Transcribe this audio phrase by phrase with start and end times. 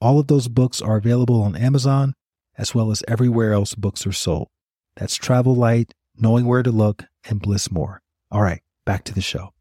[0.00, 2.14] All of those books are available on Amazon
[2.58, 4.48] as well as everywhere else books are sold.
[4.96, 8.02] That's Travel Light, Knowing Where to Look, and Bliss More.
[8.30, 9.52] All right, back to the show.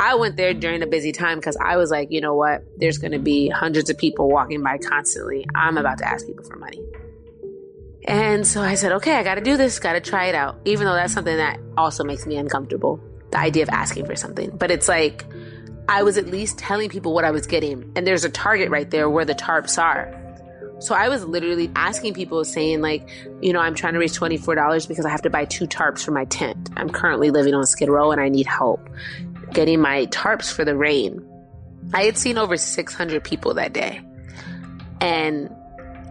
[0.00, 2.62] I went there during a busy time because I was like, you know what?
[2.78, 5.46] There's going to be hundreds of people walking by constantly.
[5.54, 6.80] I'm about to ask people for money.
[8.06, 10.56] And so I said, okay, I got to do this, got to try it out,
[10.64, 13.00] even though that's something that also makes me uncomfortable.
[13.34, 14.56] The idea of asking for something.
[14.56, 15.24] But it's like,
[15.88, 17.92] I was at least telling people what I was getting.
[17.96, 20.20] And there's a target right there where the tarps are.
[20.78, 23.08] So I was literally asking people, saying, like,
[23.40, 26.12] you know, I'm trying to raise $24 because I have to buy two tarps for
[26.12, 26.70] my tent.
[26.76, 28.88] I'm currently living on Skid Row and I need help
[29.52, 31.26] getting my tarps for the rain.
[31.92, 34.02] I had seen over 600 people that day.
[35.00, 35.50] And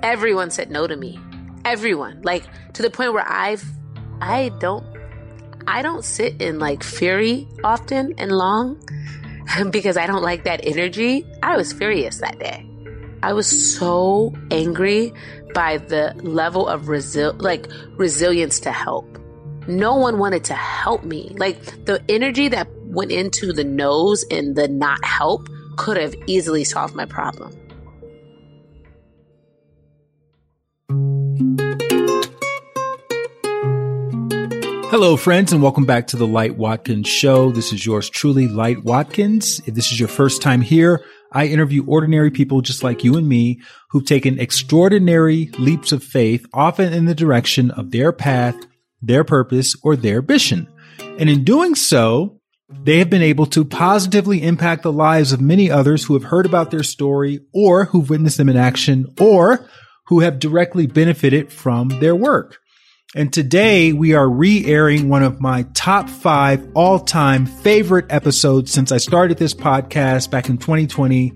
[0.02, 1.20] everyone said no to me.
[1.66, 2.22] Everyone.
[2.23, 3.64] Like to the point where I've
[4.22, 4.92] I don't
[5.67, 8.81] I don't sit in like fury often and long
[9.70, 11.25] because I don't like that energy.
[11.42, 12.66] I was furious that day.
[13.22, 15.14] I was so angry
[15.53, 19.08] by the level of resil- like resilience to help.
[19.67, 21.33] No one wanted to help me.
[21.38, 26.64] Like the energy that went into the nose and the not help could have easily
[26.64, 27.55] solved my problem.
[34.94, 37.49] Hello, friends, and welcome back to the Light Watkins Show.
[37.49, 39.59] This is yours truly, Light Watkins.
[39.66, 43.27] If this is your first time here, I interview ordinary people just like you and
[43.27, 48.55] me who've taken extraordinary leaps of faith, often in the direction of their path,
[49.02, 50.67] their purpose, or their ambition.
[50.99, 52.39] And in doing so,
[52.70, 56.45] they have been able to positively impact the lives of many others who have heard
[56.45, 59.67] about their story or who've witnessed them in action or
[60.05, 62.59] who have directly benefited from their work.
[63.16, 68.98] And today we are re-airing one of my top five all-time favorite episodes since I
[68.98, 71.32] started this podcast back in 2020.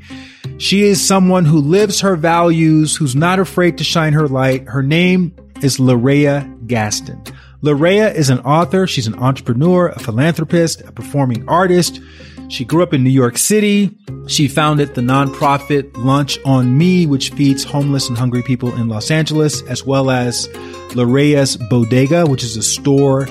[0.57, 4.67] She is someone who lives her values, who's not afraid to shine her light.
[4.67, 7.21] Her name is Larea Gaston.
[7.61, 8.87] Larea is an author.
[8.87, 12.01] She's an entrepreneur, a philanthropist, a performing artist.
[12.49, 13.97] She grew up in New York City.
[14.27, 19.11] She founded the nonprofit Lunch on Me, which feeds homeless and hungry people in Los
[19.11, 20.47] Angeles, as well as
[20.95, 23.27] Larea's Bodega, which is a store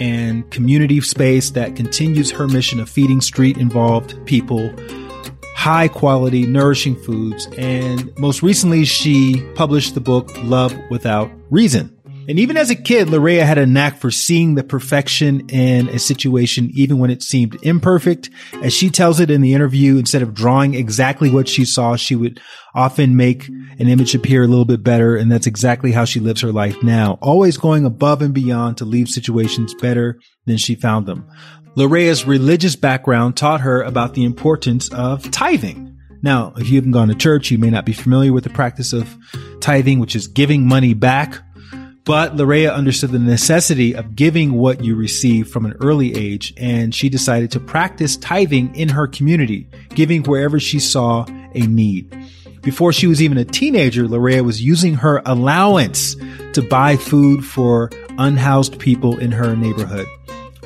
[0.00, 4.72] and community space that continues her mission of feeding street involved people
[5.64, 7.48] high quality, nourishing foods.
[7.56, 11.90] And most recently, she published the book Love Without Reason.
[12.26, 15.98] And even as a kid, Larea had a knack for seeing the perfection in a
[15.98, 18.30] situation, even when it seemed imperfect.
[18.62, 22.16] As she tells it in the interview, instead of drawing exactly what she saw, she
[22.16, 22.40] would
[22.74, 25.16] often make an image appear a little bit better.
[25.16, 28.84] And that's exactly how she lives her life now, always going above and beyond to
[28.84, 31.28] leave situations better than she found them.
[31.76, 35.98] Larea's religious background taught her about the importance of tithing.
[36.22, 38.94] Now, if you haven't gone to church, you may not be familiar with the practice
[38.94, 39.14] of
[39.60, 41.42] tithing, which is giving money back
[42.04, 46.94] but Larea understood the necessity of giving what you receive from an early age, and
[46.94, 52.14] she decided to practice tithing in her community, giving wherever she saw a need.
[52.60, 56.16] Before she was even a teenager, Larea was using her allowance
[56.52, 60.06] to buy food for unhoused people in her neighborhood.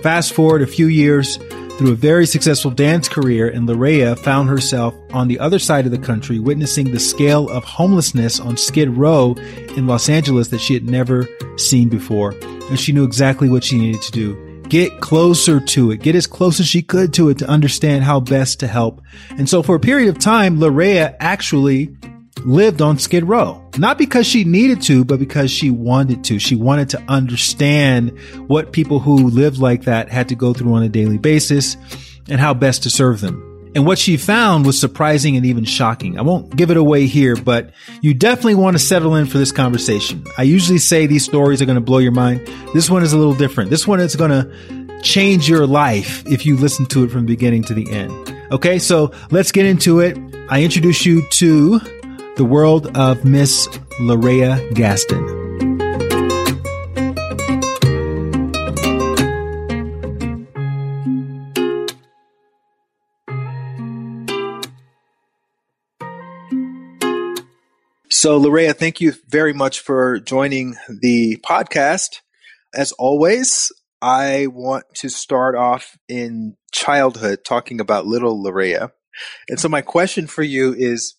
[0.03, 1.38] Fast forward a few years,
[1.78, 5.93] through a very successful dance career, and Larea found herself on the other side of
[5.93, 9.37] the country witnessing the scale of homelessness on Skid Row
[9.77, 12.34] in Los Angeles that she had never seen before.
[12.69, 14.62] And she knew exactly what she needed to do.
[14.69, 16.03] Get closer to it.
[16.03, 19.00] Get as close as she could to it to understand how best to help.
[19.31, 21.97] And so for a period of time, Larea actually
[22.46, 23.64] lived on Skid Row.
[23.78, 26.38] Not because she needed to, but because she wanted to.
[26.38, 28.18] She wanted to understand
[28.48, 31.76] what people who lived like that had to go through on a daily basis
[32.28, 33.44] and how best to serve them.
[33.74, 36.18] And what she found was surprising and even shocking.
[36.18, 37.70] I won't give it away here, but
[38.00, 40.24] you definitely want to settle in for this conversation.
[40.36, 42.46] I usually say these stories are going to blow your mind.
[42.74, 43.70] This one is a little different.
[43.70, 47.62] This one is going to change your life if you listen to it from beginning
[47.64, 48.34] to the end.
[48.50, 50.18] Okay, so let's get into it.
[50.48, 51.78] I introduce you to
[52.38, 53.66] the World of Miss
[54.00, 55.26] Larea Gaston.
[68.08, 72.20] So, Larea, thank you very much for joining the podcast.
[72.72, 78.92] As always, I want to start off in childhood talking about little Larea.
[79.48, 81.17] And so, my question for you is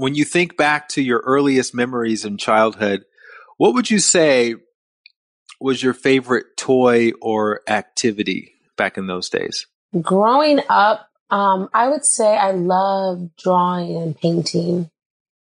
[0.00, 3.04] when you think back to your earliest memories in childhood,
[3.58, 4.54] what would you say
[5.60, 9.66] was your favorite toy or activity back in those days?
[10.00, 14.90] Growing up, um, I would say I love drawing and painting.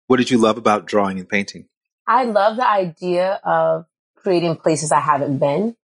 [0.08, 1.68] What did you love about drawing and painting?
[2.08, 3.86] I love the idea of
[4.16, 5.76] creating places I haven't been.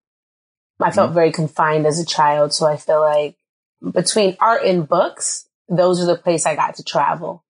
[0.80, 1.14] I felt mm-hmm.
[1.14, 3.36] very confined as a child, so I feel like
[3.92, 7.44] between art and books, those are the place I got to travel.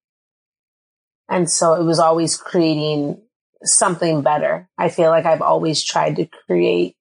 [1.28, 3.20] And so it was always creating
[3.62, 4.68] something better.
[4.78, 6.96] I feel like I've always tried to create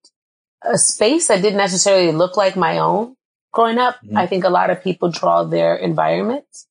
[0.62, 3.14] a space that didn't necessarily look like my own.
[3.52, 4.16] Growing up, mm-hmm.
[4.16, 6.66] I think a lot of people draw their environments.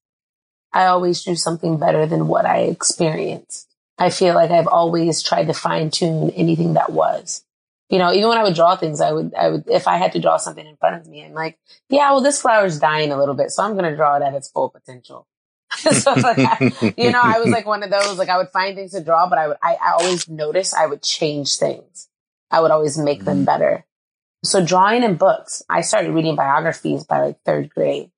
[0.74, 3.74] I always do something better than what I experienced.
[3.98, 7.44] I feel like I've always tried to fine tune anything that was.
[7.90, 10.12] You know, even when I would draw things, I would, I would, if I had
[10.14, 11.58] to draw something in front of me, I'm like,
[11.88, 14.34] yeah, well, this flower's dying a little bit, so I'm going to draw it at
[14.34, 15.28] its full potential.
[15.92, 18.76] so like, I, you know, I was like one of those, like I would find
[18.76, 22.10] things to draw, but I would, I, I always notice I would change things.
[22.52, 23.26] I would always make mm-hmm.
[23.26, 23.86] them better.
[24.44, 28.12] So drawing in books, I started reading biographies by like third grade.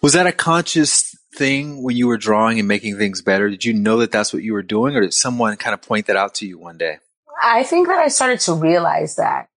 [0.00, 3.48] Was that a conscious thing when you were drawing and making things better?
[3.50, 6.06] Did you know that that's what you were doing or did someone kind of point
[6.06, 6.98] that out to you one day?
[7.42, 9.48] I think that I started to realize that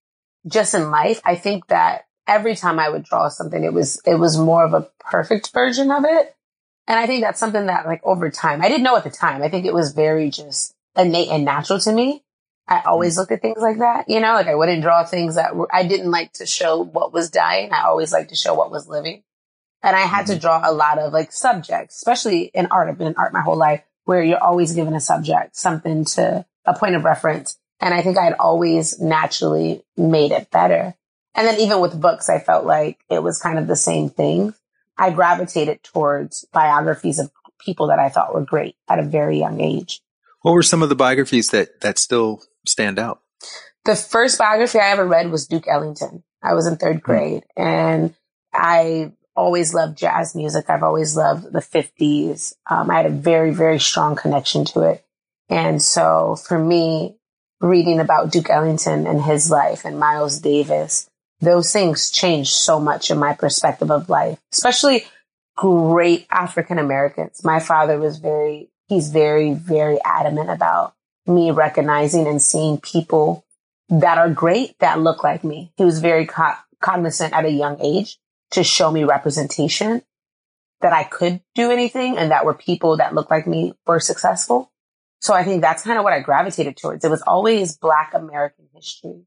[0.47, 4.15] just in life, I think that every time I would draw something, it was, it
[4.15, 6.35] was more of a perfect version of it.
[6.87, 9.43] And I think that's something that like over time, I didn't know at the time.
[9.43, 12.23] I think it was very just innate and natural to me.
[12.67, 13.19] I always mm.
[13.19, 15.87] looked at things like that, you know, like I wouldn't draw things that were, I
[15.87, 17.71] didn't like to show what was dying.
[17.71, 19.23] I always liked to show what was living.
[19.83, 20.33] And I had mm-hmm.
[20.33, 22.89] to draw a lot of like subjects, especially in art.
[22.89, 26.45] I've been in art my whole life where you're always given a subject, something to
[26.65, 27.57] a point of reference.
[27.79, 30.95] And I think I had always naturally made it better.
[31.35, 34.55] And then even with books, I felt like it was kind of the same thing.
[34.97, 39.61] I gravitated towards biographies of people that I thought were great at a very young
[39.61, 40.01] age.
[40.41, 43.21] What were some of the biographies that, that still stand out?
[43.85, 46.23] The first biography I ever read was Duke Ellington.
[46.41, 47.05] I was in third hmm.
[47.05, 47.63] grade mm-hmm.
[47.63, 48.15] and
[48.53, 50.65] I always loved jazz music.
[50.69, 52.55] I've always loved the 50s.
[52.69, 55.05] Um, I had a very, very strong connection to it.
[55.47, 57.15] And so for me,
[57.61, 63.11] reading about Duke Ellington and his life and Miles Davis, those things changed so much
[63.11, 65.05] in my perspective of life, especially
[65.55, 67.43] great African Americans.
[67.43, 70.93] My father was very, he's very, very adamant about
[71.25, 73.45] me recognizing and seeing people
[73.89, 75.71] that are great that look like me.
[75.77, 78.17] He was very co- cognizant at a young age
[78.51, 80.01] to show me representation
[80.81, 84.71] that I could do anything and that were people that looked like me were successful.
[85.19, 87.03] So I think that's kind of what I gravitated towards.
[87.03, 89.25] It was always Black American history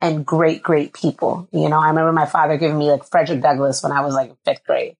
[0.00, 1.48] and great, great people.
[1.52, 4.32] You know, I remember my father giving me like Frederick Douglass when I was like
[4.44, 4.96] fifth grade.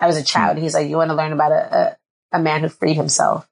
[0.00, 0.26] I was a hmm.
[0.26, 0.58] child.
[0.58, 1.96] He's like, you want to learn about a,
[2.32, 3.48] a, a man who freed himself.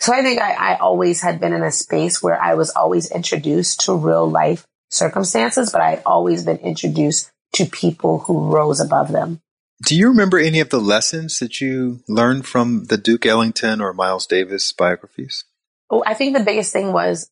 [0.00, 3.10] So I think I, I always had been in a space where I was always
[3.10, 9.12] introduced to real life circumstances, but I'd always been introduced to people who rose above
[9.12, 9.40] them.
[9.84, 13.92] Do you remember any of the lessons that you learned from the Duke Ellington or
[13.92, 15.44] Miles Davis biographies?
[15.90, 17.28] Oh, I think the biggest thing was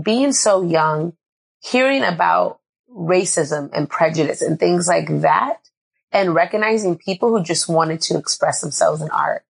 [0.00, 1.14] being so young,
[1.60, 2.60] hearing about
[2.90, 5.58] racism and prejudice and things like that,
[6.10, 9.44] and recognizing people who just wanted to express themselves in art,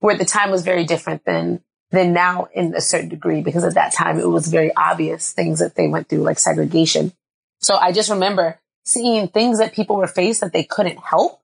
[0.00, 3.74] where the time was very different than than now in a certain degree, because at
[3.74, 7.12] that time it was very obvious things that they went through, like segregation.
[7.60, 11.40] So I just remember seeing things that people were faced that they couldn't help,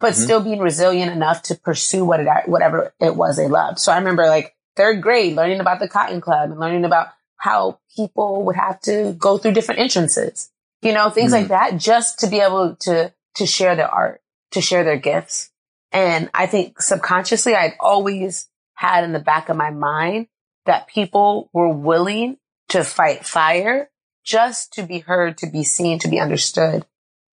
[0.00, 0.22] but mm-hmm.
[0.22, 3.78] still being resilient enough to pursue what it, whatever it was they loved.
[3.78, 7.08] So I remember like third grade learning about the Cotton Club and learning about
[7.44, 11.42] how people would have to go through different entrances, you know, things mm-hmm.
[11.42, 14.22] like that, just to be able to, to share their art,
[14.52, 15.50] to share their gifts.
[15.92, 20.28] And I think subconsciously I'd always had in the back of my mind
[20.64, 22.38] that people were willing
[22.70, 23.90] to fight fire
[24.24, 26.86] just to be heard, to be seen, to be understood.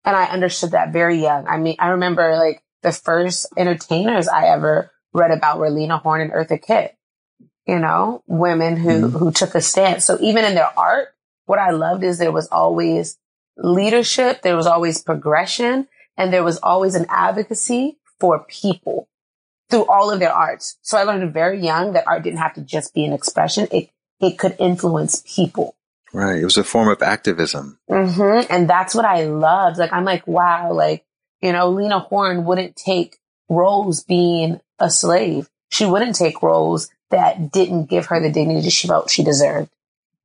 [0.05, 1.47] And I understood that very young.
[1.49, 6.21] I mean, I remember like the first entertainers I ever read about were Lena Horne
[6.21, 6.96] and Eartha Kitt.
[7.67, 9.17] You know, women who, mm-hmm.
[9.17, 10.05] who took a stance.
[10.05, 11.09] So even in their art,
[11.45, 13.17] what I loved is there was always
[13.57, 19.09] leadership, there was always progression, and there was always an advocacy for people
[19.69, 20.77] through all of their arts.
[20.81, 23.67] So I learned very young that art didn't have to just be an expression.
[23.71, 23.89] It,
[24.21, 25.75] it could influence people.
[26.13, 26.37] Right.
[26.37, 27.79] It was a form of activism.
[27.89, 28.51] Mm-hmm.
[28.51, 29.77] And that's what I loved.
[29.77, 31.05] Like, I'm like, wow, like,
[31.41, 33.17] you know, Lena Horne wouldn't take
[33.49, 38.87] Rose being a slave She wouldn't take roles that didn't give her the dignity she
[38.87, 39.69] felt she deserved.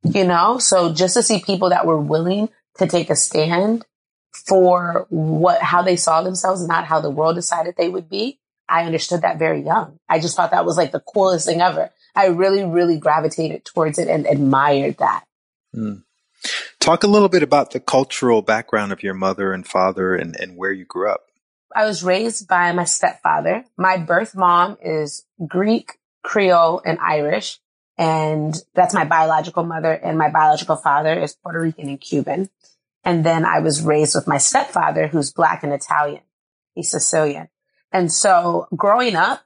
[0.02, 0.58] You know?
[0.58, 2.48] So just to see people that were willing
[2.78, 3.84] to take a stand
[4.32, 8.84] for what, how they saw themselves, not how the world decided they would be, I
[8.84, 9.98] understood that very young.
[10.08, 11.90] I just thought that was like the coolest thing ever.
[12.14, 15.24] I really, really gravitated towards it and admired that.
[15.74, 16.02] Mm.
[16.80, 20.56] Talk a little bit about the cultural background of your mother and father and, and
[20.56, 21.20] where you grew up.
[21.74, 23.64] I was raised by my stepfather.
[23.76, 27.58] My birth mom is Greek, Creole, and Irish.
[27.98, 29.92] And that's my biological mother.
[29.92, 32.48] And my biological father is Puerto Rican and Cuban.
[33.04, 36.22] And then I was raised with my stepfather, who's black and Italian.
[36.74, 37.48] He's Sicilian.
[37.90, 39.44] And so growing up,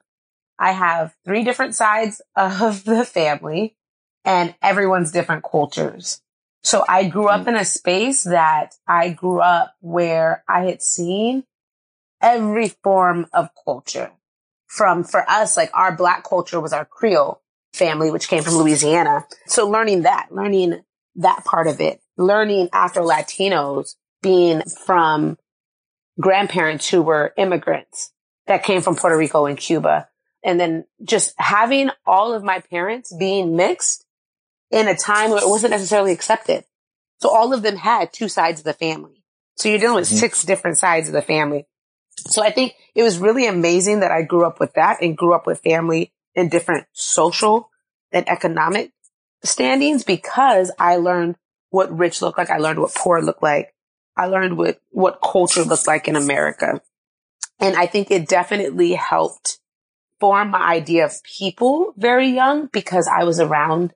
[0.58, 3.76] I have three different sides of the family
[4.24, 6.20] and everyone's different cultures.
[6.62, 7.48] So I grew up mm.
[7.48, 11.44] in a space that I grew up where I had seen
[12.20, 14.10] every form of culture
[14.76, 17.40] from for us, like our black culture was our Creole
[17.72, 19.26] family, which came from Louisiana.
[19.46, 20.80] So learning that, learning
[21.16, 25.38] that part of it, learning Afro Latinos being from
[26.20, 28.12] grandparents who were immigrants
[28.46, 30.08] that came from Puerto Rico and Cuba.
[30.44, 34.04] And then just having all of my parents being mixed
[34.70, 36.64] in a time where it wasn't necessarily accepted.
[37.20, 39.24] So all of them had two sides of the family.
[39.56, 40.18] So you're dealing with mm-hmm.
[40.18, 41.66] six different sides of the family.
[42.16, 45.34] So I think it was really amazing that I grew up with that and grew
[45.34, 47.70] up with family in different social
[48.12, 48.92] and economic
[49.44, 51.36] standings because I learned
[51.70, 52.50] what rich looked like.
[52.50, 53.74] I learned what poor looked like.
[54.16, 56.80] I learned what, what culture looked like in America.
[57.58, 59.58] And I think it definitely helped
[60.20, 63.92] form my idea of people very young because I was around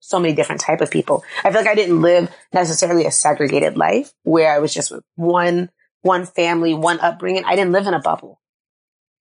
[0.00, 1.24] so many different type of people.
[1.44, 5.04] I feel like I didn't live necessarily a segregated life where I was just with
[5.14, 5.70] one,
[6.02, 7.44] one family, one upbringing.
[7.44, 8.40] I didn't live in a bubble.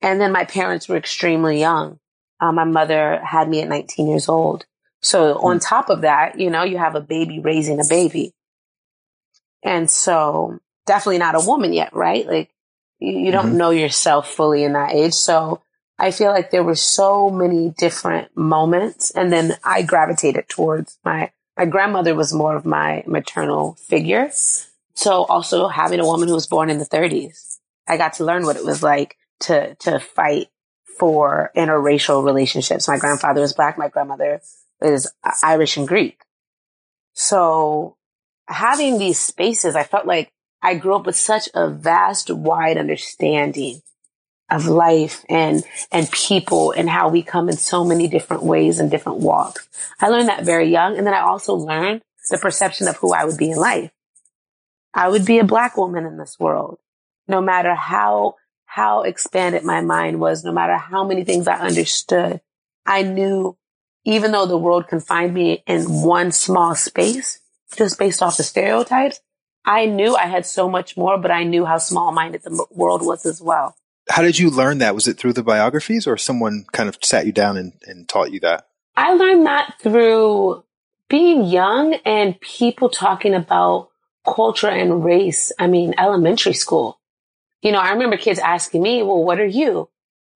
[0.01, 1.99] And then my parents were extremely young.
[2.39, 4.65] Uh, my mother had me at 19 years old.
[5.01, 5.59] So on hmm.
[5.59, 8.33] top of that, you know, you have a baby raising a baby.
[9.63, 12.25] And so definitely not a woman yet, right?
[12.25, 12.49] Like
[12.99, 13.57] you, you don't mm-hmm.
[13.57, 15.13] know yourself fully in that age.
[15.13, 15.61] So
[15.99, 19.11] I feel like there were so many different moments.
[19.11, 24.31] And then I gravitated towards my, my grandmother was more of my maternal figure.
[25.01, 28.45] So also having a woman who was born in the 30s, I got to learn
[28.45, 30.49] what it was like to, to fight
[30.99, 32.87] for interracial relationships.
[32.87, 33.79] My grandfather was black.
[33.79, 34.41] My grandmother
[34.79, 36.21] is Irish and Greek.
[37.13, 37.97] So
[38.47, 40.31] having these spaces, I felt like
[40.61, 43.81] I grew up with such a vast, wide understanding
[44.51, 48.91] of life and, and people and how we come in so many different ways and
[48.91, 49.67] different walks.
[49.99, 50.95] I learned that very young.
[50.95, 53.89] And then I also learned the perception of who I would be in life.
[54.93, 56.79] I would be a black woman in this world,
[57.27, 62.41] no matter how, how expanded my mind was, no matter how many things I understood.
[62.85, 63.57] I knew
[64.03, 67.39] even though the world confined me in one small space,
[67.75, 69.19] just based off the stereotypes,
[69.63, 73.05] I knew I had so much more, but I knew how small minded the world
[73.05, 73.75] was as well.
[74.09, 74.95] How did you learn that?
[74.95, 78.31] Was it through the biographies or someone kind of sat you down and, and taught
[78.31, 78.67] you that?
[78.95, 80.63] I learned that through
[81.07, 83.90] being young and people talking about
[84.25, 85.51] culture and race.
[85.59, 86.99] I mean, elementary school.
[87.61, 89.89] You know, I remember kids asking me, well, what are you?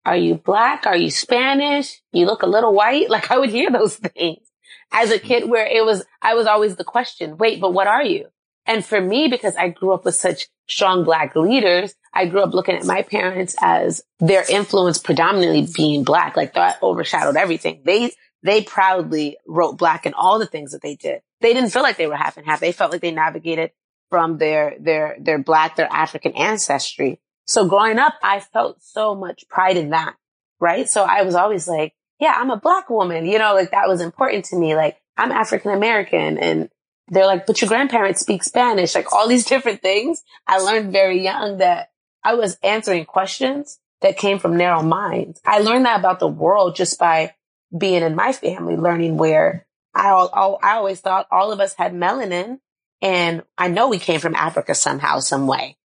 [0.05, 0.85] Are you black?
[0.85, 2.01] Are you Spanish?
[2.11, 3.09] You look a little white.
[3.13, 4.49] Like I would hear those things
[4.93, 8.03] as a kid where it was, I was always the question, wait, but what are
[8.03, 8.27] you?
[8.65, 12.53] And for me, because I grew up with such strong black leaders, I grew up
[12.53, 16.37] looking at my parents as their influence predominantly being black.
[16.37, 17.81] Like that overshadowed everything.
[17.83, 18.13] They,
[18.43, 21.21] they proudly wrote black in all the things that they did.
[21.43, 22.61] They didn't feel like they were half and half.
[22.61, 23.71] They felt like they navigated
[24.09, 27.19] from their, their, their black, their African ancestry.
[27.45, 30.15] So growing up, I felt so much pride in that.
[30.61, 30.87] Right.
[30.87, 33.99] So I was always like, yeah, I'm a black woman, you know, like that was
[33.99, 34.73] important to me.
[34.73, 36.69] Like I'm African American and
[37.09, 40.23] they're like, but your grandparents speak Spanish, like all these different things.
[40.47, 41.91] I learned very young that
[42.23, 45.41] I was answering questions that came from narrow minds.
[45.45, 47.35] I learned that about the world just by
[47.77, 52.59] being in my family, learning where I, I always thought all of us had melanin
[53.01, 55.77] and I know we came from Africa somehow, some way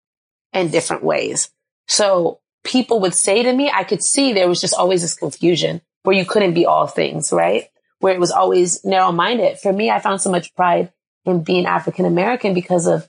[0.52, 1.50] in different ways.
[1.88, 5.80] So people would say to me, I could see there was just always this confusion
[6.04, 7.64] where you couldn't be all things, right?
[7.98, 9.58] Where it was always narrow minded.
[9.58, 10.92] For me, I found so much pride
[11.24, 13.08] in being African American because of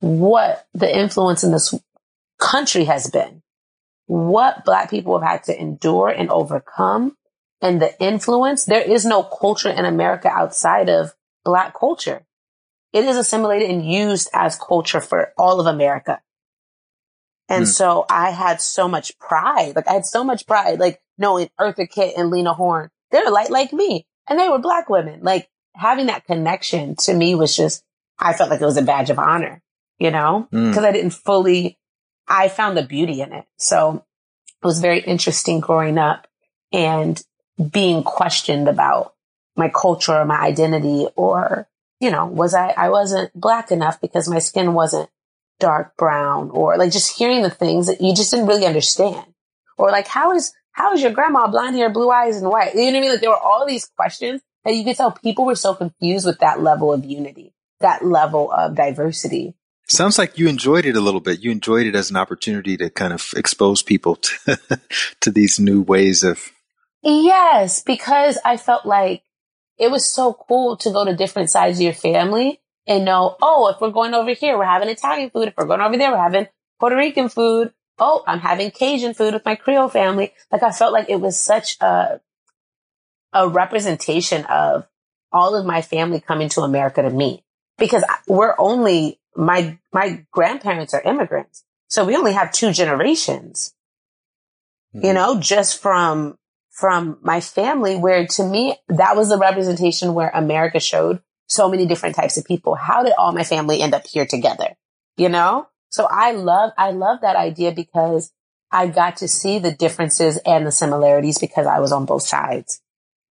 [0.00, 1.74] what the influence in this
[2.38, 3.42] country has been,
[4.06, 7.16] what black people have had to endure and overcome
[7.64, 8.66] and the influence.
[8.66, 12.24] There is no culture in America outside of black culture.
[12.92, 16.20] It is assimilated and used as culture for all of America.
[17.48, 17.68] And mm.
[17.68, 19.74] so I had so much pride.
[19.74, 23.50] Like I had so much pride, like knowing Eartha Kitt and Lena Horne, they're light
[23.50, 25.20] like me and they were black women.
[25.22, 27.82] Like having that connection to me was just,
[28.18, 29.62] I felt like it was a badge of honor,
[29.98, 30.84] you know, because mm.
[30.84, 31.78] I didn't fully,
[32.28, 33.46] I found the beauty in it.
[33.56, 34.04] So
[34.62, 36.26] it was very interesting growing up
[36.72, 37.22] and
[37.70, 39.14] being questioned about
[39.56, 41.68] my culture or my identity or,
[42.00, 45.08] you know, was I, I wasn't black enough because my skin wasn't
[45.60, 49.26] dark brown or like just hearing the things that you just didn't really understand.
[49.78, 52.74] Or like, how is, how is your grandma blonde hair, blue eyes and white?
[52.74, 53.10] You know what I mean?
[53.10, 56.40] Like there were all these questions that you could tell people were so confused with
[56.40, 59.54] that level of unity, that level of diversity.
[59.86, 61.40] Sounds like you enjoyed it a little bit.
[61.40, 64.58] You enjoyed it as an opportunity to kind of expose people to,
[65.20, 66.50] to these new ways of.
[67.04, 69.22] Yes, because I felt like
[69.78, 73.68] it was so cool to go to different sides of your family and know, oh,
[73.68, 75.48] if we're going over here, we're having Italian food.
[75.48, 76.48] If we're going over there, we're having
[76.80, 77.72] Puerto Rican food.
[77.98, 80.32] Oh, I'm having Cajun food with my Creole family.
[80.50, 82.20] Like I felt like it was such a,
[83.32, 84.86] a representation of
[85.30, 87.42] all of my family coming to America to meet
[87.76, 91.64] because we're only, my, my grandparents are immigrants.
[91.88, 93.74] So we only have two generations,
[94.94, 95.06] mm-hmm.
[95.06, 96.38] you know, just from,
[96.74, 101.86] from my family where to me, that was the representation where America showed so many
[101.86, 102.74] different types of people.
[102.74, 104.74] How did all my family end up here together?
[105.16, 105.68] You know?
[105.90, 108.32] So I love, I love that idea because
[108.72, 112.80] I got to see the differences and the similarities because I was on both sides.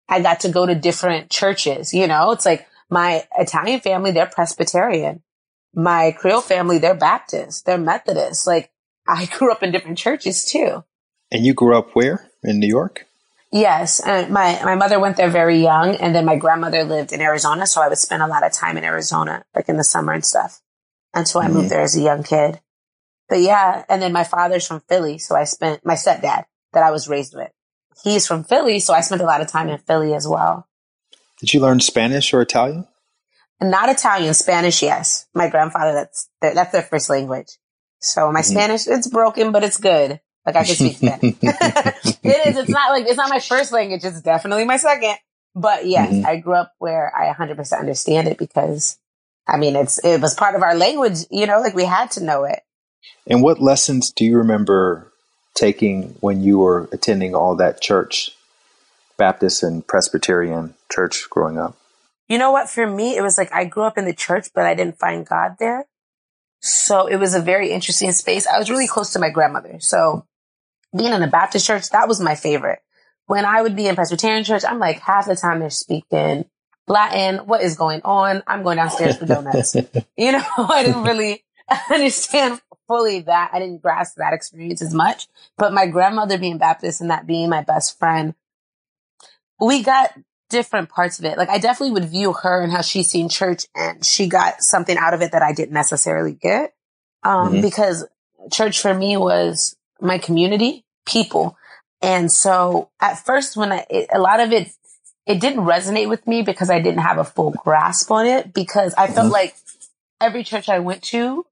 [0.09, 4.27] I got to go to different churches, you know, it's like my Italian family, they're
[4.27, 5.23] Presbyterian.
[5.75, 8.47] My Creole family, they're Baptist, they're Methodist.
[8.47, 8.71] Like
[9.07, 10.85] I grew up in different churches too.
[11.31, 13.07] And you grew up where in New York?
[13.53, 17.21] Yes, uh, my my mother went there very young, and then my grandmother lived in
[17.21, 20.13] Arizona, so I would spend a lot of time in Arizona, like in the summer
[20.13, 20.61] and stuff.
[21.15, 21.55] And so I mm-hmm.
[21.55, 22.61] moved there as a young kid.
[23.29, 26.91] But yeah, and then my father's from Philly, so I spent my stepdad that I
[26.91, 27.51] was raised with.
[28.05, 30.69] He's from Philly, so I spent a lot of time in Philly as well.
[31.41, 32.87] Did you learn Spanish or Italian?
[33.61, 35.27] Not Italian, Spanish, yes.
[35.35, 37.59] My grandfather, that's their, that's their first language.
[38.01, 38.53] So my mm-hmm.
[38.53, 40.21] Spanish, it's broken, but it's good.
[40.47, 41.37] Like I can speak Spanish.
[41.43, 42.57] it is.
[42.57, 44.05] It's not like it's not my first language.
[44.05, 45.17] It's definitely my second.
[45.57, 46.27] But yes, mm-hmm.
[46.27, 48.99] I grew up where I 100% understand it because
[49.49, 51.19] I mean, it's it was part of our language.
[51.31, 52.61] You know, like we had to know it.
[53.27, 55.13] And what lessons do you remember
[55.55, 58.31] taking when you were attending all that church,
[59.17, 61.77] Baptist and Presbyterian church growing up?
[62.29, 62.69] You know what?
[62.69, 65.27] For me, it was like I grew up in the church, but I didn't find
[65.27, 65.87] God there.
[66.61, 68.47] So it was a very interesting space.
[68.47, 69.79] I was really close to my grandmother.
[69.81, 70.27] So
[70.97, 72.81] being in a Baptist church, that was my favorite.
[73.27, 76.45] When I would be in Presbyterian church, I'm like half the time they're speaking
[76.87, 77.47] Latin.
[77.47, 78.43] What is going on?
[78.47, 79.75] I'm going downstairs for donuts.
[80.17, 81.45] you know, I didn't really
[81.91, 83.51] understand fully that.
[83.53, 85.27] I didn't grasp that experience as much,
[85.59, 88.35] but my grandmother being Baptist and that being my best friend,
[89.61, 90.13] we got
[90.49, 91.37] different parts of it.
[91.37, 94.97] Like I definitely would view her and how she's seen church and she got something
[94.97, 96.73] out of it that I didn't necessarily get.
[97.25, 97.63] Um, mm-hmm.
[97.63, 98.07] because
[98.53, 101.57] church for me was my community, people.
[102.03, 104.71] And so at first, when I, it, a lot of it,
[105.27, 108.95] it didn't resonate with me because I didn't have a full grasp on it because
[108.95, 109.33] I felt mm-hmm.
[109.33, 109.57] like
[110.21, 111.47] every church I went to,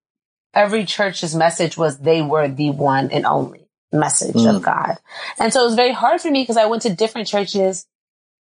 [0.53, 4.55] every church's message was they were the one and only message mm.
[4.55, 4.97] of God.
[5.39, 7.87] And so it was very hard for me because I went to different churches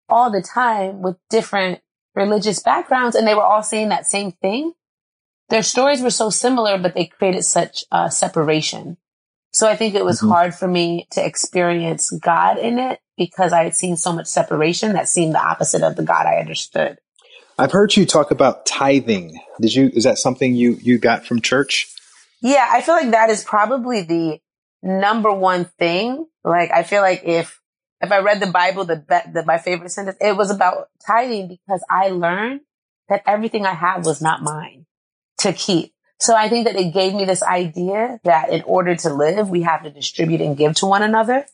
[0.09, 1.81] all the time with different
[2.15, 4.73] religious backgrounds and they were all saying that same thing.
[5.49, 8.97] Their stories were so similar, but they created such uh, separation.
[9.53, 10.31] So I think it was mm-hmm.
[10.31, 14.93] hard for me to experience God in it because I had seen so much separation
[14.95, 16.99] that seemed the opposite of the God I understood.
[17.59, 19.39] I've heard you talk about tithing.
[19.61, 21.95] Did you is that something you you got from church?
[22.41, 24.41] Yeah, I feel like that is probably the
[24.83, 26.27] number one thing.
[26.43, 27.61] Like I feel like if
[28.01, 31.85] if I read the Bible, the, the my favorite sentence it was about tithing because
[31.91, 32.61] I learned
[33.11, 34.87] that everything I had was not mine
[35.39, 35.93] to keep.
[36.21, 39.63] So I think that it gave me this idea that in order to live, we
[39.63, 41.47] have to distribute and give to one another.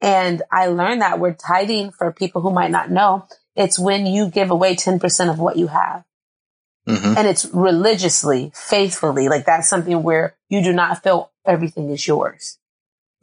[0.00, 3.26] And I learned that we're tithing for people who might not know.
[3.54, 6.04] It's when you give away 10% of what you have.
[6.88, 7.18] Mm-hmm.
[7.18, 12.58] And it's religiously, faithfully, like that's something where you do not feel everything is yours.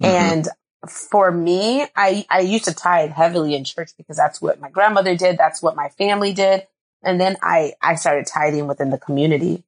[0.02, 0.16] Mm-hmm.
[0.16, 0.48] And
[0.88, 5.16] for me, I, I used to tithe heavily in church because that's what my grandmother
[5.16, 5.38] did.
[5.38, 6.68] That's what my family did.
[7.04, 9.64] And then I, I started tithing within the community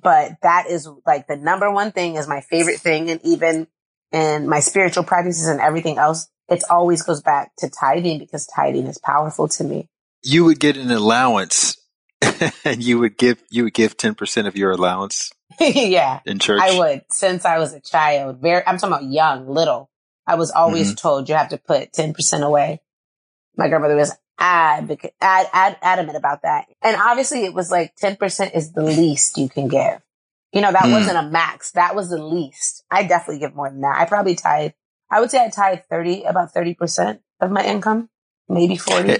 [0.00, 3.10] but that is like the number one thing is my favorite thing.
[3.10, 3.66] And even
[4.12, 8.86] in my spiritual practices and everything else, it always goes back to tithing because tithing
[8.86, 9.88] is powerful to me.
[10.22, 11.76] You would get an allowance
[12.64, 15.30] and you would give, you would give 10% of your allowance.
[15.60, 16.20] yeah.
[16.24, 16.60] in church?
[16.62, 18.38] I would since I was a child.
[18.40, 19.90] Very, I'm talking about young, little.
[20.26, 20.94] I was always Mm-hmm.
[21.08, 22.80] told you have to put 10% away.
[23.56, 26.66] My grandmother was advocate, ad, ad, adamant about that.
[26.82, 30.00] And obviously it was like 10% is the least you can give.
[30.52, 30.92] You know, that Mm.
[30.92, 31.72] wasn't a max.
[31.72, 32.84] That was the least.
[32.90, 33.96] I definitely give more than that.
[33.98, 34.72] I probably tithe,
[35.10, 38.10] I would say I tithe 30, about 30% of my income,
[38.48, 39.18] maybe 40.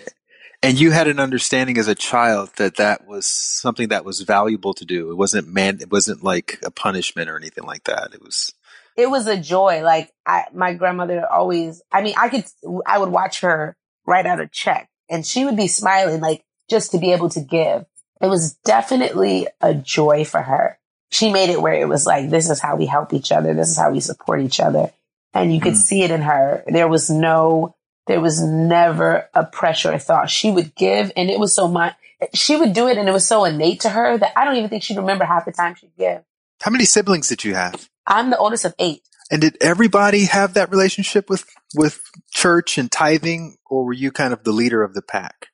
[0.64, 4.74] And you had an understanding as a child that that was something that was valuable
[4.74, 5.10] to do.
[5.10, 5.78] It wasn't man.
[5.80, 8.10] It wasn't like a punishment or anything like that.
[8.14, 8.52] It was.
[8.96, 9.82] it was a joy.
[9.82, 12.44] Like I, my grandmother always, I mean, I could,
[12.86, 16.90] I would watch her write out a check and she would be smiling, like just
[16.92, 17.84] to be able to give.
[18.20, 20.78] It was definitely a joy for her.
[21.10, 23.52] She made it where it was like, this is how we help each other.
[23.54, 24.90] This is how we support each other.
[25.34, 25.84] And you could Mm.
[25.88, 26.64] see it in her.
[26.66, 27.74] There was no,
[28.06, 30.30] there was never a pressure or thought.
[30.30, 31.94] She would give and it was so much,
[32.32, 34.70] she would do it and it was so innate to her that I don't even
[34.70, 36.22] think she'd remember half the time she'd give.
[36.62, 37.88] How many siblings did you have?
[38.06, 39.02] I'm the oldest of eight.
[39.30, 44.32] And did everybody have that relationship with with church and tithing, or were you kind
[44.32, 45.48] of the leader of the pack?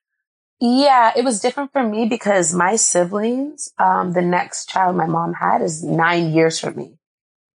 [0.61, 5.35] Yeah, it was different for me because my siblings, um, the next child my mom
[5.35, 6.99] had is nine years from me.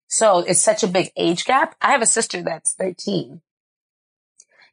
[0.09, 1.77] So it's such a big age gap.
[1.81, 3.41] I have a sister that's 13.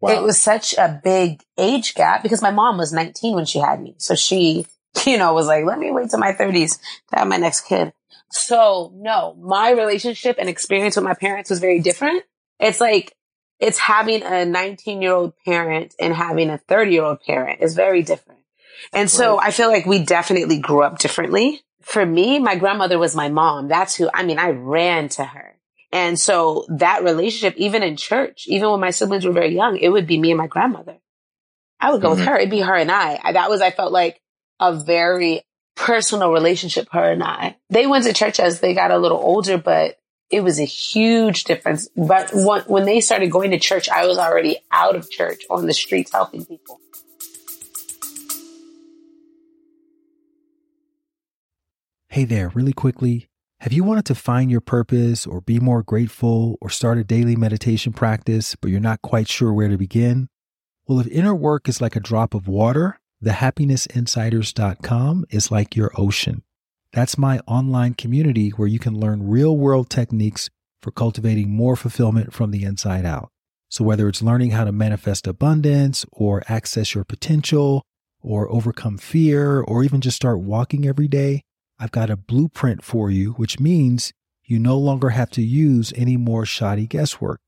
[0.01, 3.81] It was such a big age gap because my mom was 19 when she had
[3.81, 3.95] me.
[3.97, 4.65] So she,
[5.05, 7.93] you know, was like, let me wait till my 30s to have my next kid.
[8.31, 12.23] So no, my relationship and experience with my parents was very different.
[12.59, 13.13] It's like,
[13.59, 17.75] it's having a 19 year old parent and having a 30 year old parent is
[17.75, 18.41] very different.
[18.93, 21.61] And so I feel like we definitely grew up differently.
[21.81, 23.67] For me, my grandmother was my mom.
[23.67, 25.55] That's who, I mean, I ran to her.
[25.91, 29.89] And so that relationship, even in church, even when my siblings were very young, it
[29.89, 30.97] would be me and my grandmother.
[31.79, 32.25] I would go with Mhm.
[32.25, 32.37] her.
[32.37, 33.19] It'd be her and I.
[33.23, 34.21] I- That was, I felt like
[34.59, 35.43] a very
[35.77, 37.55] personal relationship, her and I.
[37.69, 39.97] They went to church as they got a little older, but
[40.29, 41.87] it was a huge difference.
[41.95, 45.73] But when, they started going to church, I was already out of church on the
[45.73, 46.81] streets helping people.
[52.09, 53.29] Hey there, really quickly.
[53.59, 57.35] Have you wanted to find your purpose or be more grateful or start a daily
[57.35, 60.29] meditation practice, but you're not quite sure where to begin?
[60.87, 66.43] Well, if inner work is like a drop of water, thehappinessinsiders.com is like your ocean.
[66.93, 70.49] That's my online community where you can learn real world techniques
[70.81, 73.29] for cultivating more fulfillment from the inside out.
[73.69, 77.83] So whether it's learning how to manifest abundance or access your potential
[78.21, 81.41] or overcome fear or even just start walking every day,
[81.79, 86.17] I've got a blueprint for you, which means you no longer have to use any
[86.17, 87.39] more shoddy guesswork.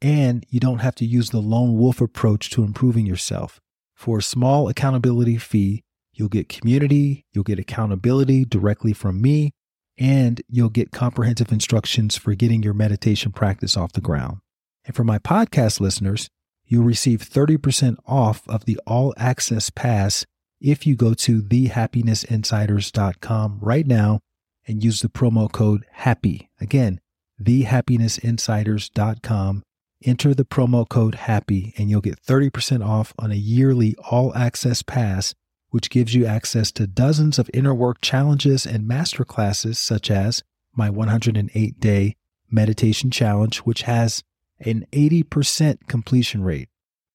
[0.00, 3.60] And you don't have to use the lone wolf approach to improving yourself.
[3.94, 9.52] For a small accountability fee, you'll get community, you'll get accountability directly from me,
[9.96, 14.38] and you'll get comprehensive instructions for getting your meditation practice off the ground.
[14.84, 16.28] And for my podcast listeners,
[16.66, 20.24] you'll receive 30% off of the all access pass
[20.60, 24.20] if you go to thehappinessinsiders.com right now
[24.66, 26.48] and use the promo code HAPPY.
[26.60, 27.00] Again,
[27.42, 29.62] thehappinessinsiders.com.
[30.04, 34.82] Enter the promo code HAPPY and you'll get 30% off on a yearly all access
[34.82, 35.34] pass,
[35.70, 40.42] which gives you access to dozens of inner work challenges and masterclasses, such as
[40.74, 42.16] my 108 day
[42.50, 44.24] meditation challenge, which has
[44.60, 46.68] an 80% completion rate.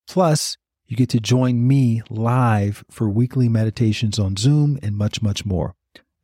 [0.07, 5.45] Plus, you get to join me live for weekly meditations on Zoom and much, much
[5.45, 5.75] more.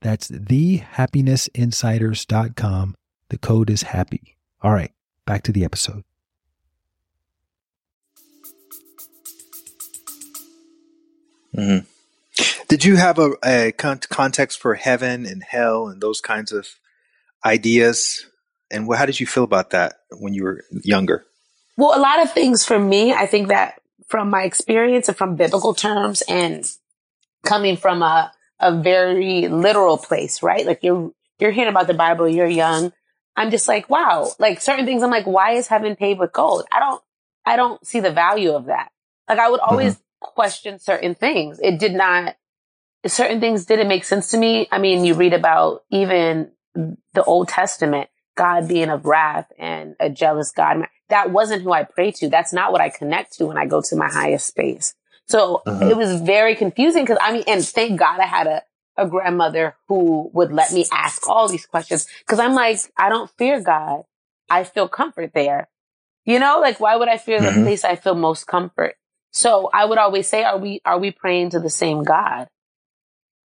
[0.01, 2.95] That's thehappinessinsiders.com.
[3.29, 4.37] The code is happy.
[4.61, 4.91] All right,
[5.25, 6.03] back to the episode.
[11.55, 11.85] Mm-hmm.
[12.67, 16.67] Did you have a, a con- context for heaven and hell and those kinds of
[17.45, 18.25] ideas?
[18.71, 21.25] And wh- how did you feel about that when you were younger?
[21.77, 25.35] Well, a lot of things for me, I think that from my experience and from
[25.35, 26.65] biblical terms and
[27.45, 30.65] coming from a, a very literal place, right?
[30.65, 32.91] Like you're, you're hearing about the Bible, you're young.
[33.35, 36.65] I'm just like, wow, like certain things, I'm like, why is heaven paved with gold?
[36.71, 37.01] I don't,
[37.45, 38.89] I don't see the value of that.
[39.27, 41.59] Like I would always question certain things.
[41.61, 42.35] It did not,
[43.05, 44.67] certain things didn't make sense to me.
[44.71, 46.51] I mean, you read about even
[47.13, 50.87] the Old Testament, God being of wrath and a jealous God.
[51.09, 52.29] That wasn't who I pray to.
[52.29, 54.95] That's not what I connect to when I go to my highest space.
[55.27, 55.91] So Mhm.
[55.91, 58.63] it was very confusing because I mean, and thank God I had a,
[58.97, 63.29] a grandmother who would let me ask all these questions because I'm like, I don't
[63.37, 64.03] fear God.
[64.49, 65.69] I feel comfort there.
[66.25, 67.63] You know, like why would I fear the Mhm.
[67.63, 68.95] place I feel most comfort?
[69.35, 72.47] So I would always say, are we, are we praying to the same God?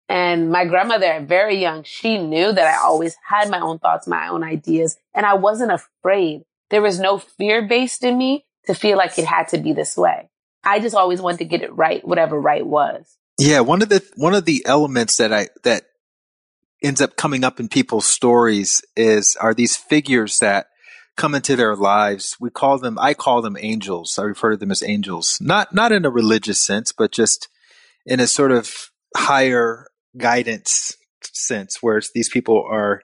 [0.08, 4.28] And my grandmother, very young, she knew that I always had my own thoughts, my
[4.28, 6.42] own ideas, and I wasn't afraid.
[6.70, 9.96] There was no fear based in me to feel like it had to be this
[9.96, 10.30] way.
[10.62, 13.16] I just always wanted to get it right, whatever right was.
[13.38, 15.84] Yeah, one of the one of the elements that I that
[16.82, 20.66] ends up coming up in people's stories is are these figures that
[21.16, 22.36] come into their lives.
[22.40, 24.18] We call them I call them angels.
[24.18, 25.38] I refer to them as angels.
[25.40, 27.48] Not not in a religious sense, but just
[28.06, 33.02] in a sort of higher guidance sense where these people are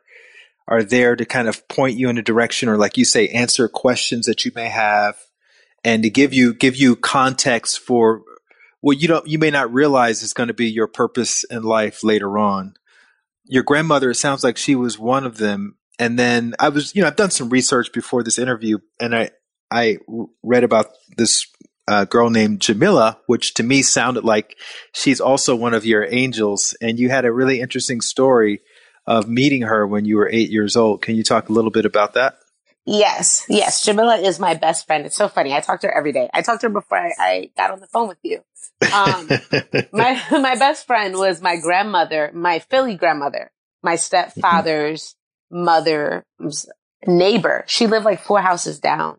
[0.69, 3.69] are there to kind of point you in a direction or like you say answer
[3.69, 5.16] questions that you may have
[5.85, 8.23] and to give you give you context for
[8.81, 12.03] what you don't you may not realize is going to be your purpose in life
[12.03, 12.75] later on.
[13.45, 15.77] Your grandmother, it sounds like she was one of them.
[15.99, 19.31] And then I was, you know, I've done some research before this interview, and I
[19.71, 19.99] I
[20.43, 21.47] read about this
[21.89, 24.57] uh, girl named Jamila, which to me sounded like
[24.93, 26.77] she's also one of your angels.
[26.81, 28.61] And you had a really interesting story
[29.07, 31.03] of meeting her when you were eight years old.
[31.03, 32.39] Can you talk a little bit about that?
[32.85, 33.85] Yes, yes.
[33.85, 35.07] Jamila is my best friend.
[35.07, 35.53] It's so funny.
[35.53, 36.29] I talk to her every day.
[36.33, 38.45] I talked to her before I, I got on the phone with you.
[38.93, 39.29] Um,
[39.93, 43.51] my my best friend was my grandmother, my Philly grandmother,
[43.83, 45.17] my stepfather's
[45.57, 46.66] mother's
[47.07, 47.64] neighbor.
[47.66, 49.16] She lived like four houses down.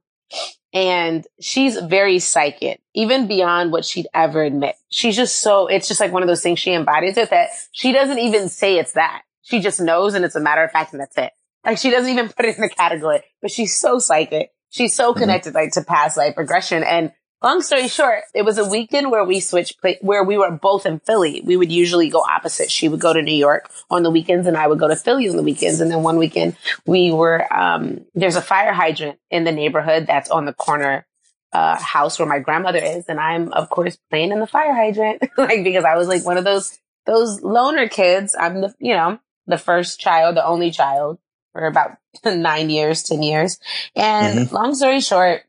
[0.73, 4.75] And she's very psychic, even beyond what she'd ever admit.
[4.89, 7.93] She's just so, it's just like one of those things she embodies it that she
[7.93, 9.23] doesn't even say it's that.
[9.43, 11.31] She just knows and it's a matter of fact and that's it.
[11.65, 14.51] Like she doesn't even put it in the category, but she's so psychic.
[14.69, 15.21] She's so mm-hmm.
[15.21, 16.83] connected like to past life regression.
[16.83, 20.85] And long story short, it was a weekend where we switched, where we were both
[20.85, 21.41] in Philly.
[21.43, 22.71] We would usually go opposite.
[22.71, 25.29] She would go to New York on the weekends and I would go to Philly
[25.29, 25.79] on the weekends.
[25.79, 30.29] And then one weekend we were, um, there's a fire hydrant in the neighborhood that's
[30.29, 31.05] on the corner
[31.53, 33.05] uh, house where my grandmother is.
[33.07, 36.37] And I'm, of course, playing in the fire hydrant, like, because I was like one
[36.37, 38.35] of those, those loner kids.
[38.37, 41.19] I'm the, you know, the first child, the only child
[41.53, 43.59] for about nine years, 10 years.
[43.95, 44.55] And mm-hmm.
[44.55, 45.43] long story short,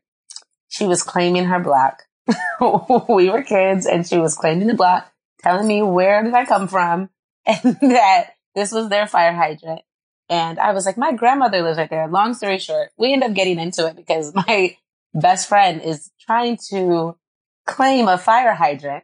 [0.69, 2.03] she was claiming her block.
[3.09, 6.67] we were kids and she was claiming the block, telling me where did I come
[6.67, 7.09] from
[7.45, 9.81] and that this was their fire hydrant.
[10.29, 12.07] And I was like, my grandmother lives right there.
[12.07, 14.77] Long story short, we end up getting into it because my
[15.13, 17.17] best friend is trying to
[17.65, 19.03] claim a fire hydrant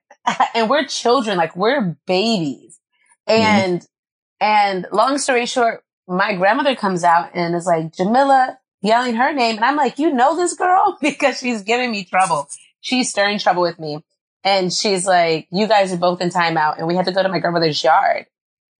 [0.54, 2.80] and we're children, like we're babies.
[3.28, 3.42] Mm-hmm.
[3.42, 4.46] And, mm-hmm.
[4.46, 9.56] and long story short, my grandmother comes out and is like, Jamila, yelling her name.
[9.56, 10.98] And I'm like, you know this girl?
[11.02, 12.48] because she's giving me trouble.
[12.82, 14.04] She's stirring trouble with me.
[14.44, 16.78] And she's like, you guys are both in timeout.
[16.78, 18.28] And we had to go to my grandmother's yard.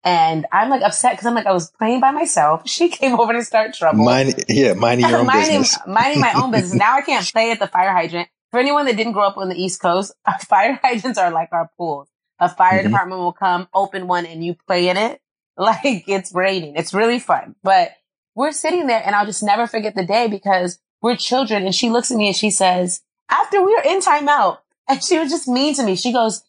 [0.04, 2.62] And I'm like upset because I'm like, I was playing by myself.
[2.70, 4.04] She came over to start trouble.
[4.04, 5.80] Mine, yeah, minding your own minding, business.
[5.88, 6.76] minding my own business.
[6.76, 8.30] Now I can't play at the fire hydrant.
[8.52, 10.14] For anyone that didn't grow up on the East Coast,
[10.48, 12.08] fire hydrants are like our pools.
[12.40, 12.90] A fire mm-hmm.
[12.90, 15.20] department will come, open one, and you play in it
[15.58, 16.76] like it's raining.
[16.76, 17.56] It's really fun.
[17.64, 17.92] But
[18.36, 21.66] we're sitting there and I'll just never forget the day because we're children.
[21.66, 25.18] And she looks at me and she says, after we were in timeout, and she
[25.18, 25.96] was just mean to me.
[25.96, 26.44] She goes,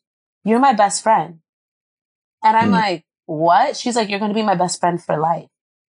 [0.45, 1.41] you're my best friend.
[2.45, 2.73] And I'm mm.
[2.73, 3.77] like, what?
[3.77, 5.49] She's like, you're going to be my best friend for life.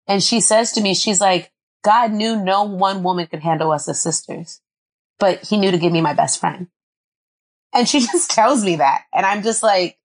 [0.08, 1.52] And she says to me, she's like,
[1.84, 4.62] God knew no one woman could handle us as sisters,
[5.20, 6.68] but he knew to give me my best friend.
[7.74, 9.04] And she just tells me that.
[9.14, 9.98] And I'm just like,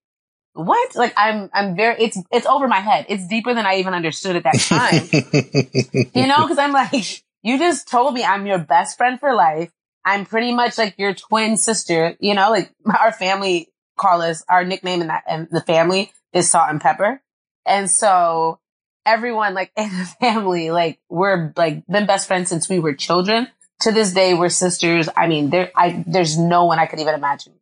[0.65, 0.95] what?
[0.95, 3.05] Like I'm, I'm very, it's, it's over my head.
[3.09, 6.11] It's deeper than I even understood at that time.
[6.13, 9.71] you know, cause I'm like, you just told me I'm your best friend for life.
[10.05, 14.63] I'm pretty much like your twin sister, you know, like our family call us, our
[14.65, 17.21] nickname in that, and the family is salt and pepper.
[17.65, 18.59] And so
[19.05, 23.47] everyone like in the family, like we're like been best friends since we were children.
[23.83, 25.07] To this day, we're sisters.
[25.15, 27.53] I mean, there, I, there's no one I could even imagine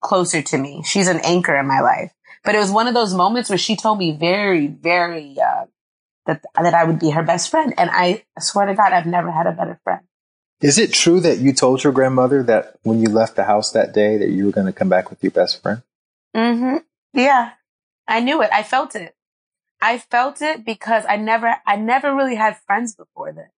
[0.00, 0.84] closer to me.
[0.84, 2.12] She's an anchor in my life.
[2.44, 5.64] But it was one of those moments where she told me very, very, uh,
[6.26, 7.72] that, that I would be her best friend.
[7.78, 10.02] And I swear to God, I've never had a better friend.
[10.60, 13.92] Is it true that you told your grandmother that when you left the house that
[13.92, 15.82] day that you were going to come back with your best friend?
[16.36, 16.76] Mm-hmm.
[17.12, 17.52] Yeah.
[18.06, 18.50] I knew it.
[18.52, 19.14] I felt it.
[19.80, 23.50] I felt it because I never, I never really had friends before that.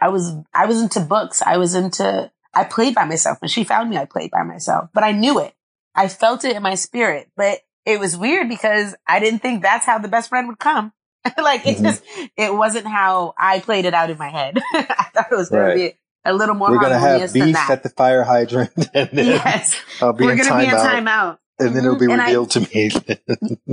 [0.00, 1.42] I was, I was into books.
[1.42, 3.40] I was into, I played by myself.
[3.40, 5.54] When she found me, I played by myself, but I knew it.
[5.94, 9.86] I felt it in my spirit, but it was weird because I didn't think that's
[9.86, 10.92] how the best friend would come.
[11.38, 11.84] like it mm-hmm.
[11.84, 12.02] just,
[12.36, 14.58] it wasn't how I played it out in my head.
[14.72, 15.72] I thought it was going right.
[15.72, 18.72] to be a little more We're gonna have beef at the fire hydrant.
[18.94, 19.80] And then yes.
[20.00, 21.38] I'll be We're going to be in timeout.
[21.58, 22.90] And then it'll be and revealed I, to me.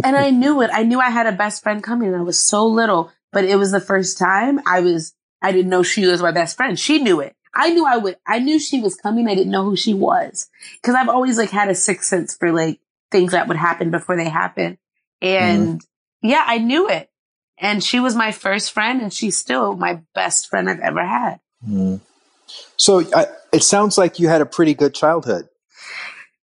[0.03, 0.69] and I knew it.
[0.73, 2.09] I knew I had a best friend coming.
[2.09, 5.69] And I was so little, but it was the first time I was, I didn't
[5.69, 6.77] know she was my best friend.
[6.77, 7.33] She knew it.
[7.53, 9.27] I knew I would, I knew she was coming.
[9.27, 10.49] I didn't know who she was.
[10.83, 12.79] Cause I've always like had a sixth sense for like
[13.11, 14.77] things that would happen before they happen.
[15.21, 16.27] And mm-hmm.
[16.27, 17.09] yeah, I knew it.
[17.57, 21.39] And she was my first friend and she's still my best friend I've ever had.
[21.67, 22.01] Mm.
[22.77, 25.47] So I, it sounds like you had a pretty good childhood.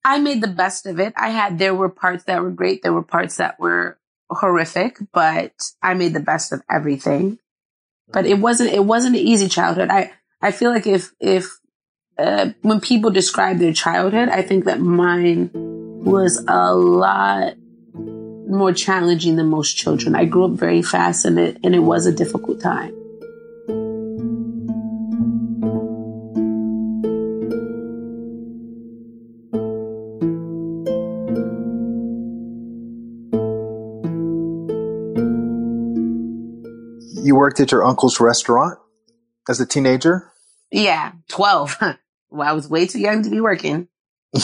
[0.03, 1.13] I made the best of it.
[1.15, 2.81] I had, there were parts that were great.
[2.81, 3.97] There were parts that were
[4.29, 7.39] horrific, but I made the best of everything.
[8.11, 9.89] But it wasn't, it wasn't an easy childhood.
[9.89, 11.59] I, I feel like if, if,
[12.17, 17.53] uh, when people describe their childhood, I think that mine was a lot
[18.47, 20.15] more challenging than most children.
[20.15, 22.95] I grew up very fast and it, and it was a difficult time.
[37.23, 38.79] You worked at your uncle's restaurant
[39.47, 40.30] as a teenager?
[40.71, 41.77] Yeah, 12.
[42.29, 43.87] well, I was way too young to be working.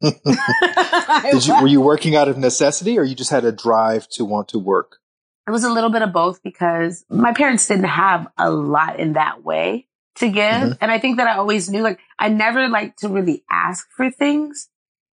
[0.00, 4.24] Did you, were you working out of necessity or you just had a drive to
[4.24, 4.98] want to work?
[5.46, 9.14] It was a little bit of both because my parents didn't have a lot in
[9.14, 10.44] that way to give.
[10.44, 10.72] Mm-hmm.
[10.80, 14.10] And I think that I always knew, like, I never liked to really ask for
[14.10, 14.68] things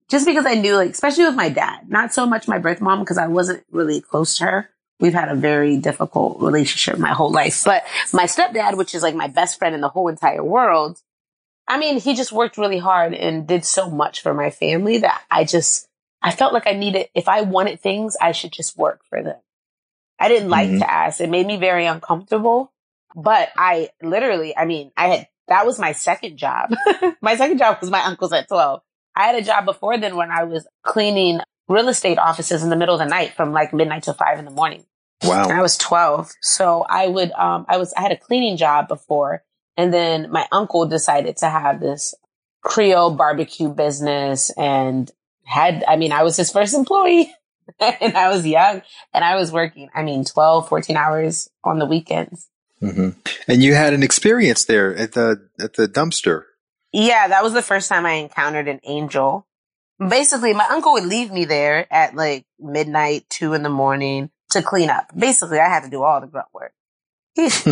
[0.10, 3.00] just because I knew, like, especially with my dad, not so much my birth mom
[3.00, 4.70] because I wasn't really close to her.
[5.02, 7.64] We've had a very difficult relationship my whole life.
[7.66, 7.84] But
[8.14, 11.02] my stepdad, which is like my best friend in the whole entire world,
[11.68, 15.24] I mean, he just worked really hard and did so much for my family that
[15.30, 15.88] I just,
[16.22, 19.38] I felt like I needed, if I wanted things, I should just work for them.
[20.20, 20.80] I didn't like mm-hmm.
[20.80, 21.20] to ask.
[21.20, 22.72] It made me very uncomfortable,
[23.16, 26.76] but I literally, I mean, I had, that was my second job.
[27.22, 28.82] my second job was my uncle's at 12.
[29.16, 32.76] I had a job before then when I was cleaning real estate offices in the
[32.76, 34.86] middle of the night from like midnight to five in the morning.
[35.24, 35.50] Wow.
[35.50, 36.32] I was 12.
[36.42, 39.44] So I would, um, I was, I had a cleaning job before
[39.78, 42.14] and then my uncle decided to have this
[42.64, 45.10] Creole barbecue business and
[45.44, 47.34] had, I mean, I was his first employee
[47.80, 48.82] and I was young
[49.14, 52.50] and I was working, I mean, 12, 14 hours on the weekends.
[52.82, 53.10] Mm-hmm.
[53.48, 56.44] And you had an experience there at the, at the dumpster.
[56.92, 59.48] Yeah, that was the first time I encountered an angel.
[60.00, 64.62] Basically, my uncle would leave me there at like midnight, two in the morning to
[64.62, 65.12] clean up.
[65.18, 66.74] Basically, I had to do all the grunt work.
[67.36, 67.50] He,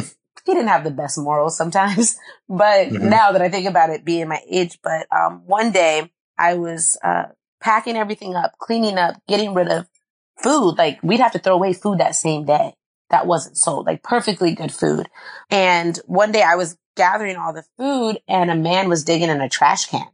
[0.45, 2.17] he didn't have the best morals sometimes,
[2.49, 3.09] but mm-hmm.
[3.09, 6.97] now that I think about it being my age, but, um, one day I was,
[7.03, 7.25] uh,
[7.61, 9.87] packing everything up, cleaning up, getting rid of
[10.41, 10.77] food.
[10.77, 12.73] Like we'd have to throw away food that same day
[13.09, 15.07] that wasn't sold, like perfectly good food.
[15.49, 19.41] And one day I was gathering all the food and a man was digging in
[19.41, 20.07] a trash can.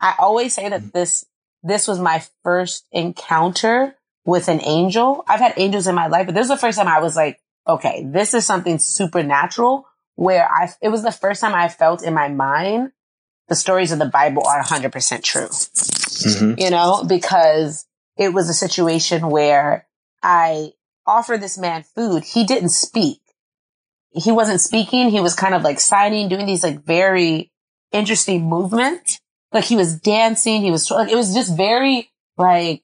[0.00, 0.90] I always say that mm-hmm.
[0.92, 1.24] this,
[1.62, 5.24] this was my first encounter with an angel.
[5.28, 7.40] I've had angels in my life, but this is the first time I was like,
[7.66, 12.14] okay, this is something supernatural where I, it was the first time I felt in
[12.14, 12.92] my mind
[13.48, 15.48] the stories of the Bible are 100% true.
[15.48, 16.58] Mm-hmm.
[16.58, 19.86] You know, because it was a situation where
[20.22, 20.72] I
[21.06, 22.24] offered this man food.
[22.24, 23.20] He didn't speak.
[24.10, 25.10] He wasn't speaking.
[25.10, 27.50] He was kind of like signing, doing these like very
[27.90, 29.20] interesting movements.
[29.52, 30.62] Like he was dancing.
[30.62, 32.82] He was, like, it was just very like,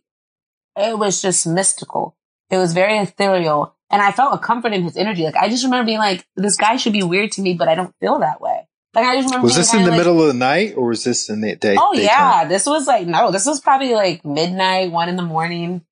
[0.79, 2.17] it was just mystical.
[2.51, 3.75] It was very ethereal.
[3.91, 5.25] And I felt a comfort in his energy.
[5.25, 7.75] Like I just remember being like, this guy should be weird to me, but I
[7.75, 8.69] don't feel that way.
[8.95, 9.45] Like I just remember.
[9.45, 11.77] Was this in the like, middle of the night or was this in the day?
[11.79, 12.07] Oh daytime?
[12.07, 15.83] yeah, this was like no, this was probably like midnight, one in the morning,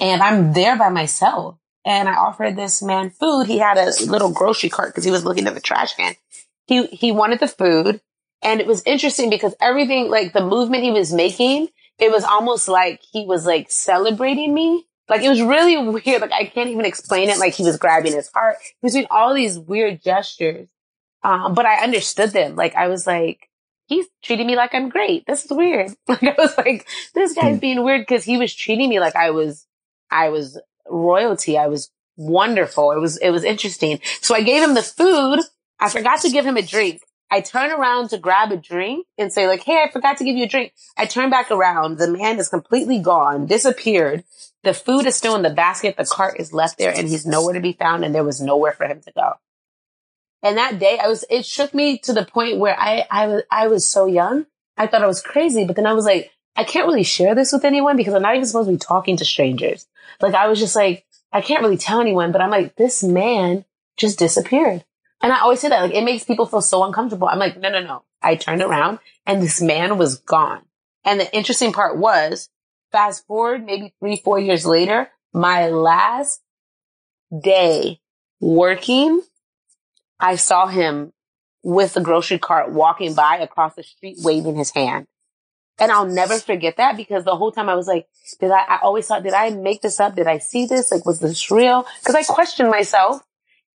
[0.00, 1.58] and I'm there by myself.
[1.86, 3.46] And I offered this man food.
[3.46, 6.14] He had a little grocery cart because he was looking at the trash can.
[6.66, 8.00] He he wanted the food,
[8.42, 12.68] and it was interesting because everything, like the movement he was making, it was almost
[12.68, 16.20] like he was like celebrating me like it was really weird.
[16.20, 17.38] Like I can't even explain it.
[17.38, 18.56] Like he was grabbing his heart.
[18.62, 20.68] He was doing all these weird gestures.
[21.22, 22.56] Um, but I understood them.
[22.56, 23.48] Like I was like,
[23.86, 25.24] he's treating me like I'm great.
[25.26, 25.90] This is weird.
[26.08, 27.60] Like I was like, this guy's hmm.
[27.60, 29.66] being weird because he was treating me like I was,
[30.10, 31.56] I was royalty.
[31.56, 32.92] I was wonderful.
[32.92, 34.00] It was, it was interesting.
[34.20, 35.40] So I gave him the food.
[35.80, 37.02] I forgot to give him a drink.
[37.34, 40.36] I turn around to grab a drink and say like, Hey, I forgot to give
[40.36, 40.72] you a drink.
[40.96, 41.98] I turn back around.
[41.98, 44.22] The man is completely gone, disappeared.
[44.62, 45.96] The food is still in the basket.
[45.96, 48.70] The cart is left there and he's nowhere to be found and there was nowhere
[48.70, 49.32] for him to go.
[50.44, 53.42] And that day I was, it shook me to the point where I, I was,
[53.50, 54.46] I was so young.
[54.76, 57.52] I thought I was crazy, but then I was like, I can't really share this
[57.52, 59.88] with anyone because I'm not even supposed to be talking to strangers.
[60.20, 63.64] Like I was just like, I can't really tell anyone, but I'm like, this man
[63.96, 64.84] just disappeared.
[65.24, 67.28] And I always say that, like, it makes people feel so uncomfortable.
[67.28, 68.04] I'm like, no, no, no.
[68.20, 70.60] I turned around and this man was gone.
[71.02, 72.50] And the interesting part was
[72.94, 76.40] Fast forward maybe three, four years later, my last
[77.42, 77.98] day
[78.40, 79.20] working,
[80.20, 81.12] I saw him
[81.64, 85.06] with the grocery cart walking by across the street, waving his hand.
[85.80, 88.06] And I'll never forget that because the whole time I was like,
[88.38, 90.14] did I, I always thought, did I make this up?
[90.14, 90.92] Did I see this?
[90.92, 91.84] Like, was this real?
[92.04, 93.20] Cause I questioned myself.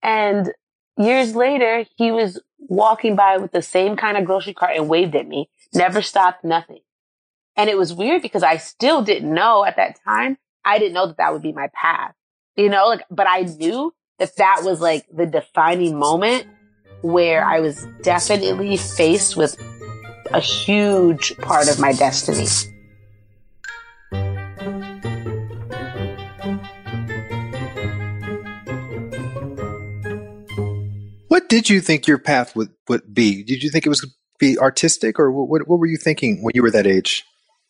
[0.03, 0.51] And
[0.97, 5.15] years later, he was walking by with the same kind of grocery cart and waved
[5.15, 6.79] at me, never stopped, nothing.
[7.55, 10.37] And it was weird because I still didn't know at that time.
[10.63, 12.13] I didn't know that that would be my path,
[12.55, 16.45] you know, like, but I knew that that was like the defining moment
[17.01, 19.57] where I was definitely faced with
[20.33, 22.47] a huge part of my destiny.
[31.47, 33.41] What did you think your path would, would be?
[33.41, 34.05] Did you think it was
[34.37, 37.23] be artistic or what, what were you thinking when you were that age?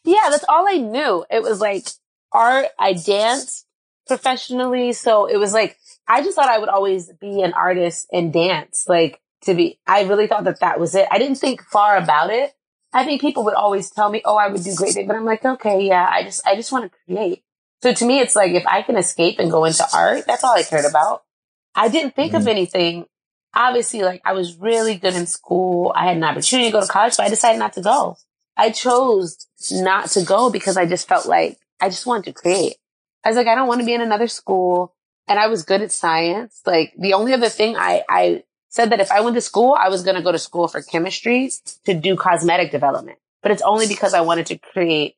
[0.03, 1.23] Yeah, that's all I knew.
[1.29, 1.87] It was like
[2.31, 2.69] art.
[2.79, 3.67] I danced
[4.07, 4.93] professionally.
[4.93, 8.85] So it was like, I just thought I would always be an artist and dance.
[8.87, 11.07] Like to be, I really thought that that was it.
[11.11, 12.55] I didn't think far about it.
[12.93, 15.23] I think people would always tell me, oh, I would do great things, but I'm
[15.23, 17.43] like, okay, yeah, I just, I just want to create.
[17.83, 20.55] So to me, it's like, if I can escape and go into art, that's all
[20.55, 21.21] I cared about.
[21.75, 22.41] I didn't think mm-hmm.
[22.41, 23.05] of anything.
[23.57, 25.91] Obviously, like I was really good in school.
[25.95, 28.15] I had an opportunity to go to college, but I decided not to go.
[28.55, 32.75] I chose not to go because I just felt like I just wanted to create.
[33.23, 34.93] I was like, I don't want to be in another school.
[35.27, 36.61] And I was good at science.
[36.67, 39.89] Like the only other thing I, I said that if I went to school, I
[39.89, 41.51] was going to go to school for chemistry
[41.85, 43.17] to do cosmetic development.
[43.41, 45.15] But it's only because I wanted to create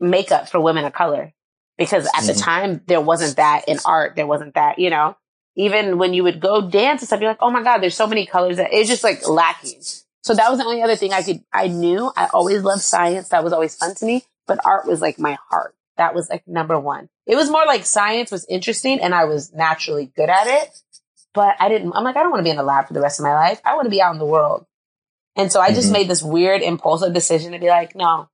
[0.00, 1.32] makeup for women of color.
[1.78, 2.26] Because at mm-hmm.
[2.26, 4.16] the time, there wasn't that in art.
[4.16, 5.16] There wasn't that, you know,
[5.56, 8.06] even when you would go dance and stuff, you're like, oh my God, there's so
[8.06, 9.80] many colors that it's just like lacking.
[10.22, 12.10] So that was the only other thing I could, I knew.
[12.16, 13.28] I always loved science.
[13.28, 15.74] That was always fun to me, but art was like my heart.
[15.96, 17.08] That was like number one.
[17.26, 20.70] It was more like science was interesting and I was naturally good at it.
[21.34, 23.00] But I didn't, I'm like, I don't want to be in the lab for the
[23.00, 23.60] rest of my life.
[23.64, 24.66] I want to be out in the world.
[25.36, 25.92] And so I just mm-hmm.
[25.94, 28.28] made this weird impulsive decision to be like, no,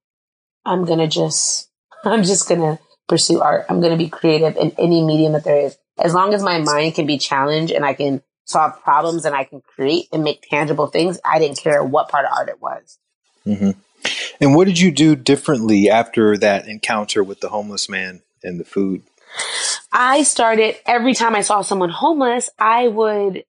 [0.64, 1.70] I'm going to just,
[2.04, 3.66] I'm just going to pursue art.
[3.68, 5.76] I'm going to be creative in any medium that there is.
[6.00, 9.44] As long as my mind can be challenged and I can solve problems and I
[9.44, 12.98] can create and make tangible things, I didn't care what part of art it was.
[13.46, 13.70] Mm-hmm.
[14.40, 18.64] And what did you do differently after that encounter with the homeless man and the
[18.64, 19.02] food?
[19.92, 23.44] I started every time I saw someone homeless, I would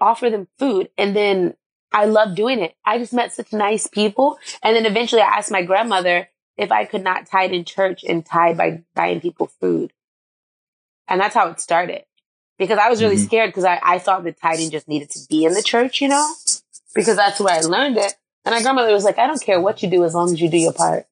[0.00, 1.54] offer them food and then
[1.92, 2.74] I loved doing it.
[2.84, 4.38] I just met such nice people.
[4.62, 8.24] And then eventually I asked my grandmother if I could not tithe in church and
[8.24, 9.92] tithe by buying people food.
[11.08, 12.04] And that's how it started.
[12.58, 13.24] Because I was really mm-hmm.
[13.26, 16.08] scared because I, I thought that tithing just needed to be in the church, you
[16.08, 16.34] know?
[16.94, 18.14] Because that's where I learned it.
[18.44, 20.48] And my grandmother was like, I don't care what you do as long as you
[20.48, 21.06] do your part.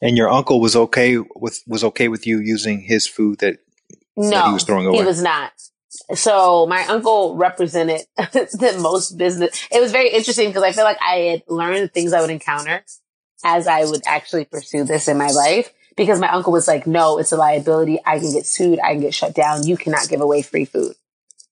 [0.00, 3.58] And your uncle was okay with was okay with you using his food that,
[4.16, 4.98] no, that he was throwing away.
[4.98, 5.52] He was not.
[6.14, 9.66] So my uncle represented the most business.
[9.70, 12.30] It was very interesting because I feel like I had learned the things I would
[12.30, 12.84] encounter
[13.44, 15.72] as I would actually pursue this in my life.
[15.96, 18.00] Because my uncle was like, no, it's a liability.
[18.04, 18.80] I can get sued.
[18.80, 19.66] I can get shut down.
[19.66, 20.94] You cannot give away free food.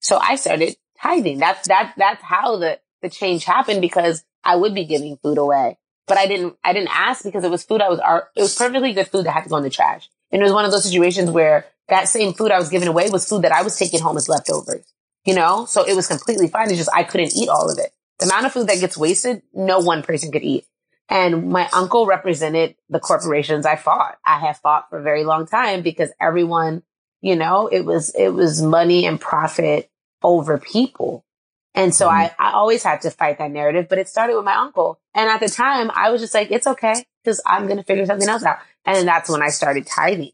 [0.01, 1.39] So I started tithing.
[1.39, 5.79] That's, that, that's how the, the change happened because I would be giving food away
[6.07, 8.01] but I didn't, I didn't ask because it was food I was,
[8.37, 10.11] it was perfectly good food that had to go in the trash.
[10.31, 13.09] And it was one of those situations where that same food I was giving away
[13.11, 14.85] was food that I was taking home as leftovers,
[15.25, 15.67] you know?
[15.67, 16.69] So it was completely fine.
[16.69, 17.93] It's just I couldn't eat all of it.
[18.19, 20.67] The amount of food that gets wasted, no one person could eat.
[21.13, 24.17] And my uncle represented the corporations I fought.
[24.25, 26.83] I have fought for a very long time because everyone,
[27.21, 29.91] you know, it was, it was money and profit
[30.23, 31.27] over people.
[31.75, 32.17] And so mm-hmm.
[32.17, 35.01] I, I always had to fight that narrative, but it started with my uncle.
[35.15, 38.07] And at the time I was just like, it's okay because I'm going to figure
[38.07, 38.61] something else out.
[38.87, 40.33] And that's when I started tithing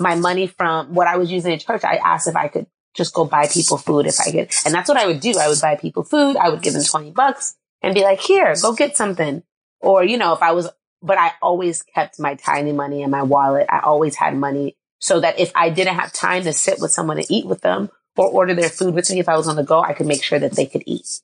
[0.00, 1.84] my money from what I was using in church.
[1.84, 4.50] I asked if I could just go buy people food if I could.
[4.64, 5.38] And that's what I would do.
[5.38, 6.36] I would buy people food.
[6.36, 9.44] I would give them 20 bucks and be like, here, go get something.
[9.80, 10.68] Or, you know, if I was,
[11.02, 13.66] but I always kept my tiny money in my wallet.
[13.70, 17.18] I always had money so that if I didn't have time to sit with someone
[17.18, 19.62] and eat with them or order their food with me if I was on the
[19.62, 21.20] go, I could make sure that they could eat.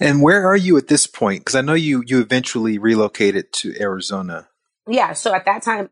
[0.00, 1.40] And where are you at this point?
[1.40, 4.48] Because I know you you eventually relocated to Arizona.
[4.86, 5.90] Yeah, so at that time,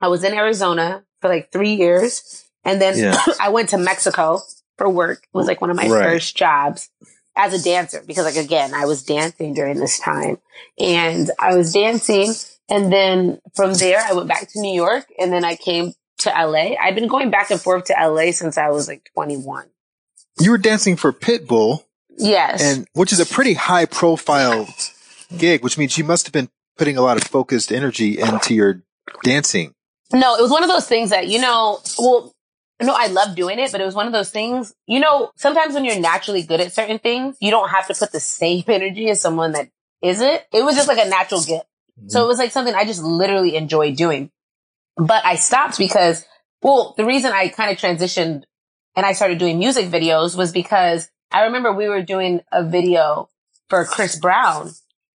[0.00, 3.16] I was in Arizona for like three years, and then yeah.
[3.40, 4.40] I went to Mexico
[4.76, 5.22] for work.
[5.22, 6.02] It was like one of my right.
[6.02, 6.90] first jobs
[7.46, 10.38] as a dancer because, like, again, I was dancing during this time,
[10.78, 12.32] and I was dancing,
[12.68, 16.30] and then from there I went back to New York, and then I came to
[16.30, 16.74] LA.
[16.80, 19.66] I've been going back and forth to LA since I was like 21.
[20.40, 21.84] You were dancing for Pitbull.
[22.16, 22.62] Yes.
[22.62, 24.68] And which is a pretty high profile
[25.36, 28.82] gig, which means you must have been putting a lot of focused energy into your
[29.24, 29.74] dancing.
[30.12, 32.34] No, it was one of those things that, you know, well,
[32.82, 35.74] no, I love doing it, but it was one of those things, you know, sometimes
[35.74, 39.10] when you're naturally good at certain things, you don't have to put the same energy
[39.10, 39.68] as someone that
[40.02, 40.42] isn't.
[40.52, 41.66] It was just like a natural gift.
[41.98, 42.08] Mm-hmm.
[42.08, 44.30] So it was like something I just literally enjoyed doing.
[44.96, 46.24] But I stopped because,
[46.62, 48.44] well, the reason I kind of transitioned
[48.96, 53.28] and I started doing music videos was because I remember we were doing a video
[53.68, 54.70] for Chris Brown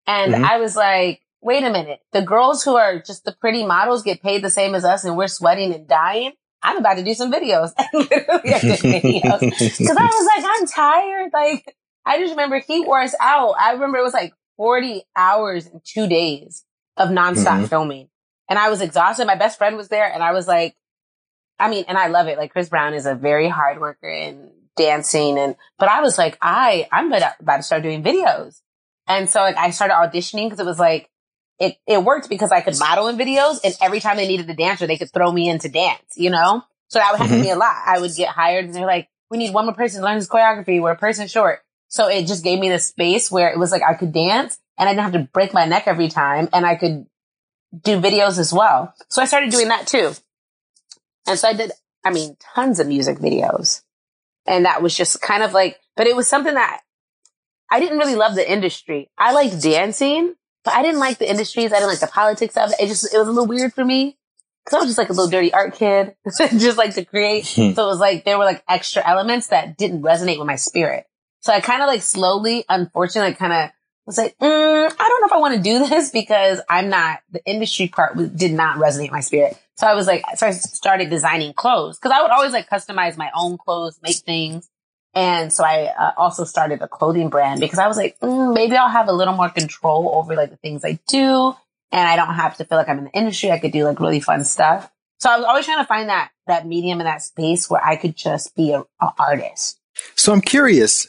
[0.06, 0.44] and mm-hmm.
[0.44, 2.00] I was like, wait a minute.
[2.12, 5.16] The girls who are just the pretty models get paid the same as us and
[5.16, 6.32] we're sweating and dying.
[6.66, 7.72] I'm about to do some videos.
[7.94, 9.40] literally I did videos.
[9.40, 11.30] Cause I was like, I'm tired.
[11.32, 13.54] Like, I just remember he wore us out.
[13.58, 16.64] I remember it was like 40 hours in two days
[16.96, 17.64] of nonstop mm-hmm.
[17.66, 18.08] filming.
[18.48, 19.26] And I was exhausted.
[19.26, 20.74] My best friend was there and I was like,
[21.60, 22.36] I mean, and I love it.
[22.36, 26.36] Like Chris Brown is a very hard worker in dancing and, but I was like,
[26.42, 28.60] I, I'm about to start doing videos.
[29.06, 31.08] And so like I started auditioning because it was like,
[31.58, 34.54] it, it worked because I could model in videos and every time they needed a
[34.54, 36.62] dancer, they could throw me into dance, you know?
[36.88, 37.42] So that would happen mm-hmm.
[37.42, 37.74] to me a lot.
[37.86, 40.28] I would get hired and they're like, we need one more person to learn this
[40.28, 40.80] choreography.
[40.80, 41.60] We're a person short.
[41.88, 44.88] So it just gave me the space where it was like I could dance and
[44.88, 47.06] I didn't have to break my neck every time and I could
[47.82, 48.94] do videos as well.
[49.08, 50.12] So I started doing that too.
[51.26, 51.72] And so I did,
[52.04, 53.82] I mean, tons of music videos.
[54.46, 56.80] And that was just kind of like, but it was something that
[57.70, 59.10] I didn't really love the industry.
[59.18, 60.34] I liked dancing,
[60.66, 61.72] but I didn't like the industries.
[61.72, 62.76] I didn't like the politics of it.
[62.80, 64.18] It just, it was a little weird for me.
[64.66, 67.46] Cause I was just like a little dirty art kid, just like to create.
[67.54, 67.72] Hmm.
[67.72, 71.06] so it was like, there were like extra elements that didn't resonate with my spirit.
[71.38, 73.70] So I kind of like slowly, unfortunately, kind of
[74.06, 77.20] was like, mm, I don't know if I want to do this because I'm not,
[77.30, 79.56] the industry part did not resonate my spirit.
[79.76, 83.16] So I was like, so I started designing clothes because I would always like customize
[83.16, 84.68] my own clothes, make things.
[85.16, 88.76] And so I uh, also started a clothing brand because I was like, mm, maybe
[88.76, 91.54] I'll have a little more control over like the things I do.
[91.90, 93.50] And I don't have to feel like I'm in the industry.
[93.50, 94.90] I could do like really fun stuff.
[95.18, 97.96] So I was always trying to find that, that medium and that space where I
[97.96, 99.80] could just be a, a artist.
[100.16, 101.08] So I'm curious,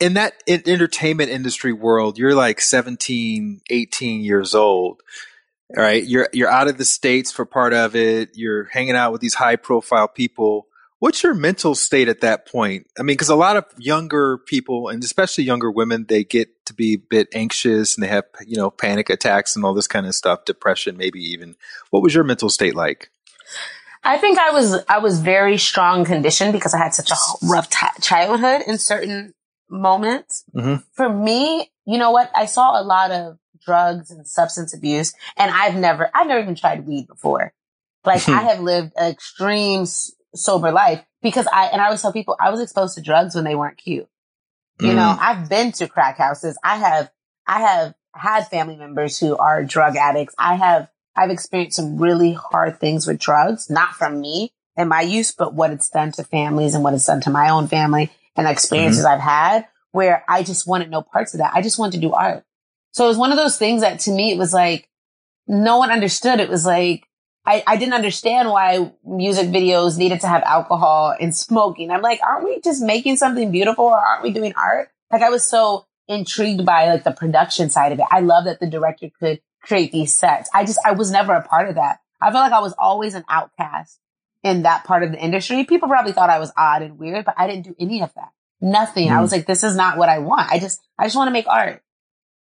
[0.00, 5.02] in that entertainment industry world, you're like 17, 18 years old.
[5.76, 6.04] All right.
[6.04, 8.30] You're, you're out of the States for part of it.
[8.34, 10.66] You're hanging out with these high profile people.
[11.00, 12.86] What's your mental state at that point?
[12.98, 16.74] I mean, because a lot of younger people, and especially younger women, they get to
[16.74, 20.06] be a bit anxious and they have, you know, panic attacks and all this kind
[20.06, 21.54] of stuff, depression, maybe even.
[21.90, 23.10] What was your mental state like?
[24.02, 27.68] I think I was I was very strong conditioned because I had such a rough
[27.68, 29.34] t- childhood in certain
[29.68, 30.44] moments.
[30.54, 30.76] Mm-hmm.
[30.92, 32.30] For me, you know what?
[32.34, 36.54] I saw a lot of drugs and substance abuse and I've never, I've never even
[36.54, 37.52] tried weed before.
[38.04, 39.84] Like I have lived an extreme
[40.34, 43.44] sober life because I, and I always tell people I was exposed to drugs when
[43.44, 44.08] they weren't cute.
[44.80, 44.96] You mm.
[44.96, 46.58] know, I've been to crack houses.
[46.62, 47.10] I have,
[47.46, 50.34] I have had family members who are drug addicts.
[50.38, 55.00] I have, I've experienced some really hard things with drugs, not from me and my
[55.00, 58.10] use, but what it's done to families and what it's done to my own family
[58.36, 59.14] and experiences mm-hmm.
[59.14, 61.54] I've had where I just wanted no parts of that.
[61.54, 62.44] I just wanted to do art.
[62.92, 64.88] So it was one of those things that to me, it was like,
[65.48, 66.40] no one understood.
[66.40, 67.07] It was like,
[67.48, 71.90] I, I didn't understand why music videos needed to have alcohol and smoking.
[71.90, 74.90] I'm like, aren't we just making something beautiful or aren't we doing art?
[75.10, 78.04] Like I was so intrigued by like the production side of it.
[78.10, 80.50] I love that the director could create these sets.
[80.52, 82.00] I just, I was never a part of that.
[82.20, 83.98] I felt like I was always an outcast
[84.42, 85.64] in that part of the industry.
[85.64, 88.28] People probably thought I was odd and weird, but I didn't do any of that.
[88.60, 89.08] Nothing.
[89.08, 89.12] Mm.
[89.12, 90.50] I was like, this is not what I want.
[90.52, 91.82] I just, I just want to make art.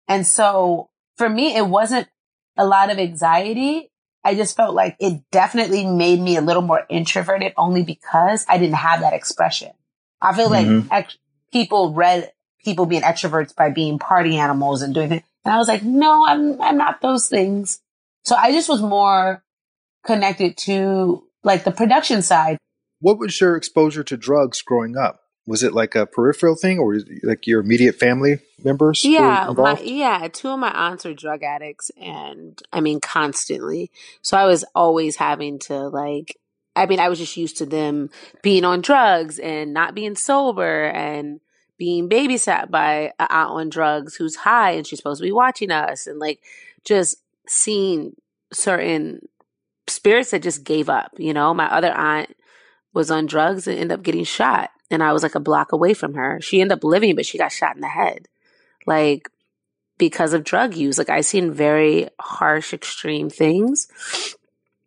[0.09, 0.89] And so
[1.19, 2.09] for me, it wasn't
[2.57, 3.91] a lot of anxiety.
[4.25, 8.59] I just felt like it definitely made me a little more introverted only because I
[8.59, 9.73] didn't have that expression.
[10.21, 10.89] I feel mm-hmm.
[10.89, 11.19] like ex-
[11.53, 12.33] people read
[12.65, 15.23] people being extroverts by being party animals and doing things.
[15.45, 17.81] And I was like, no, I'm, I'm not those things.
[18.25, 19.45] So I just was more
[20.07, 22.57] connected to like the production side.
[23.01, 25.21] What was your exposure to drugs growing up?
[25.47, 29.05] Was it like a peripheral thing, or like your immediate family members?
[29.05, 30.29] Yeah, my, yeah.
[30.29, 33.91] Two of my aunts are drug addicts, and I mean constantly.
[34.23, 36.39] So I was always having to like.
[36.77, 38.11] I mean, I was just used to them
[38.43, 41.41] being on drugs and not being sober and
[41.77, 45.71] being babysat by an aunt on drugs who's high and she's supposed to be watching
[45.71, 46.41] us and like
[46.85, 47.17] just
[47.47, 48.15] seeing
[48.53, 49.29] certain
[49.87, 51.13] spirits that just gave up.
[51.19, 52.35] You know, my other aunt
[52.93, 54.71] was on drugs and ended up getting shot.
[54.91, 56.41] And I was like a block away from her.
[56.41, 58.29] She ended up living, but she got shot in the head.
[58.87, 59.31] Like
[59.99, 60.99] because of drug use.
[60.99, 63.89] Like I've seen very harsh, extreme things.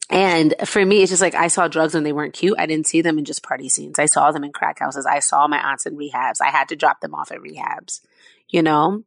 [0.10, 2.58] And for me, it's just like I saw drugs when they weren't cute.
[2.58, 4.00] I didn't see them in just party scenes.
[4.00, 5.06] I saw them in crack houses.
[5.06, 6.42] I saw my aunts in rehabs.
[6.42, 8.02] I had to drop them off at rehabs,
[8.48, 9.04] you know?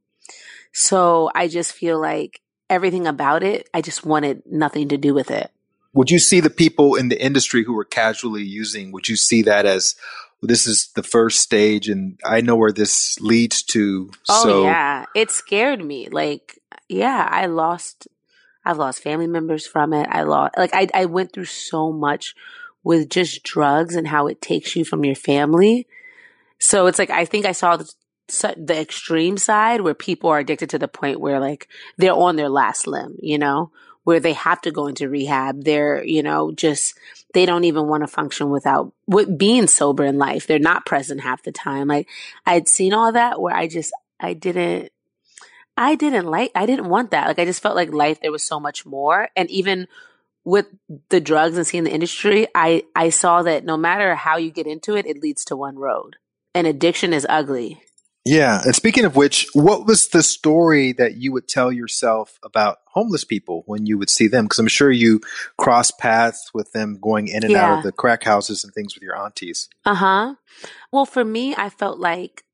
[0.73, 5.31] So I just feel like everything about it, I just wanted nothing to do with
[5.31, 5.51] it
[5.93, 9.43] would you see the people in the industry who were casually using would you see
[9.43, 9.97] that as
[10.43, 14.63] this is the first stage and i know where this leads to oh so.
[14.65, 18.09] yeah it scared me like yeah i lost
[18.65, 20.07] I've lost family members from it.
[20.11, 22.35] I lost, like, I, I went through so much
[22.83, 25.87] with just drugs and how it takes you from your family.
[26.59, 27.91] So it's like, I think I saw the,
[28.57, 32.49] the extreme side where people are addicted to the point where like they're on their
[32.49, 33.73] last limb, you know,
[34.05, 35.65] where they have to go into rehab.
[35.65, 36.95] They're, you know, just,
[37.33, 40.47] they don't even want to function without with being sober in life.
[40.47, 41.89] They're not present half the time.
[41.89, 42.09] Like
[42.47, 44.91] I'd seen all that where I just, I didn't,
[45.77, 47.27] I didn't like, I didn't want that.
[47.27, 49.29] Like I just felt like life, there was so much more.
[49.37, 49.87] And even
[50.45, 50.67] with
[51.11, 54.67] the drugs and seeing the industry, I, I saw that no matter how you get
[54.67, 56.17] into it, it leads to one road.
[56.55, 57.83] And addiction is ugly.
[58.25, 58.61] Yeah.
[58.65, 63.25] And speaking of which, what was the story that you would tell yourself about homeless
[63.25, 64.45] people when you would see them?
[64.45, 65.21] Because I'm sure you
[65.57, 67.65] cross paths with them going in and yeah.
[67.65, 69.69] out of the crack houses and things with your aunties.
[69.85, 70.35] Uh huh.
[70.93, 72.45] Well, for me, I felt like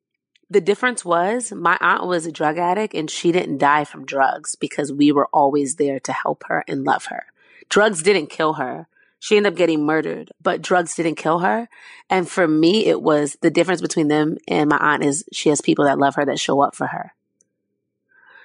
[0.49, 4.55] the difference was my aunt was a drug addict and she didn't die from drugs
[4.55, 7.25] because we were always there to help her and love her.
[7.69, 8.87] Drugs didn't kill her.
[9.19, 11.69] She ended up getting murdered, but drugs didn't kill her.
[12.11, 15.61] And for me, it was the difference between them and my aunt is she has
[15.61, 17.12] people that love her that show up for her.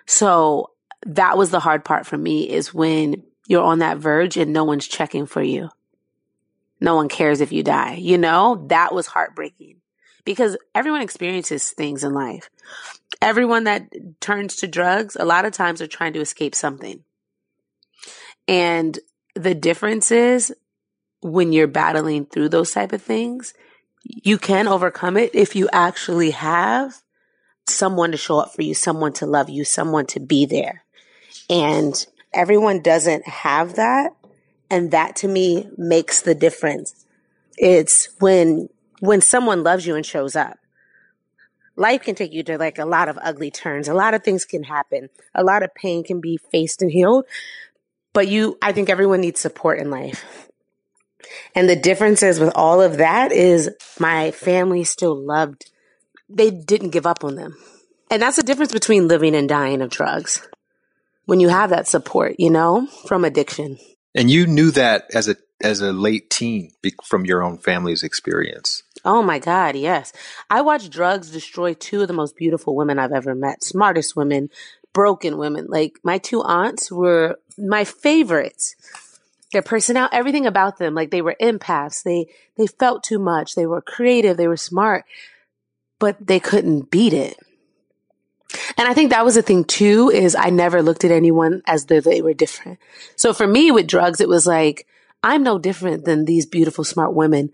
[0.05, 0.71] So
[1.05, 4.63] that was the hard part for me is when you're on that verge and no
[4.63, 5.69] one's checking for you.
[6.79, 7.95] No one cares if you die.
[7.95, 9.77] You know, that was heartbreaking
[10.25, 12.49] because everyone experiences things in life.
[13.21, 17.03] Everyone that turns to drugs, a lot of times are trying to escape something.
[18.47, 18.97] And
[19.35, 20.53] the difference is
[21.21, 23.53] when you're battling through those type of things,
[24.03, 27.01] you can overcome it if you actually have
[27.67, 30.83] someone to show up for you, someone to love you, someone to be there.
[31.49, 34.15] And everyone doesn't have that.
[34.69, 37.05] And that to me makes the difference.
[37.57, 38.69] It's when,
[38.99, 40.57] when someone loves you and shows up.
[41.75, 43.87] Life can take you to like a lot of ugly turns.
[43.87, 45.09] A lot of things can happen.
[45.35, 47.25] A lot of pain can be faced and healed.
[48.13, 50.49] But you, I think everyone needs support in life.
[51.55, 55.69] And the differences with all of that is my family still loved,
[56.29, 57.57] they didn't give up on them.
[58.09, 60.47] And that's the difference between living and dying of drugs.
[61.25, 63.77] When you have that support, you know, from addiction.
[64.13, 66.71] And you knew that as a as a late teen
[67.03, 68.83] from your own family's experience.
[69.05, 70.11] Oh my God, yes.
[70.49, 74.49] I watched drugs destroy two of the most beautiful women I've ever met, smartest women,
[74.93, 75.67] broken women.
[75.69, 78.75] Like my two aunts were my favorites.
[79.51, 82.03] Their personality, everything about them, like they were empaths.
[82.03, 82.27] They,
[82.57, 83.55] they felt too much.
[83.55, 84.37] They were creative.
[84.37, 85.03] They were smart,
[85.99, 87.37] but they couldn't beat it.
[88.77, 91.85] And I think that was the thing too, is I never looked at anyone as
[91.85, 92.79] though they were different.
[93.15, 94.87] So for me with drugs, it was like,
[95.23, 97.51] I'm no different than these beautiful, smart women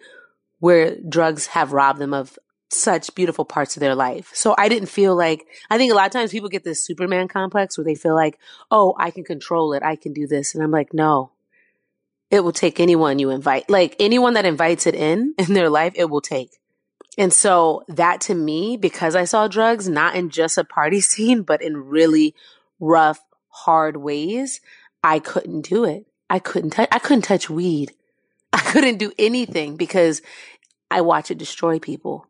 [0.60, 2.40] where drugs have robbed them of
[2.70, 4.32] such beautiful parts of their life.
[4.34, 7.28] So I didn't feel like, I think a lot of times people get this Superman
[7.28, 8.38] complex where they feel like,
[8.70, 9.84] oh, I can control it.
[9.84, 10.54] I can do this.
[10.54, 11.32] And I'm like, no,
[12.30, 13.70] it will take anyone you invite.
[13.70, 16.58] Like anyone that invites it in in their life, it will take.
[17.18, 21.44] And so that to me, because I saw drugs not in just a party scene,
[21.44, 22.36] but in really
[22.80, 24.62] rough, hard ways,
[25.04, 26.06] I couldn't do it.
[26.30, 27.94] I couldn't touch, I couldn't touch weed.
[28.54, 30.22] I couldn't do anything because
[30.90, 32.28] I watch it destroy people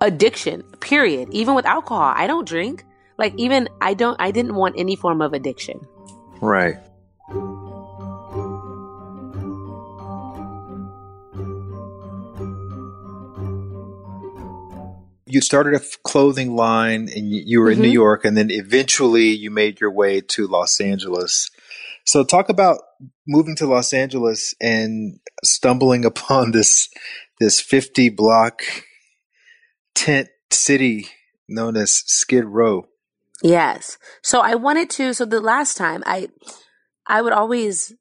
[0.00, 1.28] addiction, period.
[1.32, 2.84] Even with alcohol, I don't drink.
[3.18, 5.86] Like, even I don't, I didn't want any form of addiction.
[6.40, 6.76] Right.
[15.30, 17.82] You started a clothing line and you were in mm-hmm.
[17.82, 21.50] New York, and then eventually you made your way to Los Angeles.
[22.04, 22.78] So, talk about
[23.26, 26.88] moving to Los Angeles and stumbling upon this
[27.40, 28.62] this 50 block
[29.98, 31.08] tent city
[31.48, 32.86] known as Skid Row.
[33.42, 33.98] Yes.
[34.22, 36.28] So I wanted to so the last time I
[37.06, 37.94] I would always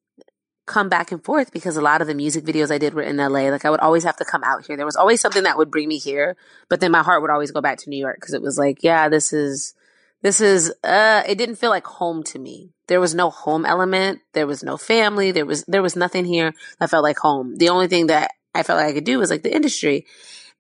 [0.68, 3.18] come back and forth because a lot of the music videos I did were in
[3.18, 3.50] LA.
[3.50, 4.78] Like I would always have to come out here.
[4.78, 6.38] There was always something that would bring me here,
[6.70, 8.84] but then my heart would always go back to New York because it was like,
[8.84, 9.74] yeah, this is
[10.22, 12.74] this is uh it didn't feel like home to me.
[12.88, 16.54] There was no home element, there was no family, there was there was nothing here
[16.80, 17.56] that felt like home.
[17.58, 20.06] The only thing that I felt like I could do was like the industry.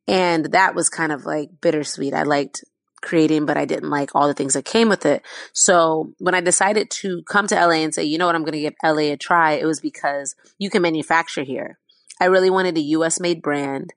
[0.07, 2.13] And that was kind of like bittersweet.
[2.13, 2.63] I liked
[3.01, 5.23] creating, but I didn't like all the things that came with it.
[5.53, 8.53] So when I decided to come to LA and say, you know what, I'm going
[8.53, 11.77] to give LA a try, it was because you can manufacture here.
[12.19, 13.93] I really wanted a US made brand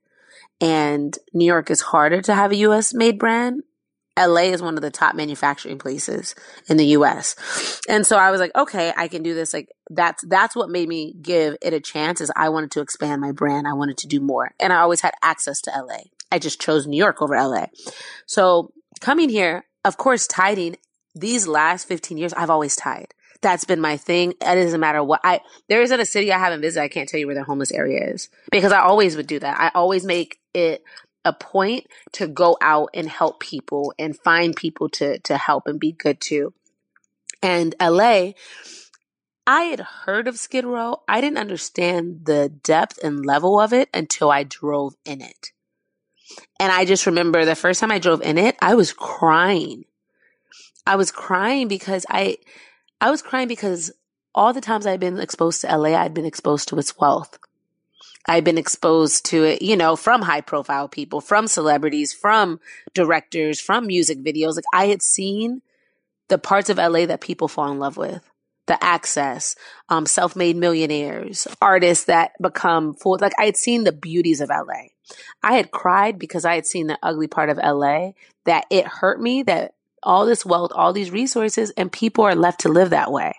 [0.61, 3.63] and New York is harder to have a US made brand.
[4.19, 6.35] LA is one of the top manufacturing places
[6.69, 7.81] in the US.
[7.89, 9.55] And so I was like, okay, I can do this.
[9.55, 13.21] Like that's that's what made me give it a chance is I wanted to expand
[13.21, 13.67] my brand.
[13.67, 14.53] I wanted to do more.
[14.61, 16.05] And I always had access to LA.
[16.31, 17.67] I just chose New York over LA.
[18.27, 20.77] So coming here, of course, tithing
[21.15, 23.15] these last 15 years, I've always tithed.
[23.43, 24.33] That's been my thing.
[24.33, 26.85] It doesn't matter what I, there isn't a city I haven't visited.
[26.85, 29.59] I can't tell you where their homeless area is because I always would do that.
[29.59, 30.83] I always make it
[31.25, 35.79] a point to go out and help people and find people to, to help and
[35.79, 36.53] be good to.
[37.43, 38.33] And LA,
[39.47, 41.03] I had heard of Skid Row.
[41.09, 45.53] I didn't understand the depth and level of it until I drove in it.
[46.59, 49.85] And I just remember the first time I drove in it, I was crying.
[50.87, 52.39] I was crying because I,
[53.01, 53.93] I was crying because
[54.35, 57.39] all the times I'd been exposed to LA, I'd been exposed to its wealth.
[58.27, 62.61] I've been exposed to it, you know, from high profile people, from celebrities, from
[62.95, 64.57] directors, from music videos.
[64.57, 65.63] Like I had seen
[66.29, 68.23] the parts of LA that people fall in love with
[68.67, 69.57] the access,
[69.89, 73.19] um, self-made millionaires, artists that become full.
[73.21, 74.91] Like I had seen the beauties of LA.
[75.43, 78.13] I had cried because I had seen the ugly part of LA
[78.45, 82.61] that it hurt me that all this wealth, all these resources and people are left
[82.61, 83.33] to live that way.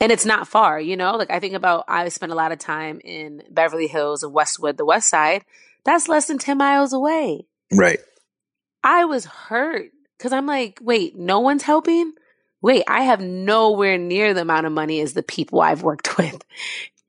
[0.00, 2.58] And it's not far, you know, like I think about, I spent a lot of
[2.58, 5.44] time in Beverly Hills and Westwood, the West Side.
[5.84, 7.46] That's less than 10 miles away.
[7.72, 7.98] Right.
[8.84, 12.12] I was hurt because I'm like, wait, no one's helping?
[12.60, 16.44] wait, I have nowhere near the amount of money as the people I've worked with.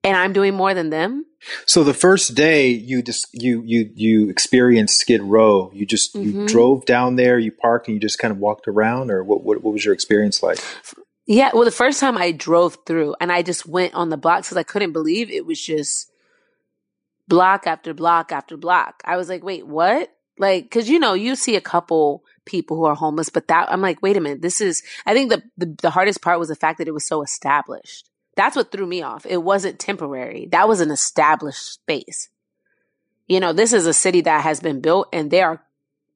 [0.04, 1.26] And I'm doing more than them.
[1.66, 6.42] So the first day you just you you you experienced Skid Row, you just mm-hmm.
[6.42, 9.44] you drove down there, you parked, and you just kind of walked around, or what,
[9.44, 10.60] what what was your experience like?
[11.30, 14.48] Yeah, well, the first time I drove through, and I just went on the blocks
[14.48, 16.12] because I couldn't believe it was just
[17.28, 19.04] block after block after block.
[19.06, 20.12] I was like, wait, what?
[20.40, 23.30] Like, because you know, you see a couple people who are homeless.
[23.30, 26.24] But that I'm like, wait a minute, this is I think the, the, the hardest
[26.24, 28.10] part was the fact that it was so established.
[28.36, 29.28] That's what threw me off.
[29.28, 30.48] It wasn't temporary.
[30.52, 32.30] That was an established space.
[33.28, 35.62] You know, this is a city that has been built and they are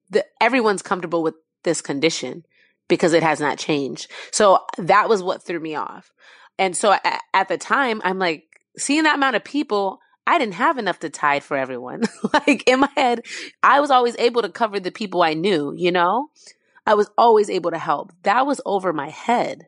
[0.09, 2.45] the, everyone's comfortable with this condition
[2.87, 4.09] because it has not changed.
[4.31, 6.11] So that was what threw me off.
[6.59, 8.45] And so at, at the time, I'm like,
[8.77, 12.03] seeing that amount of people, I didn't have enough to tithe for everyone.
[12.33, 13.21] like in my head,
[13.61, 16.29] I was always able to cover the people I knew, you know?
[16.85, 18.11] I was always able to help.
[18.23, 19.67] That was over my head.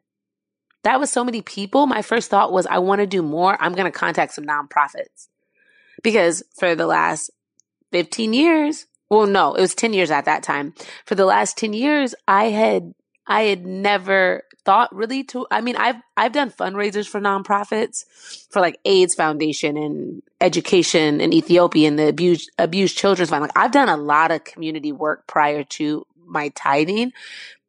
[0.84, 1.88] That was so many people.
[1.88, 3.57] My first thought was, I want to do more.
[3.59, 5.30] I'm going to contact some nonprofits.
[6.03, 7.32] Because for the last
[7.91, 10.74] 15 years, well, no, it was 10 years at that time.
[11.05, 12.93] For the last 10 years, I had,
[13.28, 18.05] I had never thought really to I mean I've I've done fundraisers for nonprofits
[18.49, 23.41] for like AIDS Foundation and education in Ethiopia and the abused abused children's fund.
[23.41, 27.13] Like I've done a lot of community work prior to my tithing,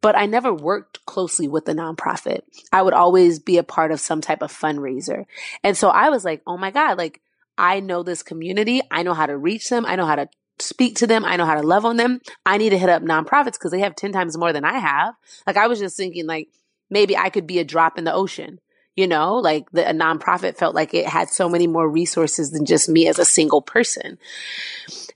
[0.00, 2.40] but I never worked closely with the nonprofit.
[2.72, 5.26] I would always be a part of some type of fundraiser.
[5.62, 7.20] And so I was like, "Oh my god, like
[7.58, 8.80] I know this community.
[8.90, 9.86] I know how to reach them.
[9.86, 10.28] I know how to
[10.58, 11.24] speak to them.
[11.24, 12.20] I know how to love on them.
[12.44, 15.14] I need to hit up nonprofits because they have 10 times more than I have.
[15.46, 16.48] Like I was just thinking like
[16.90, 18.60] maybe I could be a drop in the ocean.
[18.94, 22.64] You know, like the a nonprofit felt like it had so many more resources than
[22.64, 24.18] just me as a single person.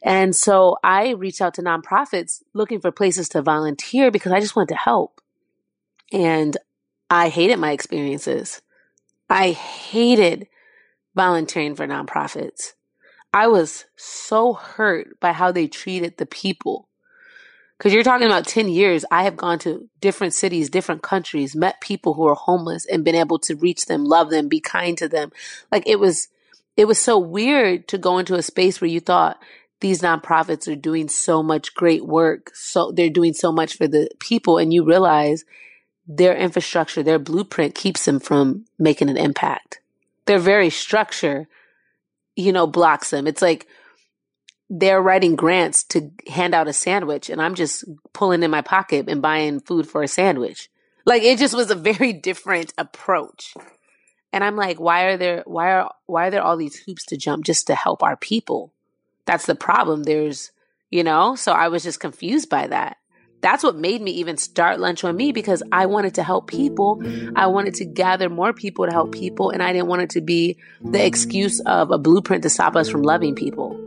[0.02, 4.54] And so I reached out to nonprofits looking for places to volunteer because I just
[4.54, 5.22] wanted to help.
[6.12, 6.58] And
[7.08, 8.60] I hated my experiences.
[9.30, 10.48] I hated
[11.14, 12.74] volunteering for nonprofits.
[13.32, 16.88] I was so hurt by how they treated the people.
[17.78, 21.80] Because you're talking about 10 years, I have gone to different cities, different countries, met
[21.80, 25.08] people who are homeless and been able to reach them, love them, be kind to
[25.08, 25.32] them.
[25.72, 26.28] Like it was,
[26.76, 29.40] it was so weird to go into a space where you thought
[29.80, 32.50] these nonprofits are doing so much great work.
[32.54, 34.58] So they're doing so much for the people.
[34.58, 35.44] And you realize
[36.06, 39.80] their infrastructure, their blueprint keeps them from making an impact.
[40.26, 41.48] Their very structure,
[42.40, 43.26] you know, blocks them.
[43.26, 43.66] It's like,
[44.70, 49.08] they're writing grants to hand out a sandwich and I'm just pulling in my pocket
[49.08, 50.70] and buying food for a sandwich.
[51.04, 53.54] Like it just was a very different approach.
[54.32, 57.16] And I'm like, why are there why are why are there all these hoops to
[57.16, 58.72] jump just to help our people?
[59.26, 60.04] That's the problem.
[60.04, 60.52] There's,
[60.88, 62.96] you know, so I was just confused by that.
[63.40, 67.02] That's what made me even start lunch on me because I wanted to help people.
[67.34, 70.20] I wanted to gather more people to help people and I didn't want it to
[70.20, 73.78] be the excuse of a blueprint to stop us from loving people.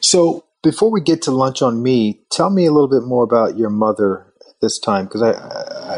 [0.00, 3.58] So before we get to lunch on me, tell me a little bit more about
[3.58, 5.32] your mother this time because I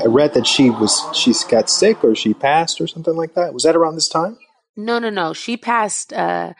[0.02, 3.54] I read that she was she got sick or she passed or something like that.
[3.54, 4.38] Was that around this time?
[4.76, 5.32] No, no, no.
[5.32, 6.54] She passed uh,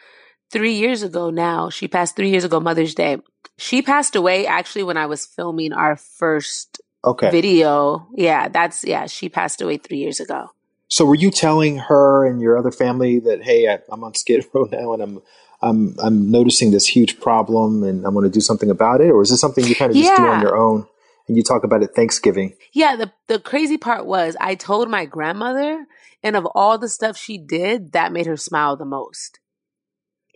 [0.51, 1.29] three years ago.
[1.29, 3.17] Now she passed three years ago, Mother's Day.
[3.57, 7.29] She passed away actually when I was filming our first okay.
[7.31, 8.07] video.
[8.13, 9.07] Yeah, that's yeah.
[9.07, 10.51] She passed away three years ago.
[10.87, 14.45] So were you telling her and your other family that hey, I, I'm on Skid
[14.53, 15.21] Row now, and I'm
[15.61, 19.21] I'm I'm noticing this huge problem, and I want to do something about it, or
[19.21, 20.17] is this something you kind of just yeah.
[20.17, 20.87] do on your own?
[21.27, 22.55] And you talk about it Thanksgiving.
[22.71, 25.87] Yeah, the the crazy part was I told my grandmother,
[26.21, 29.39] and of all the stuff she did, that made her smile the most.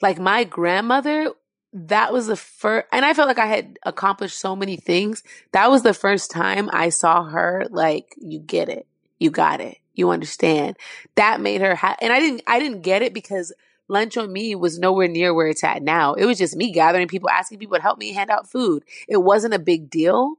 [0.02, 1.32] Like my grandmother,
[1.74, 5.24] that was the first, and I felt like I had accomplished so many things.
[5.52, 8.88] That was the first time I saw her like, you get it,
[9.20, 10.78] you got it, you understand.
[11.16, 13.54] That made her, ha- and I didn't, I didn't get it because
[13.90, 16.14] lunch on me was nowhere near where it's at now.
[16.14, 18.84] It was just me gathering people, asking people to help me hand out food.
[19.08, 20.36] It wasn't a big deal.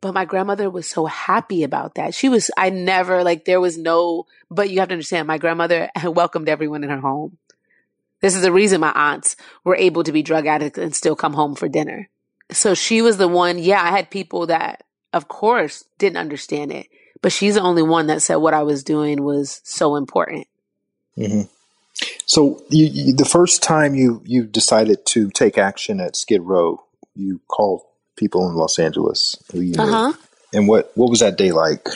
[0.00, 2.14] But my grandmother was so happy about that.
[2.14, 5.90] She was, I never, like, there was no, but you have to understand, my grandmother
[6.04, 7.36] welcomed everyone in her home.
[8.20, 11.34] This is the reason my aunts were able to be drug addicts and still come
[11.34, 12.08] home for dinner.
[12.50, 16.88] So she was the one, yeah, I had people that, of course, didn't understand it,
[17.22, 20.46] but she's the only one that said what I was doing was so important.
[21.16, 21.42] Mm-hmm.
[22.26, 26.84] So you, you, the first time you, you decided to take action at Skid Row,
[27.14, 27.82] you called
[28.16, 30.12] people in Los Angeles who you uh-huh.
[30.52, 31.88] And what, what was that day like?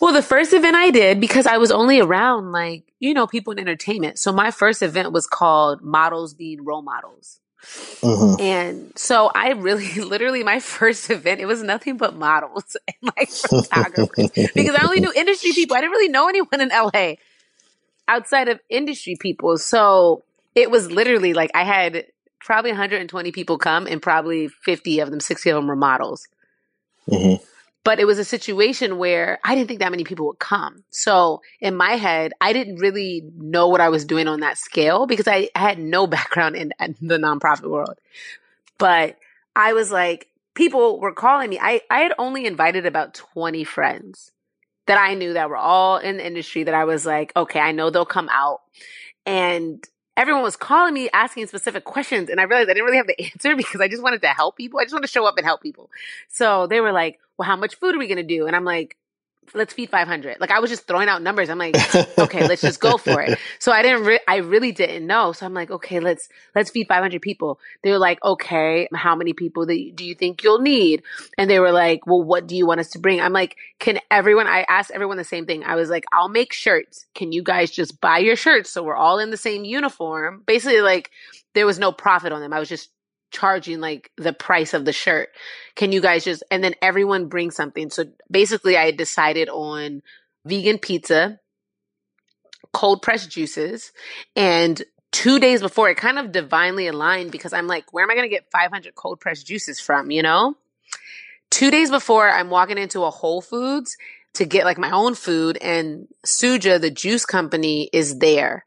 [0.00, 3.52] Well, the first event I did, because I was only around like, you know, people
[3.52, 4.18] in entertainment.
[4.18, 7.40] So my first event was called Models Being Role Models.
[8.00, 8.40] Mm-hmm.
[8.40, 13.28] And so I really, literally, my first event, it was nothing but models and like
[13.28, 15.76] photographers because I only knew industry people.
[15.76, 17.14] I didn't really know anyone in LA
[18.08, 19.58] outside of industry people.
[19.58, 22.06] So it was literally like I had
[22.40, 26.26] probably 120 people come and probably 50 of them, 60 of them were models.
[27.08, 27.44] Mm-hmm.
[27.84, 30.84] But it was a situation where I didn't think that many people would come.
[30.90, 35.06] So in my head, I didn't really know what I was doing on that scale
[35.06, 37.98] because I, I had no background in, in the nonprofit world.
[38.78, 39.16] But
[39.56, 41.58] I was like, people were calling me.
[41.60, 44.32] I, I had only invited about 20 friends
[44.88, 47.72] that I knew that were all in the industry that I was like, okay, I
[47.72, 48.62] know they'll come out.
[49.24, 49.86] And
[50.16, 53.20] everyone was calling me asking specific questions and I realized I didn't really have the
[53.32, 54.80] answer because I just wanted to help people.
[54.80, 55.90] I just wanted to show up and help people.
[56.28, 58.46] So they were like, well, how much food are we going to do?
[58.46, 58.96] And I'm like,
[59.54, 60.40] let's feed 500.
[60.40, 61.50] Like I was just throwing out numbers.
[61.50, 61.76] I'm like,
[62.18, 63.38] okay, let's just go for it.
[63.58, 65.32] So I didn't, re- I really didn't know.
[65.32, 67.58] So I'm like, okay, let's, let's feed 500 people.
[67.82, 71.02] They were like, okay, how many people do you think you'll need?
[71.36, 73.20] And they were like, well, what do you want us to bring?
[73.20, 75.64] I'm like, can everyone, I asked everyone the same thing.
[75.64, 77.06] I was like, I'll make shirts.
[77.14, 78.70] Can you guys just buy your shirts?
[78.70, 80.42] So we're all in the same uniform.
[80.46, 81.10] Basically like
[81.54, 82.52] there was no profit on them.
[82.52, 82.90] I was just
[83.30, 85.30] charging like the price of the shirt.
[85.74, 87.90] Can you guys just, and then everyone bring something.
[87.90, 90.02] So basically, I decided on
[90.44, 91.40] vegan pizza,
[92.72, 93.92] cold pressed juices,
[94.36, 98.14] and two days before, it kind of divinely aligned because I'm like, where am I
[98.14, 100.56] going to get 500 cold pressed juices from, you know?
[101.50, 103.96] Two days before, I'm walking into a Whole Foods
[104.34, 108.66] to get like my own food, and Suja, the juice company, is there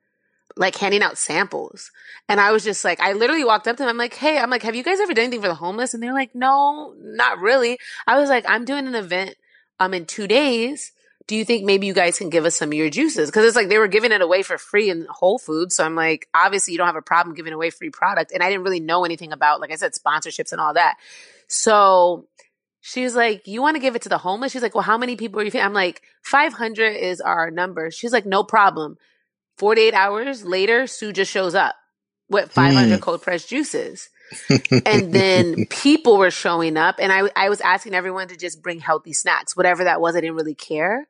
[0.56, 1.92] like handing out samples.
[2.28, 3.90] And I was just like, I literally walked up to them.
[3.90, 5.94] I'm like, hey, I'm like, have you guys ever done anything for the homeless?
[5.94, 7.80] And they're like, no, not really.
[8.08, 9.36] I was like, I'm doing an event
[9.80, 10.92] um in two days.
[11.28, 13.30] Do you think maybe you guys can give us some of your juices?
[13.30, 15.76] Because it's like they were giving it away for free in Whole Foods.
[15.76, 18.32] So I'm like, obviously you don't have a problem giving away free product.
[18.34, 20.98] And I didn't really know anything about, like I said, sponsorships and all that.
[21.48, 22.28] So
[22.82, 24.52] she was like, You want to give it to the homeless?
[24.52, 25.60] She's like, Well, how many people are you?
[25.60, 27.92] I'm like, 500 is our number.
[27.92, 28.98] She's like, No problem.
[29.62, 31.76] 48 hours later, Suja shows up
[32.30, 33.00] with 500 mm.
[33.00, 34.10] cold pressed juices.
[34.88, 38.80] and then people were showing up and I, I was asking everyone to just bring
[38.80, 40.16] healthy snacks, whatever that was.
[40.16, 41.08] I didn't really care.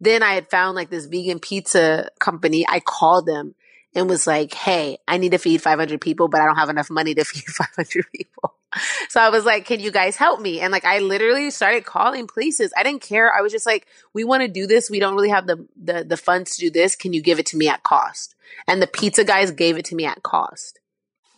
[0.00, 2.66] Then I had found like this vegan pizza company.
[2.68, 3.54] I called them
[3.94, 6.90] and was like, Hey, I need to feed 500 people, but I don't have enough
[6.90, 8.54] money to feed 500 people.
[9.08, 10.60] So I was like, can you guys help me?
[10.60, 12.72] And like, I literally started calling places.
[12.76, 13.32] I didn't care.
[13.32, 14.90] I was just like, we want to do this.
[14.90, 16.96] We don't really have the, the, the funds to do this.
[16.96, 18.34] Can you give it to me at cost?
[18.66, 20.80] And the pizza guys gave it to me at cost.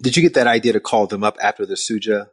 [0.01, 2.29] Did you get that idea to call them up after the Suja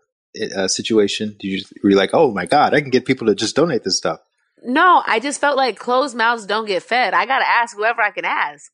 [0.55, 1.35] uh, situation?
[1.39, 3.83] Did you, were you like, oh my God, I can get people to just donate
[3.83, 4.19] this stuff?
[4.63, 7.13] No, I just felt like closed mouths don't get fed.
[7.13, 8.71] I got to ask whoever I can ask.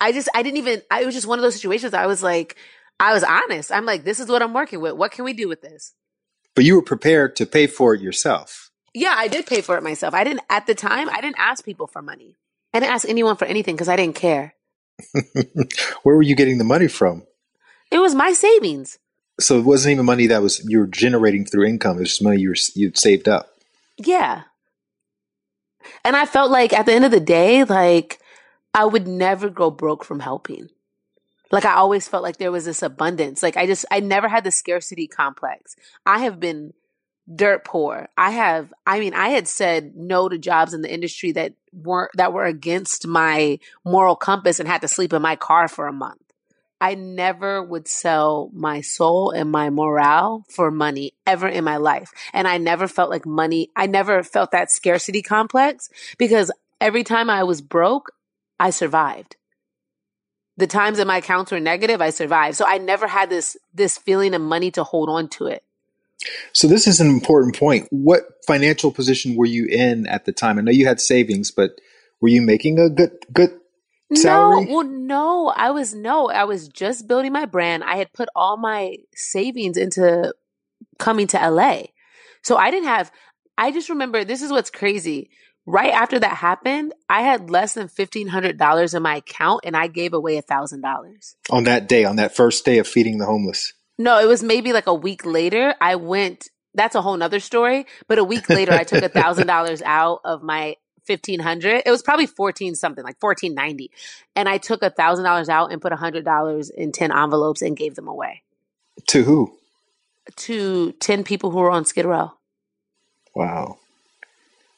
[0.00, 1.94] I just, I didn't even, I was just one of those situations.
[1.94, 2.56] I was like,
[3.00, 3.70] I was honest.
[3.70, 4.94] I'm like, this is what I'm working with.
[4.94, 5.94] What can we do with this?
[6.54, 8.70] But you were prepared to pay for it yourself.
[8.94, 10.14] Yeah, I did pay for it myself.
[10.14, 12.36] I didn't, at the time, I didn't ask people for money.
[12.74, 14.54] I didn't ask anyone for anything because I didn't care.
[16.02, 17.22] Where were you getting the money from?
[17.90, 18.98] It was my savings.
[19.40, 21.96] So it wasn't even money that was you were generating through income.
[21.96, 23.50] It was just money you were, you'd saved up.
[23.96, 24.42] Yeah.
[26.04, 28.18] And I felt like at the end of the day, like
[28.74, 30.70] I would never go broke from helping.
[31.50, 33.42] Like I always felt like there was this abundance.
[33.42, 35.76] Like I just, I never had the scarcity complex.
[36.04, 36.74] I have been
[37.34, 38.08] dirt poor.
[38.16, 42.10] I have I mean, I had said no to jobs in the industry that weren't
[42.14, 45.92] that were against my moral compass and had to sleep in my car for a
[45.92, 46.22] month.
[46.80, 52.12] I never would sell my soul and my morale for money ever in my life.
[52.32, 57.30] And I never felt like money, I never felt that scarcity complex because every time
[57.30, 58.12] I was broke,
[58.60, 59.36] I survived.
[60.58, 62.56] The times that my accounts were negative, I survived.
[62.56, 65.64] So I never had this this feeling of money to hold on to it.
[66.52, 67.86] So this is an important point.
[67.90, 70.58] What financial position were you in at the time?
[70.58, 71.80] I know you had savings, but
[72.20, 73.58] were you making a good good
[74.14, 74.64] salary?
[74.64, 77.84] No, well, no, I was no, I was just building my brand.
[77.84, 80.34] I had put all my savings into
[80.98, 81.84] coming to LA.
[82.42, 83.12] So I didn't have
[83.58, 85.30] I just remember this is what's crazy
[85.68, 90.14] right after that happened, I had less than $1,500 in my account and I gave
[90.14, 91.34] away $1,000.
[91.50, 93.74] On that day, on that first day of feeding the homeless?
[93.98, 95.74] No, it was maybe like a week later.
[95.80, 97.86] I went, that's a whole nother story.
[98.06, 102.74] But a week later, I took $1,000 out of my 1500 it was probably 14
[102.74, 103.90] something like 1490
[104.36, 107.62] and i took a thousand dollars out and put a hundred dollars in 10 envelopes
[107.62, 108.42] and gave them away
[109.06, 109.50] to who
[110.36, 112.32] to 10 people who were on skid row
[113.34, 113.78] wow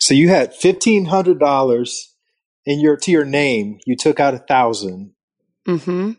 [0.00, 2.14] so you had fifteen hundred dollars
[2.64, 3.78] in your to your name.
[3.86, 5.12] You took out a 1000
[5.66, 6.12] mm-hmm.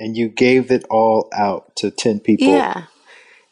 [0.00, 2.48] and you gave it all out to ten people.
[2.48, 2.84] Yeah.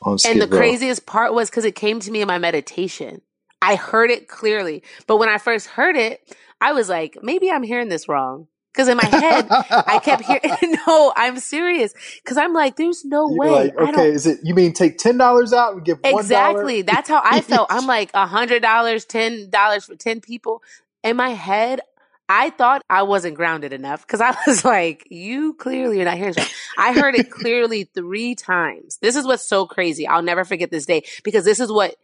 [0.05, 0.59] and the row.
[0.59, 3.23] craziest part was because it came to me in my meditation.
[3.63, 7.63] I heard it clearly, but when I first heard it, I was like, maybe I'm
[7.63, 8.49] hearing this wrong.
[8.73, 11.93] Because in my head, I kept hearing, no, I'm serious.
[12.23, 13.51] Because I'm like, there's no You're way.
[13.51, 16.83] Like, okay, is it, you mean take $10 out and give one Exactly.
[16.83, 17.67] That's how I felt.
[17.71, 20.63] I'm like, $100, $10 for 10 people.
[21.03, 21.81] In my head,
[22.29, 26.35] I thought I wasn't grounded enough because I was like, you clearly are not hearing
[26.35, 26.55] something.
[26.79, 28.99] I heard it clearly three times.
[29.03, 30.07] This is what's so crazy.
[30.07, 31.97] I'll never forget this day because this is what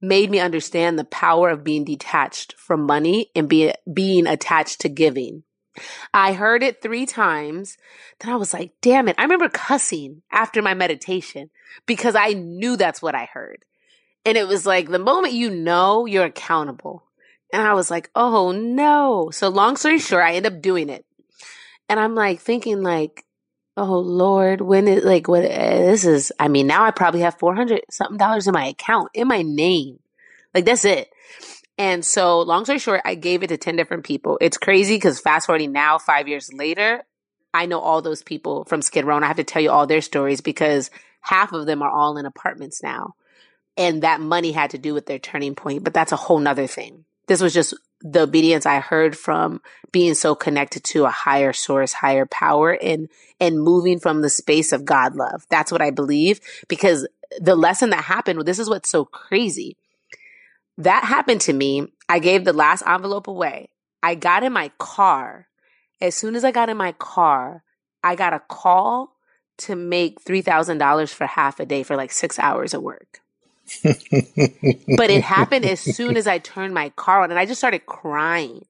[0.00, 4.88] made me understand the power of being detached from money and be, being attached to
[4.88, 5.42] giving.
[6.12, 7.78] I heard it three times.
[8.20, 9.16] Then I was like, damn it.
[9.18, 11.50] I remember cussing after my meditation
[11.86, 13.64] because I knew that's what I heard.
[14.24, 17.04] And it was like the moment you know, you're accountable.
[17.52, 19.30] And I was like, oh no.
[19.32, 21.04] So long story short, I end up doing it.
[21.88, 23.24] And I'm like thinking like,
[23.76, 27.38] oh Lord, when it like what uh, this is, I mean, now I probably have
[27.38, 29.98] 400 something dollars in my account in my name.
[30.54, 31.08] Like that's it.
[31.78, 34.38] And so, long story short, I gave it to 10 different people.
[34.40, 37.02] It's crazy because fast forwarding now, five years later,
[37.54, 39.86] I know all those people from Skid Row and I have to tell you all
[39.86, 43.14] their stories because half of them are all in apartments now.
[43.76, 46.66] And that money had to do with their turning point, but that's a whole nother
[46.66, 47.04] thing.
[47.26, 49.62] This was just the obedience I heard from
[49.92, 53.08] being so connected to a higher source, higher power and,
[53.40, 55.46] and moving from the space of God love.
[55.48, 57.06] That's what I believe because
[57.38, 59.76] the lesson that happened, this is what's so crazy
[60.78, 61.88] that happened to me.
[62.08, 63.70] I gave the last envelope away.
[64.02, 65.48] I got in my car.
[66.00, 67.62] As soon as I got in my car,
[68.02, 69.16] I got a call
[69.58, 73.20] to make $3,000 for half a day for like six hours of work.
[73.82, 77.86] but it happened as soon as I turned my car on and I just started
[77.86, 78.66] crying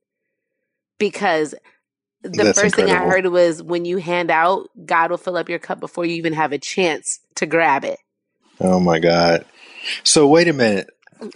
[0.98, 1.54] because
[2.22, 2.94] the That's first incredible.
[2.94, 6.04] thing I heard was when you hand out, God will fill up your cup before
[6.04, 7.98] you even have a chance to grab it.
[8.60, 9.44] Oh my God.
[10.04, 10.90] So wait a minute.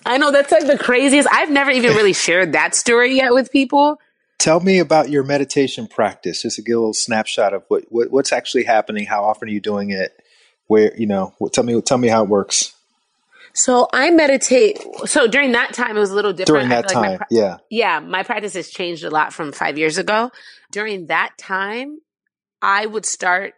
[0.04, 1.28] I know that's like the craziest.
[1.30, 3.98] I've never even really shared that story yet with people.
[4.38, 6.42] Tell me about your meditation practice.
[6.42, 9.06] Just to get a little snapshot of what, what what's actually happening.
[9.06, 10.22] How often are you doing it?
[10.66, 11.34] Where you know?
[11.52, 12.74] Tell me tell me how it works.
[13.56, 14.78] So I meditate.
[15.06, 16.68] So during that time, it was a little different.
[16.68, 19.96] During that time, like yeah, yeah, my practice has changed a lot from five years
[19.96, 20.30] ago.
[20.70, 22.00] During that time,
[22.60, 23.54] I would start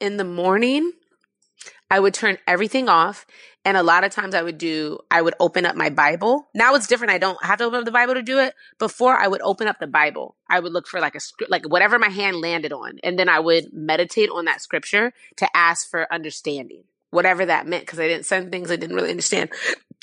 [0.00, 0.90] in the morning.
[1.90, 3.26] I would turn everything off
[3.66, 6.48] and a lot of times I would do, I would open up my Bible.
[6.54, 7.12] Now it's different.
[7.12, 8.54] I don't have to open up the Bible to do it.
[8.78, 10.36] Before I would open up the Bible.
[10.48, 13.00] I would look for like a script, like whatever my hand landed on.
[13.02, 17.88] And then I would meditate on that scripture to ask for understanding, whatever that meant.
[17.88, 19.50] Cause I didn't, some things I didn't really understand.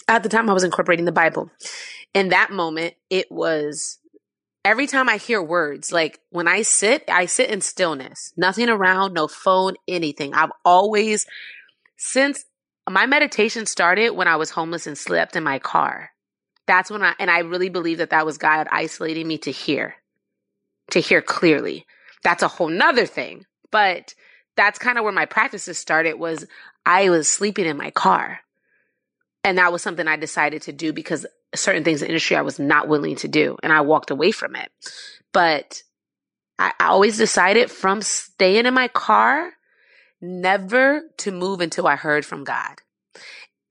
[0.09, 1.49] At the time I was incorporating the Bible.
[2.13, 3.99] In that moment, it was
[4.65, 9.13] every time I hear words, like when I sit, I sit in stillness, nothing around,
[9.13, 10.34] no phone, anything.
[10.34, 11.25] I've always,
[11.97, 12.45] since
[12.89, 16.09] my meditation started when I was homeless and slept in my car.
[16.67, 19.95] That's when I, and I really believe that that was God isolating me to hear,
[20.91, 21.85] to hear clearly.
[22.23, 23.45] That's a whole nother thing.
[23.71, 24.13] But
[24.55, 26.45] that's kind of where my practices started was
[26.85, 28.39] I was sleeping in my car.
[29.43, 32.59] And that was something I decided to do because certain things in industry I was
[32.59, 33.57] not willing to do.
[33.61, 34.71] And I walked away from it.
[35.33, 35.81] But
[36.57, 39.51] I, I always decided from staying in my car
[40.24, 42.82] never to move until I heard from God.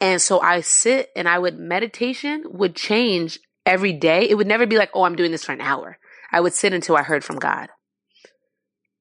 [0.01, 4.29] And so I sit and I would meditation would change every day.
[4.29, 5.99] It would never be like, oh, I'm doing this for an hour.
[6.31, 7.69] I would sit until I heard from God.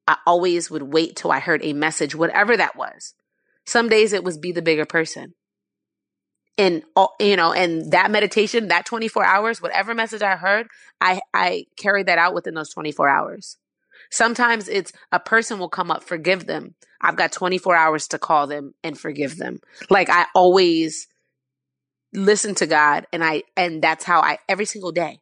[0.08, 3.14] I always would wait till I heard a message, whatever that was.
[3.66, 5.34] Some days it was be the bigger person.
[6.58, 10.68] And uh, you know, and that meditation, that 24 hours, whatever message I heard,
[11.00, 13.58] I I carried that out within those 24 hours.
[14.12, 16.76] Sometimes it's a person will come up, forgive them.
[17.02, 19.60] I've got 24 hours to call them and forgive them.
[19.90, 21.08] Like I always
[22.14, 25.20] listen to God and I and that's how I every single day.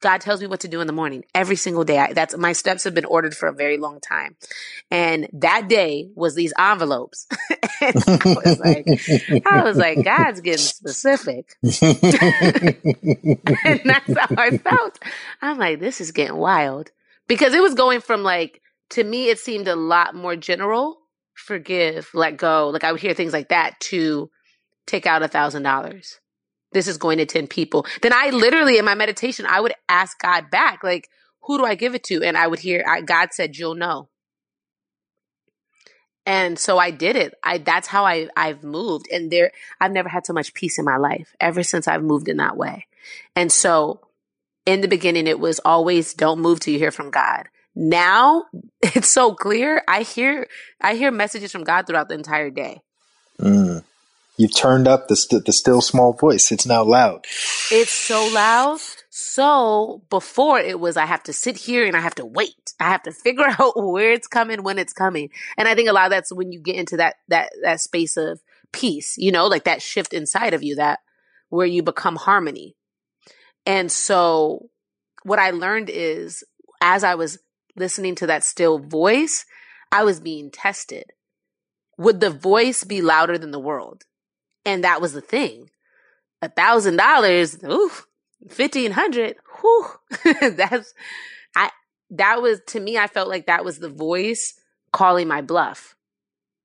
[0.00, 1.98] God tells me what to do in the morning every single day.
[1.98, 4.36] I, that's my steps have been ordered for a very long time.
[4.90, 7.26] And that day was these envelopes.
[7.82, 7.92] I
[8.24, 8.86] was like,
[9.46, 11.54] I was like, God's getting specific.
[11.62, 11.72] and
[13.84, 14.98] that's how I felt.
[15.42, 16.90] I'm like, this is getting wild.
[17.28, 20.99] Because it was going from like, to me, it seemed a lot more general.
[21.40, 22.68] Forgive, let go.
[22.68, 24.30] Like I would hear things like that to
[24.86, 26.20] take out a thousand dollars
[26.72, 27.86] this is going to 10 people.
[28.02, 31.08] Then I literally, in my meditation, I would ask God back, like,
[31.42, 32.22] who do I give it to?
[32.22, 34.08] And I would hear, I, God said, you'll know.
[36.26, 37.34] And so I did it.
[37.42, 39.06] I, that's how I, I've moved.
[39.10, 42.28] And there, I've never had so much peace in my life ever since I've moved
[42.28, 42.86] in that way.
[43.34, 44.00] And so
[44.66, 47.48] in the beginning, it was always don't move till you hear from God.
[47.74, 48.44] Now
[48.82, 49.82] it's so clear.
[49.88, 50.46] I hear,
[50.80, 52.82] I hear messages from God throughout the entire day.
[53.38, 53.84] Mm.
[54.40, 56.50] You've turned up the st- the still small voice.
[56.50, 57.26] It's now loud.
[57.70, 58.80] It's so loud.
[59.10, 62.72] So before it was, I have to sit here and I have to wait.
[62.80, 65.28] I have to figure out where it's coming, when it's coming.
[65.58, 68.16] And I think a lot of that's when you get into that that that space
[68.16, 68.40] of
[68.72, 69.18] peace.
[69.18, 71.00] You know, like that shift inside of you that
[71.50, 72.76] where you become harmony.
[73.66, 74.70] And so
[75.22, 76.44] what I learned is
[76.80, 77.38] as I was
[77.80, 79.44] listening to that still voice,
[79.90, 81.06] I was being tested.
[81.98, 84.04] Would the voice be louder than the world?
[84.64, 85.70] And that was the thing.
[86.40, 87.58] A thousand dollars,
[88.48, 89.86] fifteen hundred, whew.
[90.40, 90.94] That's
[91.56, 91.70] I
[92.10, 94.54] that was to me, I felt like that was the voice
[94.92, 95.96] calling my bluff.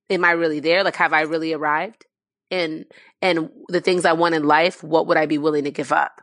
[0.08, 0.84] Am I really there?
[0.84, 2.06] Like have I really arrived?
[2.50, 2.86] And
[3.20, 6.22] and the things I want in life, what would I be willing to give up?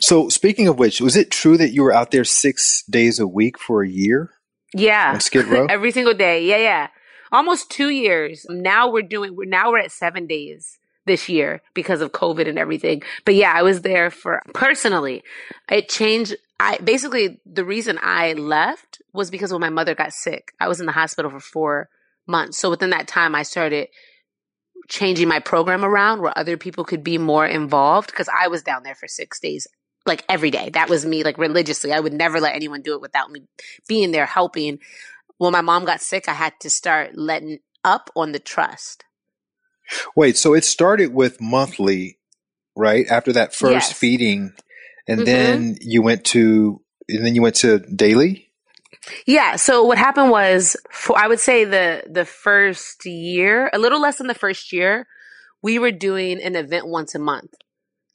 [0.00, 3.26] So speaking of which, was it true that you were out there six days a
[3.26, 4.30] week for a year?
[4.74, 5.18] Yeah.
[5.18, 5.66] Skid Row?
[5.70, 6.44] Every single day.
[6.44, 6.88] Yeah, yeah
[7.32, 8.46] almost two years.
[8.48, 12.58] Now we're doing, we're now we're at seven days this year because of COVID and
[12.58, 13.02] everything.
[13.24, 15.22] But yeah, I was there for personally,
[15.70, 16.34] it changed.
[16.58, 20.80] I basically, the reason I left was because when my mother got sick, I was
[20.80, 21.88] in the hospital for four
[22.26, 22.58] months.
[22.58, 23.88] So within that time, I started
[24.88, 28.82] changing my program around where other people could be more involved because I was down
[28.82, 29.66] there for six days
[30.06, 30.70] like every day.
[30.70, 31.92] That was me, like religiously.
[31.92, 33.42] I would never let anyone do it without me
[33.88, 34.78] being there helping
[35.38, 39.04] when my mom got sick, I had to start letting up on the trust.
[40.16, 42.18] Wait, so it started with monthly,
[42.74, 43.06] right?
[43.08, 43.92] After that first yes.
[43.92, 44.52] feeding,
[45.06, 45.24] and mm-hmm.
[45.24, 48.45] then you went to, and then you went to daily.
[49.26, 49.56] Yeah.
[49.56, 54.18] So what happened was, for I would say the the first year, a little less
[54.18, 55.06] than the first year,
[55.62, 57.54] we were doing an event once a month.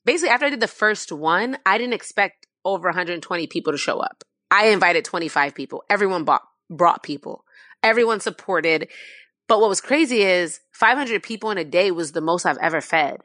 [0.06, 4.00] Basically, after I did the first one, I didn't expect over 120 people to show
[4.00, 4.24] up.
[4.50, 5.84] I invited 25 people.
[5.89, 7.46] Everyone bought brought people.
[7.84, 8.89] Everyone supported.
[9.48, 12.80] But what was crazy is 500 people in a day was the most I've ever
[12.80, 13.18] fed.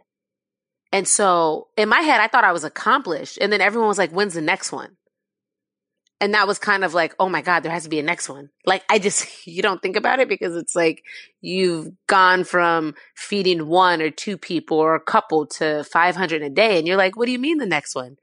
[0.93, 3.39] And so in my head, I thought I was accomplished.
[3.41, 4.97] And then everyone was like, when's the next one?
[6.21, 8.29] And that was kind of like, oh my God, there has to be a next
[8.29, 8.49] one.
[8.65, 11.05] Like, I just, you don't think about it because it's like
[11.41, 16.79] you've gone from feeding one or two people or a couple to 500 a day.
[16.79, 18.17] And you're like, what do you mean the next one?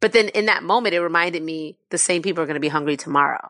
[0.00, 2.68] But then in that moment, it reminded me the same people are going to be
[2.68, 3.48] hungry tomorrow.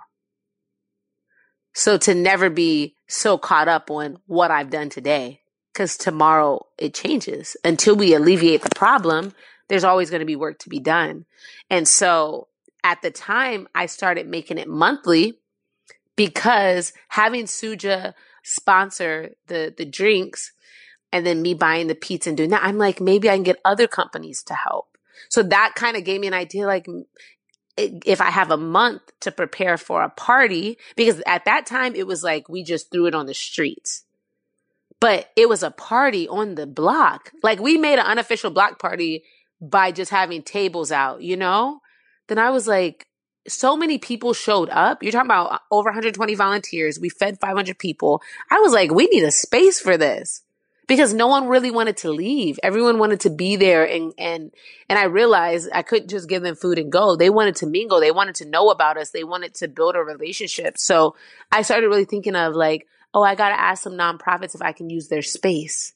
[1.74, 5.42] So to never be so caught up on what I've done today,
[5.72, 7.56] because tomorrow it changes.
[7.62, 9.34] Until we alleviate the problem,
[9.68, 11.26] there's always going to be work to be done.
[11.70, 12.47] And so
[12.84, 15.38] at the time, I started making it monthly
[16.16, 20.52] because having Suja sponsor the the drinks
[21.12, 23.60] and then me buying the pizza and doing that, I'm like, maybe I can get
[23.64, 24.98] other companies to help.
[25.28, 26.86] So that kind of gave me an idea like
[27.76, 32.06] if I have a month to prepare for a party, because at that time it
[32.06, 34.04] was like we just threw it on the streets.
[35.00, 37.30] But it was a party on the block.
[37.42, 39.22] Like we made an unofficial block party
[39.60, 41.80] by just having tables out, you know?
[42.28, 43.06] Then I was like,
[43.46, 45.02] so many people showed up.
[45.02, 47.00] You're talking about uh, over 120 volunteers.
[47.00, 48.22] We fed 500 people.
[48.50, 50.42] I was like, we need a space for this
[50.86, 52.58] because no one really wanted to leave.
[52.62, 54.52] Everyone wanted to be there and and
[54.88, 57.16] and I realized I couldn't just give them food and go.
[57.16, 58.00] They wanted to mingle.
[58.00, 59.10] They wanted to know about us.
[59.10, 60.78] They wanted to build a relationship.
[60.78, 61.16] So
[61.50, 64.72] I started really thinking of like, oh, I got to ask some nonprofits if I
[64.72, 65.94] can use their space.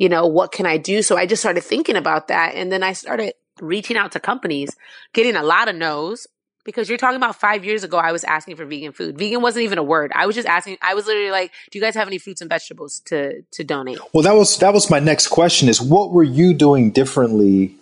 [0.00, 1.02] you know, what can I do?
[1.02, 2.54] So I just started thinking about that.
[2.54, 4.76] And then I started reaching out to companies,
[5.12, 6.26] getting a lot of no's
[6.64, 9.18] because you're talking about five years ago, I was asking for vegan food.
[9.18, 10.12] Vegan wasn't even a word.
[10.14, 10.78] I was just asking.
[10.82, 13.98] I was literally like, "Do you guys have any fruits and vegetables to to donate?"
[14.12, 17.74] Well, that was that was my next question: is what were you doing differently?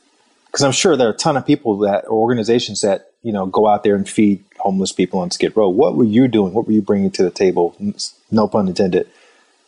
[0.47, 3.47] Because I'm sure there are a ton of people that or organizations that you know
[3.47, 5.69] go out there and feed homeless people on Skid Row.
[5.69, 6.53] What were you doing?
[6.53, 7.77] What were you bringing to the table?
[8.31, 9.09] No pun intended.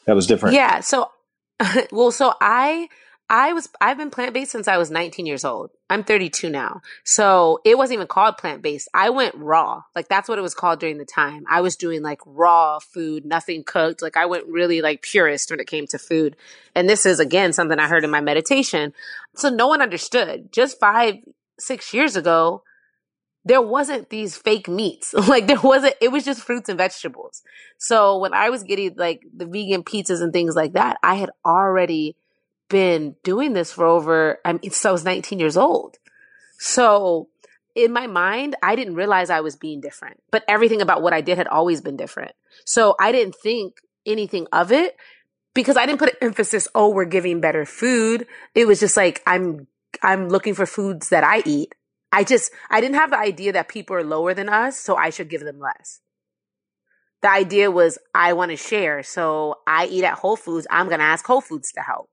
[0.06, 0.54] That was different.
[0.54, 0.80] Yeah.
[0.80, 1.10] So,
[1.92, 2.88] well, so I
[3.32, 5.70] I was I've been plant based since I was 19 years old.
[5.88, 6.82] I'm 32 now.
[7.04, 8.88] So it wasn't even called plant based.
[8.92, 9.84] I went raw.
[9.94, 11.44] Like that's what it was called during the time.
[11.48, 14.02] I was doing like raw food, nothing cooked.
[14.02, 16.36] Like I went really like purist when it came to food.
[16.74, 18.92] And this is again something I heard in my meditation.
[19.36, 20.52] So no one understood.
[20.52, 21.14] Just 5
[21.60, 22.64] 6 years ago,
[23.44, 25.14] there wasn't these fake meats.
[25.28, 27.42] like there wasn't it was just fruits and vegetables.
[27.78, 31.30] So when I was getting like the vegan pizzas and things like that, I had
[31.46, 32.16] already
[32.70, 35.98] been doing this for over, I mean, so I was 19 years old.
[36.58, 37.28] So
[37.74, 41.20] in my mind, I didn't realize I was being different, but everything about what I
[41.20, 42.32] did had always been different.
[42.64, 43.74] So I didn't think
[44.06, 44.96] anything of it
[45.54, 48.26] because I didn't put emphasis, oh, we're giving better food.
[48.54, 49.66] It was just like, I'm,
[50.02, 51.74] I'm looking for foods that I eat.
[52.12, 55.10] I just, I didn't have the idea that people are lower than us, so I
[55.10, 56.00] should give them less.
[57.22, 59.02] The idea was I want to share.
[59.02, 60.66] So I eat at Whole Foods.
[60.70, 62.10] I'm going to ask Whole Foods to help.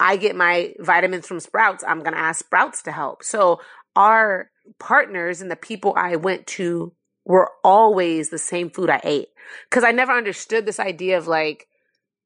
[0.00, 3.22] I get my vitamins from Sprouts, I'm going to ask Sprouts to help.
[3.22, 3.60] So
[3.94, 6.92] our partners and the people I went to
[7.24, 9.28] were always the same food I ate.
[9.70, 11.68] Cause I never understood this idea of like,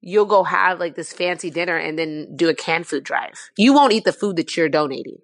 [0.00, 3.50] you'll go have like this fancy dinner and then do a canned food drive.
[3.56, 5.18] You won't eat the food that you're donating.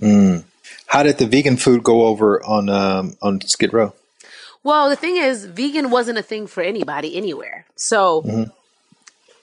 [0.00, 0.44] Mm.
[0.86, 3.94] How did the vegan food go over on um, on Skid Row?
[4.62, 7.66] Well, the thing is, vegan wasn't a thing for anybody anywhere.
[7.76, 8.50] So mm-hmm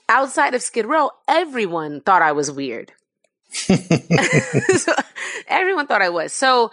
[0.10, 2.94] outside of Skid Row, everyone thought I was weird.
[3.52, 3.74] so,
[5.48, 6.34] everyone thought I was.
[6.34, 6.72] So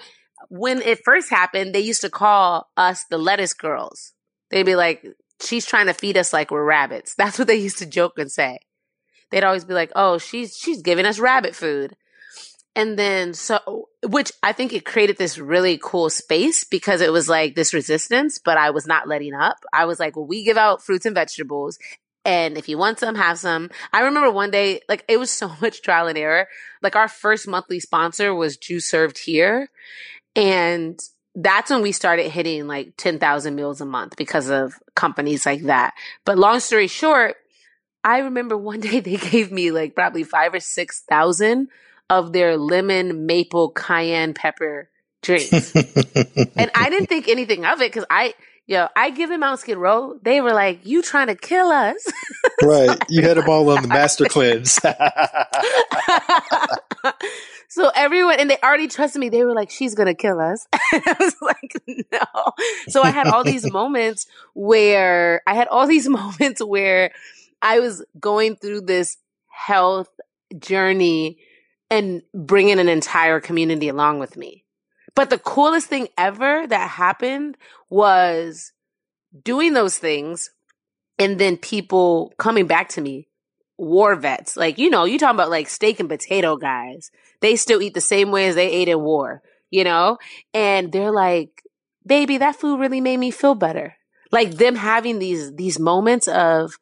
[0.49, 4.13] when it first happened, they used to call us the lettuce girls.
[4.51, 5.05] They'd be like,
[5.43, 7.15] she's trying to feed us like we're rabbits.
[7.19, 8.59] That's what they used to joke and say.
[9.31, 11.97] They'd always be like, oh, she's, she's giving us rabbit food.
[12.75, 17.29] And then so, which I think it created this really cool space because it was
[17.29, 19.59] like this resistance, but I was not letting up.
[19.75, 21.79] I was like, well, we give out fruits and vegetables
[22.25, 23.71] and if you want some, have some.
[23.93, 26.49] I remember one day, like it was so much trial and error.
[26.83, 29.71] Like our first monthly sponsor was Juice Served Here.
[30.35, 30.99] And
[31.35, 35.95] that's when we started hitting like 10,000 meals a month because of companies like that.
[36.25, 37.37] But long story short,
[38.05, 41.69] I remember one day they gave me like probably five or 6,000
[42.11, 44.91] of their lemon maple cayenne pepper
[45.23, 45.75] drinks.
[45.75, 48.35] and I didn't think anything of it because I,
[48.67, 50.19] Yo, I give him Mount Skid Row.
[50.23, 51.97] They were like, "You trying to kill us?"
[52.63, 52.97] right.
[53.09, 54.73] You had them all on the master cleanse.
[57.69, 59.31] so everyone, and they already trusted me.
[59.31, 61.73] They were like, "She's gonna kill us." I was like,
[62.13, 62.53] "No."
[62.89, 67.11] So I had all these moments where I had all these moments where
[67.61, 69.17] I was going through this
[69.49, 70.09] health
[70.59, 71.39] journey
[71.91, 74.62] and bringing an entire community along with me.
[75.15, 77.57] But the coolest thing ever that happened
[77.91, 78.73] was
[79.43, 80.51] doing those things
[81.19, 83.29] and then people coming back to me
[83.79, 84.57] war vets.
[84.57, 87.11] Like you know you talking about like steak and potato guys.
[87.41, 90.19] They still eat the same way as they ate in war you know?
[90.55, 91.65] And they're like
[92.07, 93.97] baby that food really made me feel better.
[94.31, 96.79] Like them having these these moments of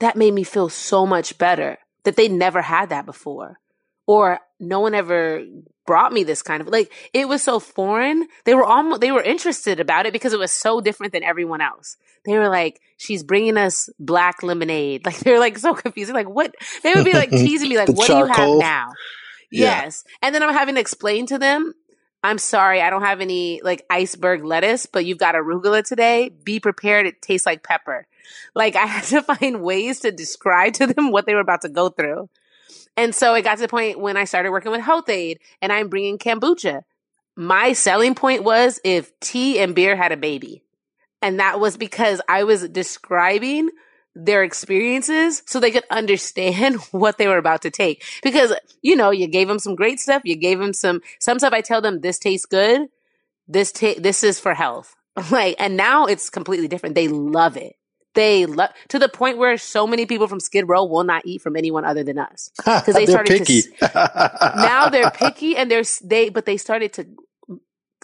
[0.00, 3.60] that made me feel so much better that they never had that before.
[4.06, 5.44] Or no one ever
[5.90, 8.28] brought me this kind of like it was so foreign.
[8.44, 11.60] They were almost they were interested about it because it was so different than everyone
[11.60, 11.96] else.
[12.24, 15.04] They were like she's bringing us black lemonade.
[15.10, 16.12] Like they're like so confused.
[16.12, 16.54] Like what?
[16.84, 18.34] They would be like teasing me like what charcoal.
[18.36, 18.92] do you have now?
[19.50, 19.82] Yeah.
[19.82, 20.04] yes.
[20.22, 21.74] And then i'm having to explain to them
[22.22, 26.28] i'm sorry i don't have any like iceberg lettuce but you've got arugula today.
[26.28, 27.06] Be prepared.
[27.08, 28.06] It tastes like pepper.
[28.54, 31.68] Like i had to find ways to describe to them what they were about to
[31.68, 32.28] go through
[33.00, 35.88] and so it got to the point when I started working with Health-Ade and I'm
[35.88, 36.82] bringing kombucha.
[37.34, 40.62] My selling point was if tea and beer had a baby.
[41.22, 43.70] And that was because I was describing
[44.14, 48.04] their experiences so they could understand what they were about to take.
[48.22, 48.52] Because,
[48.82, 50.20] you know, you gave them some great stuff.
[50.26, 52.88] You gave them some, some stuff I tell them this tastes good.
[53.48, 54.94] This, ta- this is for health.
[55.30, 56.94] Like, and now it's completely different.
[56.94, 57.76] They love it.
[58.14, 61.42] They love to the point where so many people from Skid Row will not eat
[61.42, 63.62] from anyone other than us because they started picky.
[63.62, 64.52] to.
[64.56, 67.06] now they're picky and they're they, but they started to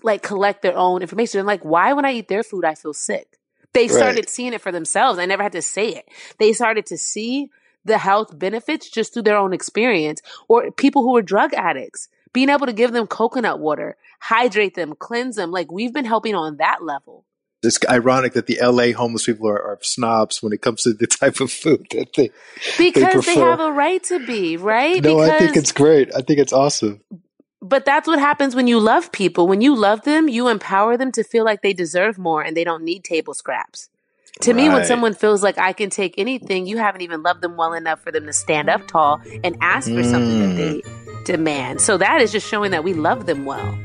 [0.02, 1.40] like collect their own information.
[1.40, 3.38] And like, why when I eat their food, I feel sick?
[3.72, 4.30] They started right.
[4.30, 5.18] seeing it for themselves.
[5.18, 6.08] I never had to say it.
[6.38, 7.50] They started to see
[7.84, 12.48] the health benefits just through their own experience or people who were drug addicts being
[12.48, 16.56] able to give them coconut water hydrate them cleanse them like we've been helping on
[16.56, 17.24] that level
[17.66, 21.06] it's ironic that the LA homeless people are, are, snobs when it comes to the
[21.20, 22.30] type of food that they
[22.78, 25.02] because they, they have a right to be right.
[25.02, 26.14] No, because, I think it's great.
[26.14, 27.02] I think it's awesome.
[27.60, 29.48] But that's what happens when you love people.
[29.48, 32.64] When you love them, you empower them to feel like they deserve more and they
[32.64, 33.88] don't need table scraps.
[34.42, 34.56] To right.
[34.64, 37.72] me, when someone feels like I can take anything, you haven't even loved them well
[37.72, 40.10] enough for them to stand up tall and ask for mm.
[40.10, 41.24] something that they mm.
[41.24, 41.80] demand.
[41.80, 43.78] So that is just showing that we love them well.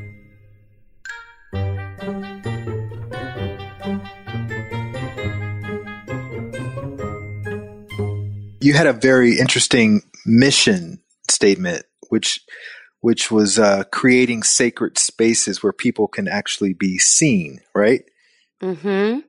[8.62, 12.40] You had a very interesting mission statement, which
[13.02, 18.04] which was uh, creating sacred spaces where people can actually be seen, right?
[18.62, 19.22] Mm-hmm.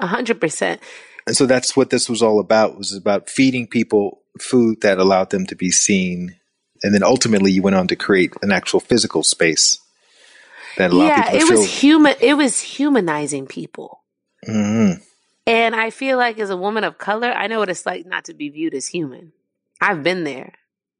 [0.00, 0.80] A hundred percent.
[1.26, 2.76] And so that's what this was all about.
[2.76, 6.36] Was about feeding people food that allowed them to be seen,
[6.82, 9.78] and then ultimately you went on to create an actual physical space
[10.76, 11.58] that allowed yeah, people to it feel.
[11.60, 12.14] was human.
[12.20, 14.02] It was humanizing people.
[14.48, 15.00] Mm-hmm.
[15.46, 18.26] And I feel like as a woman of color, I know what it's like not
[18.26, 19.32] to be viewed as human.
[19.80, 20.54] I've been there.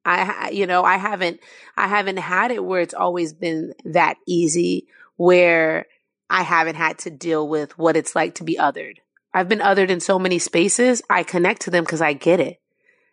[0.05, 1.39] I, you know, I haven't,
[1.77, 5.86] I haven't had it where it's always been that easy where
[6.28, 8.97] I haven't had to deal with what it's like to be othered.
[9.32, 11.02] I've been othered in so many spaces.
[11.09, 12.60] I connect to them because I get it.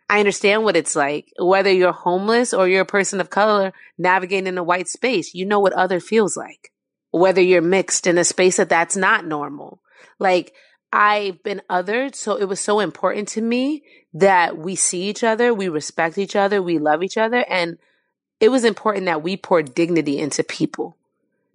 [0.10, 1.32] I understand what it's like.
[1.38, 5.46] Whether you're homeless or you're a person of color navigating in a white space, you
[5.46, 6.72] know what other feels like.
[7.12, 9.82] Whether you're mixed in a space that that's not normal.
[10.18, 10.54] Like
[10.92, 13.84] I've been othered, so it was so important to me
[14.14, 17.78] that we see each other, we respect each other, we love each other, and
[18.40, 20.98] it was important that we pour dignity into people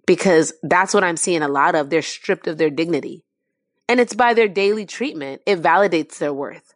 [0.05, 1.89] because that's what I'm seeing a lot of.
[1.89, 3.23] They're stripped of their dignity.
[3.87, 6.73] And it's by their daily treatment, it validates their worth.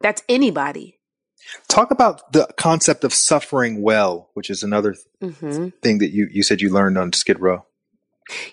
[0.00, 0.98] That's anybody.
[1.68, 5.68] Talk about the concept of suffering well, which is another mm-hmm.
[5.82, 7.66] thing that you, you said you learned on Skid Row.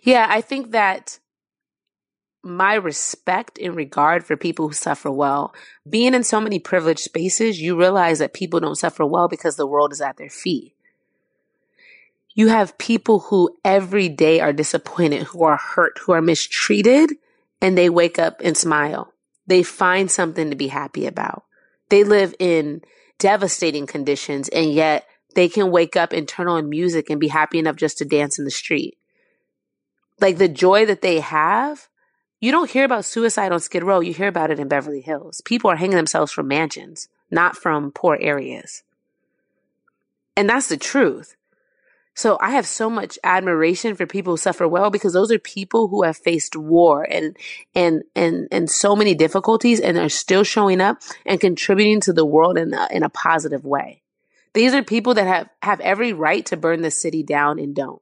[0.03, 1.19] Yeah, I think that
[2.43, 5.53] my respect and regard for people who suffer well.
[5.87, 9.67] Being in so many privileged spaces, you realize that people don't suffer well because the
[9.67, 10.73] world is at their feet.
[12.33, 17.11] You have people who every day are disappointed, who are hurt, who are mistreated,
[17.61, 19.13] and they wake up and smile.
[19.47, 21.43] They find something to be happy about.
[21.89, 22.81] They live in
[23.19, 25.05] devastating conditions, and yet
[25.35, 28.39] they can wake up and turn on music and be happy enough just to dance
[28.39, 28.97] in the street.
[30.19, 31.89] Like the joy that they have
[32.41, 33.99] you don't hear about suicide on Skid Row.
[33.99, 35.41] You hear about it in Beverly Hills.
[35.45, 38.81] People are hanging themselves from mansions, not from poor areas.
[40.35, 41.35] And that's the truth.
[42.15, 45.87] So I have so much admiration for people who suffer well because those are people
[45.87, 47.37] who have faced war and
[47.73, 52.25] and and and so many difficulties and are still showing up and contributing to the
[52.25, 54.01] world in a, in a positive way.
[54.53, 58.01] These are people that have have every right to burn the city down and don't.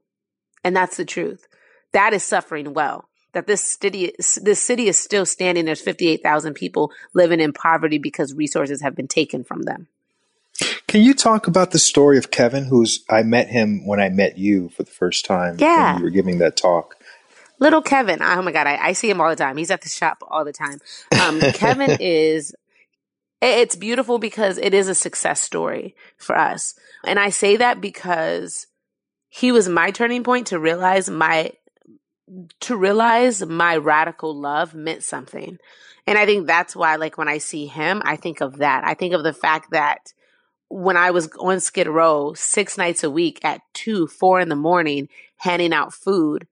[0.63, 1.47] And that's the truth.
[1.91, 5.65] That is suffering well that this city this city is still standing.
[5.65, 9.87] There's 58,000 people living in poverty because resources have been taken from them.
[10.87, 14.37] Can you talk about the story of Kevin, who's I met him when I met
[14.37, 15.57] you for the first time?
[15.59, 16.95] Yeah, you were giving that talk.
[17.59, 19.57] Little Kevin, oh my god, I, I see him all the time.
[19.57, 20.79] He's at the shop all the time.
[21.21, 22.55] Um, Kevin is
[23.41, 26.73] it's beautiful because it is a success story for us,
[27.05, 28.65] and I say that because
[29.29, 31.51] he was my turning point to realize my
[32.61, 35.57] to realize my radical love meant something.
[36.07, 38.83] And I think that's why, like, when I see him, I think of that.
[38.83, 40.13] I think of the fact that
[40.69, 44.55] when I was on Skid Row six nights a week at two, four in the
[44.55, 46.47] morning, handing out food,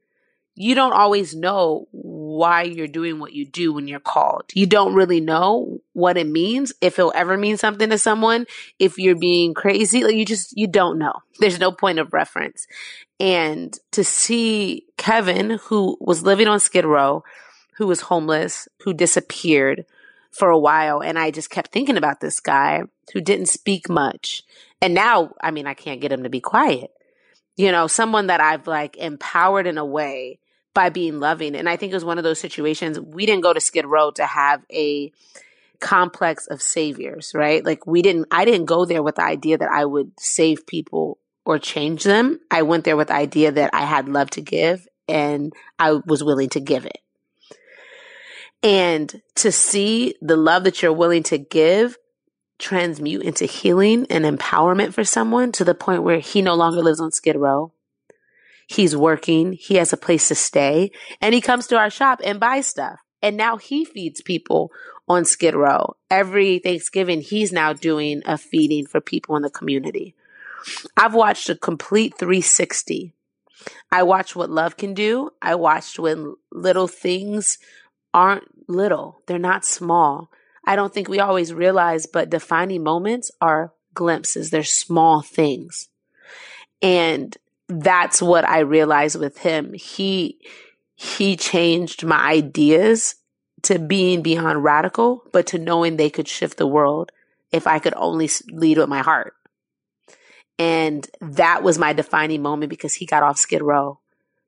[0.56, 4.46] you don't always know why you're doing what you do when you're called.
[4.54, 8.46] You don't really know what it means, if it'll ever mean something to someone,
[8.78, 10.04] if you're being crazy.
[10.04, 11.14] Like you just, you don't know.
[11.40, 12.68] There's no point of reference.
[13.20, 17.24] And to see Kevin, who was living on Skid Row,
[17.78, 19.86] who was homeless, who disappeared
[20.30, 21.02] for a while.
[21.02, 24.44] And I just kept thinking about this guy who didn't speak much.
[24.80, 26.92] And now, I mean, I can't get him to be quiet.
[27.56, 30.38] You know, someone that I've like empowered in a way
[30.76, 31.56] by being loving.
[31.56, 33.00] And I think it was one of those situations.
[33.00, 35.12] We didn't go to Skid Row to have a
[35.80, 37.64] complex of saviors, right?
[37.66, 41.20] Like we didn't, I didn't go there with the idea that I would save people
[41.46, 42.40] or change them.
[42.52, 46.24] I went there with the idea that I had love to give and I was
[46.24, 47.00] willing to give it.
[48.64, 51.98] And to see the love that you're willing to give
[52.60, 57.00] transmute into healing and empowerment for someone to the point where he no longer lives
[57.00, 57.72] on Skid Row.
[58.68, 59.54] He's working.
[59.54, 60.92] He has a place to stay
[61.22, 63.00] and he comes to our shop and buys stuff.
[63.22, 64.72] And now he feeds people
[65.08, 65.96] on Skid Row.
[66.10, 70.16] Every Thanksgiving, he's now doing a feeding for people in the community.
[70.96, 73.14] I've watched a complete 360.
[73.92, 75.32] I watched what love can do.
[75.42, 77.58] I watched when little things
[78.14, 80.30] aren't little, they're not small.
[80.66, 85.88] I don't think we always realize, but defining moments are glimpses, they're small things.
[86.82, 87.36] And
[87.70, 89.74] that's what I realized with him.
[89.74, 90.40] He
[90.96, 93.16] he changed my ideas
[93.64, 97.12] to being beyond radical, but to knowing they could shift the world
[97.52, 99.34] if I could only lead with my heart.
[100.60, 104.00] And that was my defining moment because he got off Skid Row.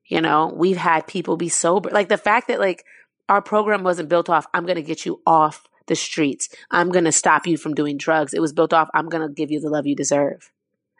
[0.06, 1.90] You know, we've had people be sober.
[1.90, 2.84] Like the fact that like
[3.28, 6.48] our program wasn't built off, I'm going to get you off the streets.
[6.70, 8.34] I'm going to stop you from doing drugs.
[8.34, 10.50] It was built off, I'm going to give you the love you deserve.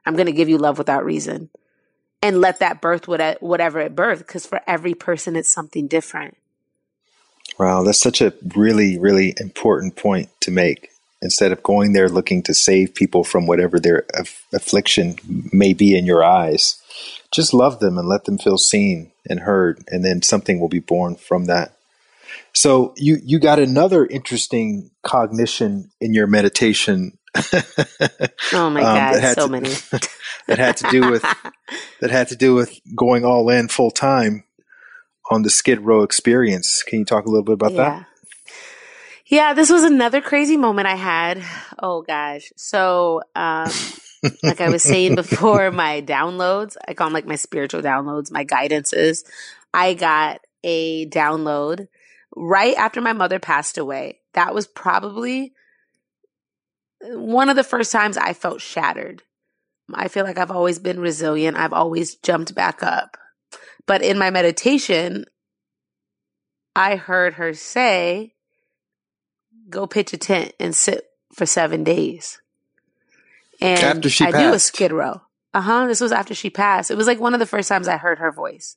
[0.06, 1.50] I'm going to give you love without reason.
[2.22, 6.36] And let that birth whatever it birth, because for every person, it's something different.
[7.60, 10.88] Wow, that's such a really, really important point to make.
[11.20, 15.16] Instead of going there looking to save people from whatever their aff- affliction
[15.52, 16.80] may be in your eyes,
[17.30, 20.78] just love them and let them feel seen and heard, and then something will be
[20.78, 21.76] born from that.
[22.54, 27.18] So you you got another interesting cognition in your meditation.
[28.54, 29.68] oh my um, god, so to, many.
[30.46, 31.22] that had to do with
[32.00, 34.44] that had to do with going all in full time
[35.30, 36.82] on the Skid Row experience.
[36.82, 37.76] Can you talk a little bit about yeah.
[37.90, 38.06] that?
[39.26, 41.42] Yeah, this was another crazy moment I had.
[41.78, 42.52] Oh gosh.
[42.56, 43.70] So, um,
[44.42, 48.44] like I was saying before, my downloads, I call them like my spiritual downloads, my
[48.44, 49.24] guidances.
[49.72, 51.86] I got a download
[52.34, 54.18] right after my mother passed away.
[54.34, 55.52] That was probably
[57.00, 59.22] one of the first times I felt shattered.
[59.94, 61.56] I feel like I've always been resilient.
[61.56, 63.16] I've always jumped back up.
[63.90, 65.24] But in my meditation,
[66.76, 68.34] I heard her say,
[69.68, 72.40] go pitch a tent and sit for seven days.
[73.60, 74.44] And after she I passed.
[74.44, 75.22] do a skid row.
[75.52, 75.86] Uh huh.
[75.88, 76.92] This was after she passed.
[76.92, 78.76] It was like one of the first times I heard her voice.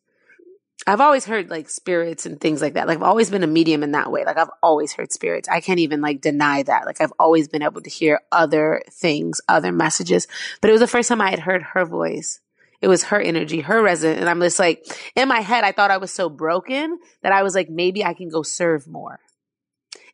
[0.87, 2.87] I've always heard like spirits and things like that.
[2.87, 4.25] Like I've always been a medium in that way.
[4.25, 5.47] Like I've always heard spirits.
[5.47, 6.87] I can't even like deny that.
[6.87, 10.27] Like I've always been able to hear other things, other messages.
[10.59, 12.39] But it was the first time I had heard her voice.
[12.83, 14.19] It was her energy, her resonance.
[14.19, 14.85] And I'm just like,
[15.15, 18.13] in my head, I thought I was so broken that I was like, maybe I
[18.13, 19.21] can go serve more.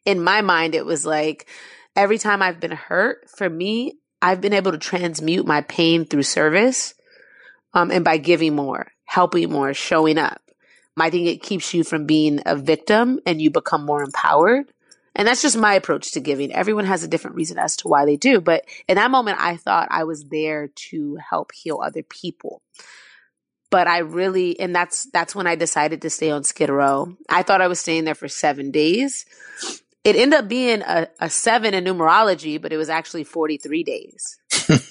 [0.06, 1.48] In my mind, it was like,
[1.96, 6.22] every time I've been hurt, for me, I've been able to transmute my pain through
[6.22, 6.94] service
[7.74, 10.40] um, and by giving more, helping more, showing up.
[10.96, 14.72] I think it keeps you from being a victim and you become more empowered.
[15.16, 16.54] And that's just my approach to giving.
[16.54, 18.40] Everyone has a different reason as to why they do.
[18.42, 22.62] But in that moment, I thought I was there to help heal other people.
[23.72, 27.16] But I really, and that's, that's when I decided to stay on Skid Row.
[27.30, 29.26] I thought I was staying there for seven days.
[30.04, 34.40] It ended up being a, a seven in numerology, but it was actually 43 days.
[34.70, 34.84] and,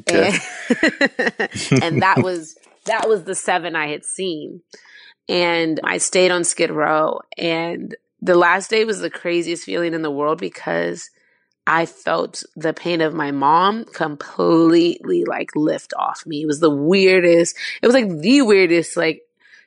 [1.82, 2.56] and that was
[2.86, 4.62] that was the seven I had seen.
[5.28, 7.20] And I stayed on Skid Row.
[7.36, 11.10] And the last day was the craziest feeling in the world because
[11.66, 16.42] I felt the pain of my mom completely like lift off me.
[16.42, 19.22] It was the weirdest, it was like the weirdest, like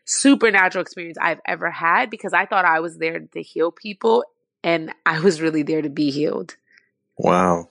[0.06, 4.26] supernatural experience I've ever had because I thought I was there to heal people
[4.64, 6.56] and I was really there to be healed.
[7.18, 7.70] Wow.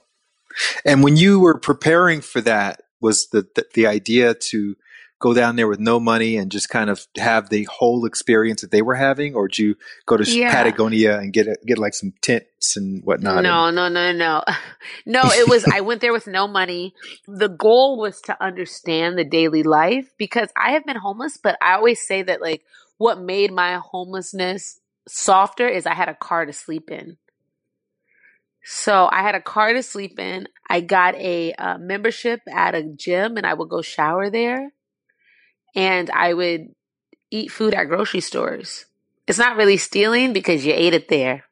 [0.85, 4.75] And when you were preparing for that, was the, the, the idea to
[5.23, 8.71] go down there with no money and just kind of have the whole experience that
[8.71, 9.75] they were having, or did you
[10.05, 10.51] go to yeah.
[10.51, 13.41] Patagonia and get a, get like some tents and whatnot?
[13.41, 14.43] No, and- no, no, no,
[15.05, 15.21] no.
[15.31, 16.93] It was I went there with no money.
[17.25, 21.75] The goal was to understand the daily life because I have been homeless, but I
[21.75, 22.63] always say that like
[22.97, 27.15] what made my homelessness softer is I had a car to sleep in.
[28.65, 30.49] So I had a car to sleep in.
[30.69, 34.73] I got a uh, membership at a gym and I would go shower there
[35.75, 36.73] and I would
[37.31, 38.85] eat food at grocery stores.
[39.27, 41.45] It's not really stealing because you ate it there.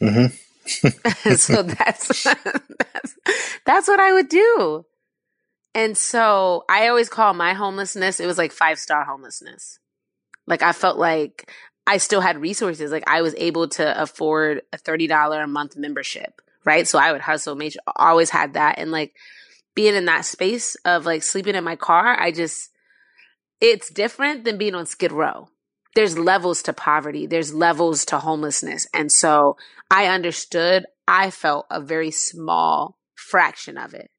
[0.00, 0.34] Mm-hmm.
[1.34, 3.16] so that's, that's
[3.64, 4.86] that's what I would do.
[5.74, 9.78] And so I always call my homelessness, it was like five star homelessness.
[10.46, 11.52] Like I felt like
[11.86, 12.90] I still had resources.
[12.90, 16.86] Like I was able to afford a $30 a month membership, right?
[16.88, 18.78] So I would hustle, make always had that.
[18.78, 19.14] And like
[19.74, 22.70] being in that space of like sleeping in my car, I just,
[23.60, 25.48] it's different than being on Skid Row.
[25.94, 28.86] There's levels to poverty, there's levels to homelessness.
[28.94, 29.56] And so
[29.90, 34.10] I understood, I felt a very small fraction of it.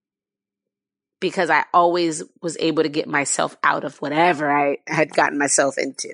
[1.20, 5.76] because I always was able to get myself out of whatever I had gotten myself
[5.78, 6.14] into.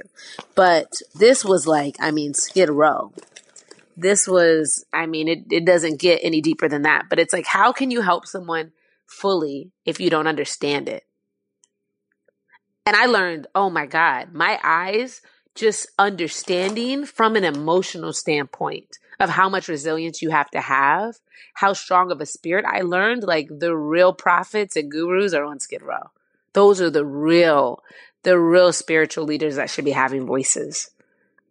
[0.56, 3.12] But this was like, I mean, Skid Row.
[3.98, 7.06] This was, I mean, it, it doesn't get any deeper than that.
[7.10, 8.72] But it's like, how can you help someone
[9.08, 11.04] fully if you don't understand it?
[12.86, 15.22] And I learned, oh my God, my eyes
[15.56, 21.16] just understanding from an emotional standpoint of how much resilience you have to have,
[21.54, 22.66] how strong of a spirit.
[22.66, 26.12] I learned like the real prophets and gurus are on Skid Row.
[26.54, 27.82] Those are the real,
[28.24, 30.90] the real spiritual leaders that should be having voices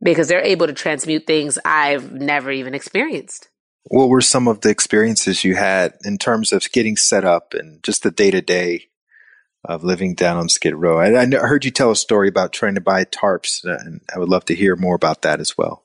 [0.03, 3.49] because they're able to transmute things I've never even experienced.
[3.85, 7.83] What were some of the experiences you had in terms of getting set up and
[7.83, 8.89] just the day to day
[9.65, 10.99] of living down on Skid Row?
[10.99, 14.19] I, I, heard you tell a story about trying to buy tarps, uh, and I
[14.19, 15.85] would love to hear more about that as well.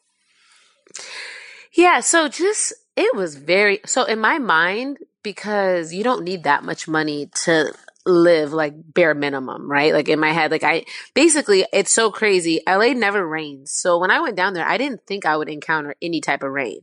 [1.74, 6.64] Yeah, so just it was very so in my mind because you don't need that
[6.64, 7.72] much money to
[8.08, 9.94] live like bare minimum, right?
[9.94, 12.62] Like in my head, like I basically it's so crazy.
[12.68, 13.72] LA never rains.
[13.72, 16.52] So when I went down there, I didn't think I would encounter any type of
[16.52, 16.80] rain.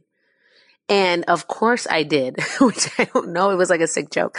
[0.89, 3.51] And of course I did, which I don't know.
[3.51, 4.39] It was like a sick joke.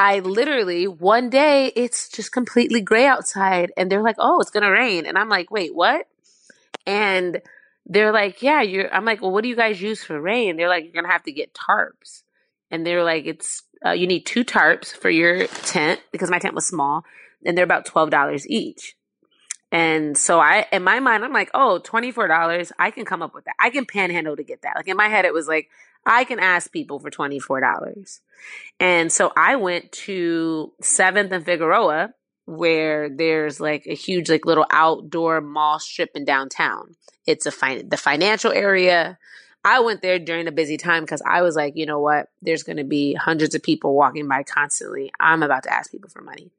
[0.00, 4.62] I literally one day it's just completely gray outside and they're like, "Oh, it's going
[4.62, 6.06] to rain." And I'm like, "Wait, what?"
[6.86, 7.42] And
[7.84, 10.70] they're like, "Yeah, you're." I'm like, "Well, what do you guys use for rain?" They're
[10.70, 12.22] like, "You're gonna have to get tarps,"
[12.70, 16.54] and they're like, "It's uh, you need two tarps for your tent because my tent
[16.54, 17.04] was small,
[17.44, 18.96] and they're about twelve dollars each."
[19.70, 23.20] And so I, in my mind, I'm like, "Oh, twenty four dollars, I can come
[23.20, 23.54] up with that.
[23.60, 25.68] I can panhandle to get that." Like in my head, it was like,
[26.06, 28.20] I can ask people for twenty four dollars,
[28.78, 32.14] and so I went to Seventh and Figueroa
[32.46, 36.96] where there's like a huge like little outdoor mall strip in downtown.
[37.26, 39.18] It's a fin- the financial area.
[39.64, 42.28] I went there during a busy time because I was like, you know what?
[42.42, 45.12] There's going to be hundreds of people walking by constantly.
[45.20, 46.50] I'm about to ask people for money.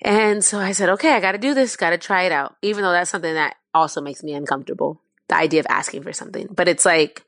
[0.00, 2.56] And so I said, okay, I got to do this, got to try it out.
[2.62, 6.48] Even though that's something that also makes me uncomfortable, the idea of asking for something.
[6.50, 7.24] But it's like,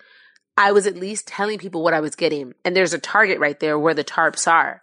[0.57, 2.55] I was at least telling people what I was getting.
[2.65, 4.83] And there's a target right there where the tarps are.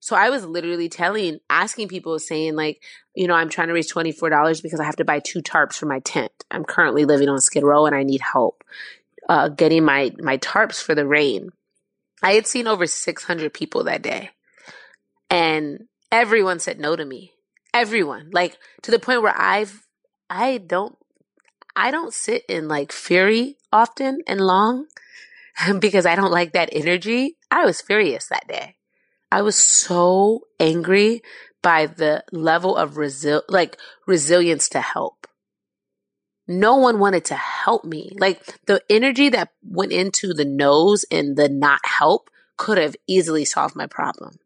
[0.00, 2.82] So I was literally telling, asking people, saying, like,
[3.14, 5.86] you know, I'm trying to raise $24 because I have to buy two tarps for
[5.86, 6.32] my tent.
[6.50, 8.62] I'm currently living on Skid Row and I need help
[9.28, 11.50] uh, getting my, my tarps for the rain.
[12.22, 14.30] I had seen over 600 people that day.
[15.30, 17.32] And everyone said no to me.
[17.74, 18.30] Everyone.
[18.32, 19.86] Like, to the point where I've,
[20.30, 20.96] I don't,
[21.76, 24.86] I don't sit in like fury often and long
[25.78, 27.36] because I don't like that energy.
[27.50, 28.76] I was furious that day.
[29.30, 31.22] I was so angry
[31.62, 33.76] by the level of resil- like
[34.06, 35.26] resilience to help.
[36.48, 38.12] No one wanted to help me.
[38.18, 43.44] Like the energy that went into the nose and the not help could have easily
[43.44, 44.38] solved my problem.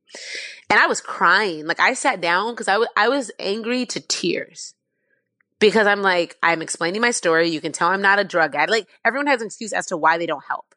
[0.69, 1.67] And I was crying.
[1.67, 4.75] Like I sat down because I, was angry to tears
[5.61, 7.51] because I'm like, I'm explaining my story.
[7.51, 8.71] You can tell I'm not a drug addict.
[8.71, 10.75] Like everyone has an excuse as to why they don't help.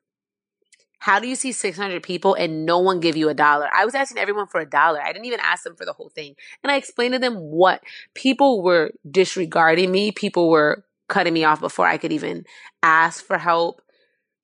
[0.99, 3.67] How do you see 600 people and no one give you a dollar?
[3.73, 5.01] I was asking everyone for a dollar.
[5.01, 6.35] I didn't even ask them for the whole thing.
[6.63, 7.81] And I explained to them what
[8.13, 10.11] people were disregarding me.
[10.11, 12.45] People were cutting me off before I could even
[12.81, 13.81] ask for help.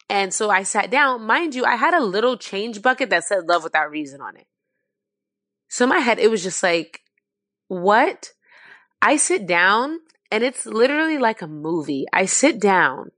[0.09, 1.23] And so I sat down.
[1.23, 4.47] Mind you, I had a little change bucket that said love without reason on it.
[5.69, 7.01] So in my head, it was just like,
[7.69, 8.31] what?
[9.01, 9.99] I sit down
[10.31, 12.05] and it's literally like a movie.
[12.13, 13.11] I sit down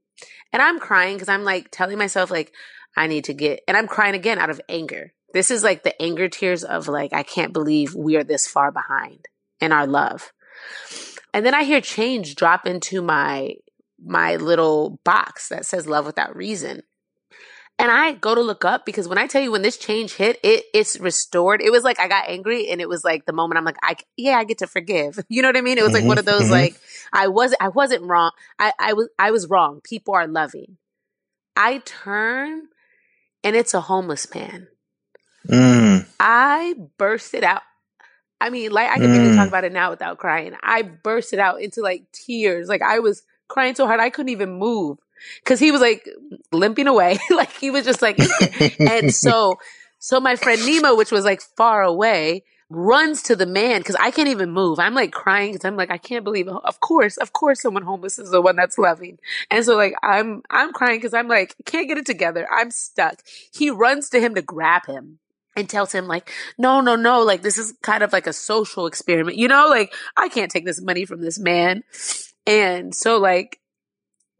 [0.54, 2.54] and I'm crying because I'm like telling myself, like,
[2.96, 5.14] I need to get, and I'm crying again out of anger.
[5.34, 8.72] This is like the anger tears of like, I can't believe we are this far
[8.72, 9.26] behind
[9.60, 10.34] in our love.
[11.34, 13.56] And then I hear change drop into my,
[14.04, 16.84] my little box that says love without reason.
[17.80, 20.40] And I go to look up because when I tell you when this change hit,
[20.44, 21.62] it it's restored.
[21.64, 23.96] It was like I got angry and it was like the moment I'm like, I
[24.16, 25.20] yeah, I get to forgive.
[25.30, 25.78] You know what I mean?
[25.78, 26.52] It was like one of those mm-hmm.
[26.52, 26.80] like
[27.12, 28.32] I was I wasn't wrong.
[28.60, 29.82] I, I was I was wrong.
[29.84, 30.78] People are loving.
[31.56, 32.68] I turn
[33.44, 34.68] and it's a homeless man.
[35.48, 36.06] Mm.
[36.20, 37.64] I bursted out.
[38.40, 39.16] I mean, like I can mm.
[39.16, 40.56] even talk about it now without crying.
[40.62, 42.68] I bursted out into like tears.
[42.68, 44.98] Like I was crying so hard I couldn't even move
[45.44, 46.08] because he was like
[46.52, 47.18] limping away.
[47.30, 48.20] like he was just like,
[48.80, 49.60] and so,
[50.00, 54.12] so my friend Nima, which was like far away, runs to the man because I
[54.12, 54.80] can't even move.
[54.80, 56.48] I'm like crying because I'm like, I can't believe.
[56.48, 56.54] It.
[56.64, 59.20] Of course, of course, someone homeless is the one that's loving.
[59.50, 62.48] And so like I'm I'm crying because I'm like can't get it together.
[62.52, 63.22] I'm stuck.
[63.54, 65.20] He runs to him to grab him
[65.56, 68.88] and tells him like, no, no, no, like this is kind of like a social
[68.88, 71.84] experiment, you know, like I can't take this money from this man.
[72.48, 73.60] And so like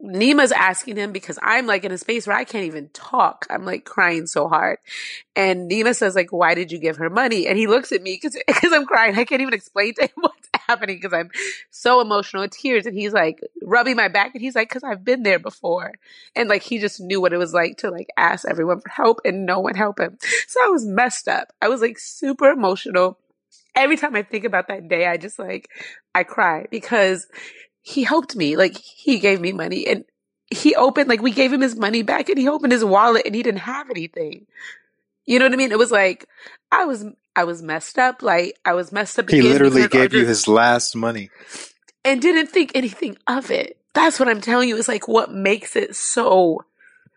[0.02, 3.46] Nima's asking him because I'm like in a space where I can't even talk.
[3.48, 4.78] I'm like crying so hard.
[5.36, 7.46] And Nima says like, why did you give her money?
[7.46, 8.36] And he looks at me because
[8.72, 9.16] I'm crying.
[9.16, 11.30] I can't even explain to him what's happening because I'm
[11.70, 12.86] so emotional, tears.
[12.86, 15.92] And he's like rubbing my back, and he's like, because I've been there before.
[16.34, 19.20] And like he just knew what it was like to like ask everyone for help,
[19.24, 20.18] and no one help him.
[20.48, 21.52] So I was messed up.
[21.62, 23.18] I was like super emotional.
[23.74, 25.68] Every time I think about that day, I just like
[26.14, 27.26] I cry because
[27.82, 28.56] he helped me.
[28.56, 30.04] Like he gave me money and
[30.50, 33.34] he opened, like we gave him his money back and he opened his wallet and
[33.34, 34.46] he didn't have anything.
[35.26, 35.72] You know what I mean?
[35.72, 36.26] It was like,
[36.70, 37.04] I was,
[37.34, 38.22] I was messed up.
[38.22, 39.28] Like I was messed up.
[39.28, 41.30] He literally gave you his last money
[42.04, 43.78] and didn't think anything of it.
[43.94, 44.76] That's what I'm telling you.
[44.76, 46.64] Is like what makes it so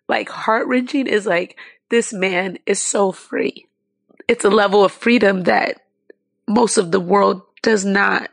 [0.07, 1.57] like heart wrenching is like
[1.89, 3.65] this man is so free.
[4.27, 5.81] It's a level of freedom that
[6.47, 8.29] most of the world does not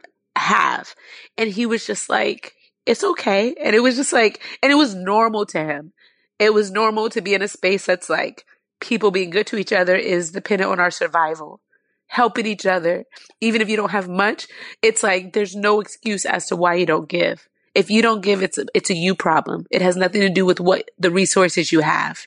[0.52, 0.94] have.
[1.38, 2.54] And he was just like,
[2.84, 3.54] it's okay.
[3.62, 5.92] And it was just like, and it was normal to him.
[6.38, 8.44] It was normal to be in a space that's like
[8.80, 11.60] people being good to each other is dependent on our survival.
[12.08, 13.04] Helping each other,
[13.40, 14.46] even if you don't have much,
[14.82, 17.48] it's like there's no excuse as to why you don't give.
[17.74, 19.64] If you don't give, it's a, it's a you problem.
[19.70, 22.26] It has nothing to do with what the resources you have.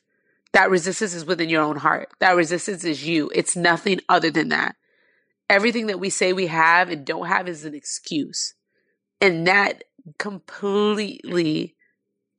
[0.54, 2.10] That resistance is within your own heart.
[2.20, 3.30] That resistance is you.
[3.36, 4.76] It's nothing other than that
[5.50, 8.54] everything that we say we have and don't have is an excuse.
[9.22, 9.84] And that
[10.18, 11.76] completely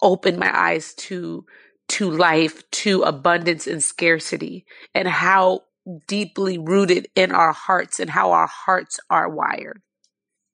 [0.03, 1.45] opened my eyes to
[1.89, 5.61] to life, to abundance and scarcity and how
[6.09, 9.81] deeply rooted in our hearts and how our hearts are wired.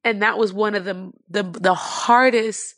[0.05, 2.75] And that was one of the the, the hardest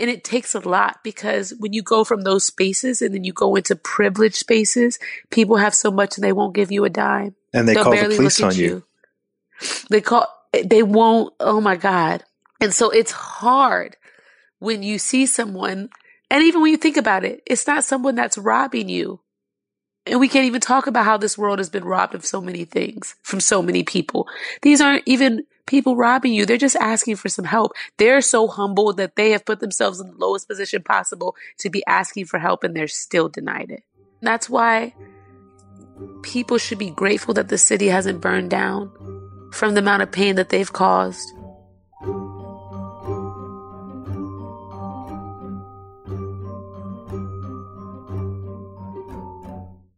[0.00, 3.32] and it takes a lot because when you go from those spaces and then you
[3.32, 4.98] go into privileged spaces,
[5.30, 7.36] people have so much and they won't give you a dime.
[7.52, 8.64] And they They'll call the police on you.
[8.64, 8.84] you.
[9.90, 12.24] They call, they won't, oh my God.
[12.60, 13.96] And so it's hard
[14.58, 15.90] when you see someone,
[16.30, 19.20] and even when you think about it, it's not someone that's robbing you.
[20.06, 22.64] And we can't even talk about how this world has been robbed of so many
[22.64, 24.26] things from so many people.
[24.62, 26.44] These aren't even people robbing you.
[26.44, 27.72] They're just asking for some help.
[27.96, 31.84] They're so humble that they have put themselves in the lowest position possible to be
[31.86, 33.84] asking for help and they're still denied it.
[34.20, 34.94] That's why
[36.22, 38.90] people should be grateful that the city hasn't burned down
[39.52, 41.32] from the amount of pain that they've caused.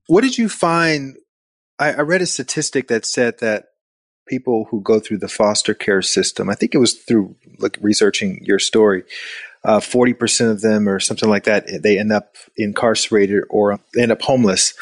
[0.06, 1.16] What did you find?
[1.78, 3.64] I, I read a statistic that said that
[4.26, 8.44] people who go through the foster care system, I think it was through like researching
[8.44, 9.04] your story,
[9.64, 14.22] uh, 40% of them or something like that, they end up incarcerated or end up
[14.22, 14.74] homeless.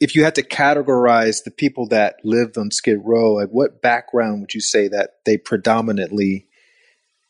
[0.00, 4.40] If you had to categorize the people that lived on Skid Row, like what background
[4.40, 6.46] would you say that they predominantly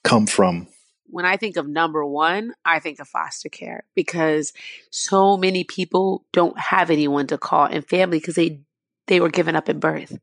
[0.04, 0.68] come from?
[1.06, 4.54] When I think of number one, I think of foster care because
[4.90, 8.60] so many people don't have anyone to call in family because they
[9.08, 10.18] they were given up at birth.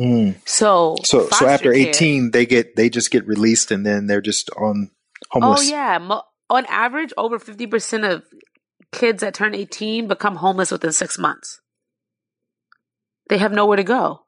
[0.00, 0.36] Mm.
[0.48, 4.22] So so so after care, 18 they get they just get released and then they're
[4.22, 4.90] just on
[5.30, 5.60] homeless.
[5.60, 8.22] Oh yeah, Mo- on average over 50% of
[8.92, 11.60] kids that turn 18 become homeless within 6 months.
[13.28, 14.22] They have nowhere to go.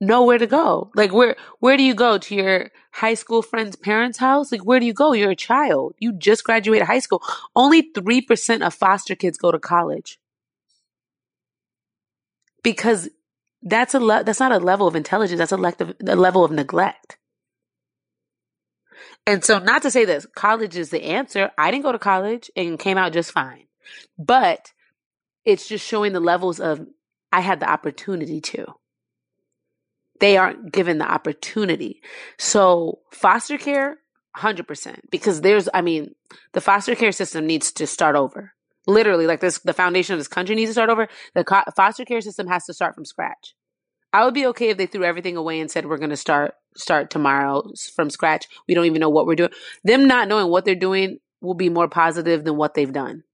[0.00, 0.90] Nowhere to go.
[0.96, 4.50] Like where where do you go to your high school friend's parents' house?
[4.50, 5.12] Like where do you go?
[5.12, 5.94] You're a child.
[6.00, 7.22] You just graduated high school.
[7.54, 10.18] Only 3% of foster kids go to college.
[12.64, 13.08] Because
[13.64, 15.38] that's a le- that's not a level of intelligence.
[15.38, 15.74] That's a, le-
[16.06, 17.18] a level of neglect.
[19.26, 21.50] And so, not to say that college is the answer.
[21.56, 23.64] I didn't go to college and came out just fine,
[24.18, 24.72] but
[25.44, 26.86] it's just showing the levels of
[27.32, 28.66] I had the opportunity to.
[30.20, 32.02] They aren't given the opportunity.
[32.38, 33.98] So, foster care,
[34.36, 36.14] 100%, because there's, I mean,
[36.52, 38.52] the foster care system needs to start over
[38.86, 42.04] literally like this the foundation of this country needs to start over the co- foster
[42.04, 43.54] care system has to start from scratch.
[44.12, 46.54] I would be okay if they threw everything away and said we're going to start
[46.76, 48.46] start tomorrow from scratch.
[48.68, 49.50] We don't even know what we're doing.
[49.82, 53.24] Them not knowing what they're doing will be more positive than what they've done.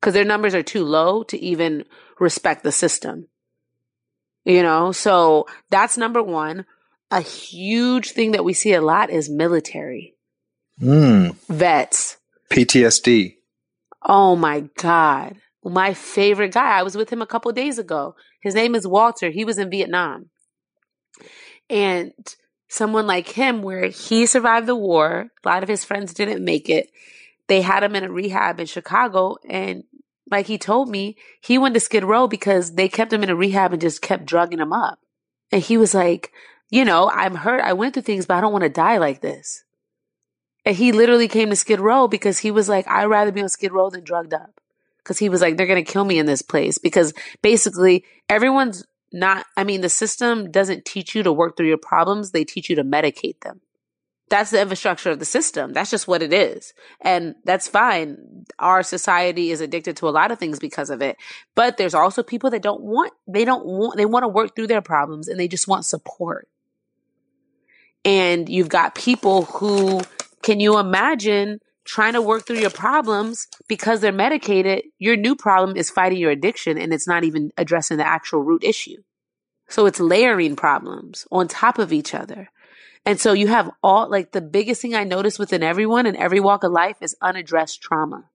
[0.00, 1.84] Because their numbers are too low to even
[2.18, 3.28] respect the system.
[4.44, 4.92] You know?
[4.92, 6.66] So that's number one.
[7.10, 10.14] A huge thing that we see a lot is military
[10.80, 11.36] mm.
[11.48, 12.16] vets.
[12.50, 13.36] Ptsd
[14.04, 15.36] Oh my God.
[15.64, 16.78] My favorite guy.
[16.78, 18.16] I was with him a couple days ago.
[18.42, 19.30] His name is Walter.
[19.30, 20.30] He was in Vietnam.
[21.70, 22.12] And
[22.68, 26.68] someone like him, where he survived the war, a lot of his friends didn't make
[26.68, 26.90] it.
[27.48, 29.36] They had him in a rehab in Chicago.
[29.48, 29.84] And
[30.30, 33.36] like he told me, he went to Skid Row because they kept him in a
[33.36, 34.98] rehab and just kept drugging him up.
[35.50, 36.32] And he was like,
[36.70, 37.62] you know, I'm hurt.
[37.62, 39.63] I went through things, but I don't want to die like this.
[40.64, 43.48] And he literally came to Skid Row because he was like, I'd rather be on
[43.48, 44.60] Skid Row than drugged up.
[44.98, 46.78] Because he was like, they're going to kill me in this place.
[46.78, 47.12] Because
[47.42, 52.30] basically, everyone's not, I mean, the system doesn't teach you to work through your problems,
[52.30, 53.60] they teach you to medicate them.
[54.30, 55.72] That's the infrastructure of the system.
[55.72, 56.72] That's just what it is.
[57.00, 58.46] And that's fine.
[58.58, 61.16] Our society is addicted to a lot of things because of it.
[61.54, 64.68] But there's also people that don't want, they don't want, they want to work through
[64.68, 66.48] their problems and they just want support.
[68.04, 70.00] And you've got people who,
[70.44, 74.84] can you imagine trying to work through your problems because they're medicated?
[74.98, 78.62] Your new problem is fighting your addiction and it's not even addressing the actual root
[78.62, 79.02] issue.
[79.68, 82.50] So it's layering problems on top of each other.
[83.06, 86.40] And so you have all, like the biggest thing I notice within everyone in every
[86.40, 88.26] walk of life is unaddressed trauma.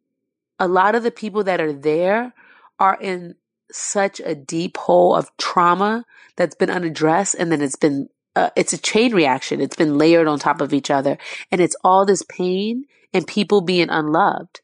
[0.57, 2.34] A lot of the people that are there
[2.80, 3.36] are in
[3.72, 6.06] such a deep hole of trauma
[6.38, 9.61] that's been unaddressed and then it's been, uh, it's a chain reaction.
[9.61, 11.18] It's been layered on top of each other
[11.51, 14.61] and it's all this pain and people being unloved.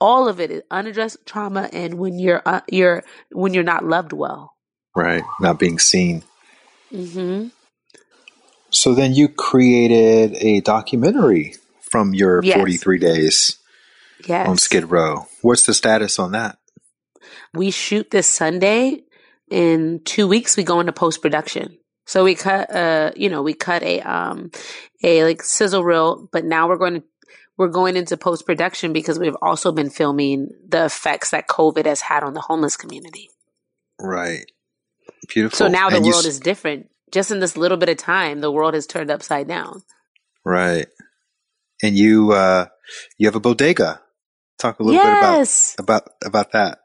[0.00, 3.02] All of it is unaddressed trauma and when you're, uh, you're,
[3.32, 4.54] when you're not loved well.
[4.94, 5.24] Right.
[5.40, 6.22] Not being seen.
[6.92, 7.48] Mm-hmm.
[8.70, 12.56] So then you created a documentary from your Yes.
[12.56, 13.58] 43 days
[14.26, 14.48] Yes.
[14.48, 15.26] on Skid Row.
[15.42, 16.58] What's the status on that?
[17.54, 19.02] we shoot this Sunday.
[19.50, 21.78] In two weeks, we go into post production.
[22.06, 24.50] So we cut, uh, you know, we cut a, um,
[25.02, 27.02] a like sizzle reel, but now we're going to,
[27.58, 32.00] we're going into post production because we've also been filming the effects that COVID has
[32.02, 33.28] had on the homeless community.
[34.00, 34.44] Right.
[35.28, 35.56] Beautiful.
[35.56, 36.88] So now the And world s- is different.
[37.12, 39.82] Just in this little bit of time, the world has turned upside down.
[40.44, 40.86] right.
[41.82, 42.66] And you uh
[43.18, 44.00] you have a bodega.
[44.58, 45.74] Talk a little yes.
[45.76, 46.78] bit about about about that.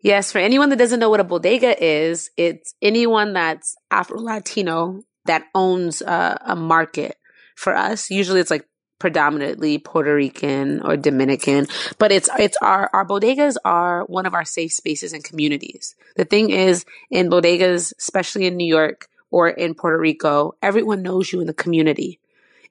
[0.00, 5.02] Yes, for anyone that doesn't know what a bodega is, it's anyone that's Afro Latino
[5.24, 7.16] that owns uh, a market.
[7.56, 8.68] For us, usually it's like
[8.98, 11.66] predominantly Puerto Rican or Dominican,
[11.98, 15.94] but it's it's our our bodegas are one of our safe spaces and communities.
[16.16, 21.32] The thing is, in bodegas, especially in New York or in Puerto Rico, everyone knows
[21.32, 22.20] you in the community.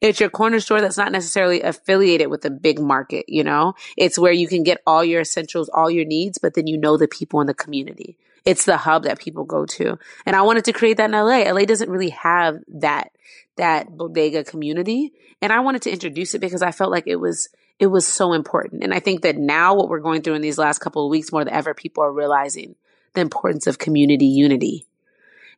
[0.01, 3.73] It's your corner store that's not necessarily affiliated with a big market, you know?
[3.97, 6.97] It's where you can get all your essentials, all your needs, but then you know
[6.97, 8.17] the people in the community.
[8.45, 9.97] It's the hub that people go to.
[10.25, 11.51] And I wanted to create that in LA.
[11.51, 13.11] LA doesn't really have that
[13.57, 15.13] that bodega community.
[15.41, 17.49] And I wanted to introduce it because I felt like it was
[17.79, 18.83] it was so important.
[18.83, 21.31] And I think that now what we're going through in these last couple of weeks
[21.31, 22.75] more than ever, people are realizing
[23.13, 24.85] the importance of community unity.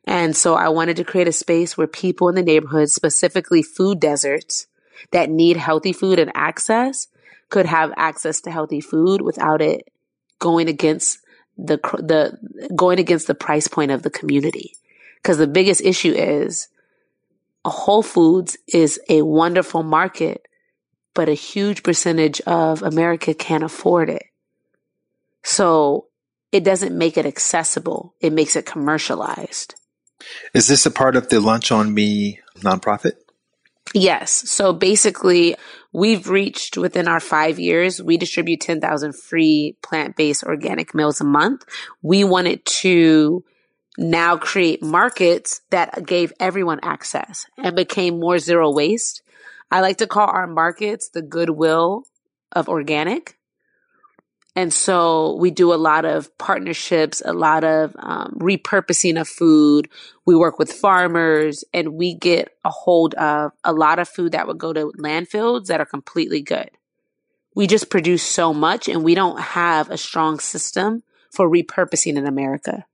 [0.08, 4.00] And so I wanted to create a space where people in the neighborhood, specifically food
[4.00, 4.66] deserts
[5.10, 7.08] that need healthy food and access,
[7.50, 9.86] could have access to healthy food without it
[10.38, 11.18] going against
[11.58, 12.38] the the
[12.74, 14.72] going against the price point of the community.
[15.16, 16.68] Because the biggest issue is
[17.66, 20.48] uh, Whole Foods is a wonderful market,
[21.12, 24.24] but a huge percentage of America can't afford it.
[25.42, 26.06] So
[26.50, 28.14] it doesn't make it accessible.
[28.22, 29.74] It makes it commercialized.
[30.54, 33.12] Is this a part of the Lunch on Me nonprofit?
[33.94, 34.30] Yes.
[34.30, 35.56] So basically,
[35.92, 41.24] we've reached within our five years, we distribute 10,000 free plant based organic meals a
[41.24, 41.64] month.
[42.02, 43.44] We wanted to
[43.96, 49.22] now create markets that gave everyone access and became more zero waste.
[49.70, 52.04] I like to call our markets the goodwill
[52.52, 53.37] of organic.
[54.58, 59.88] And so we do a lot of partnerships, a lot of um, repurposing of food.
[60.26, 64.48] We work with farmers and we get a hold of a lot of food that
[64.48, 66.70] would go to landfills that are completely good.
[67.54, 72.26] We just produce so much and we don't have a strong system for repurposing in
[72.26, 72.84] America.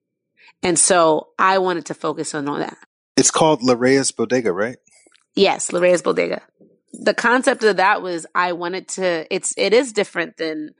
[0.63, 2.77] And so I wanted to focus on all that.
[3.17, 4.77] It's called Larayia's Bodega, right?
[5.35, 6.43] Yes, Larayia's Bodega.
[6.93, 10.75] The concept of that was I wanted to it's it is different than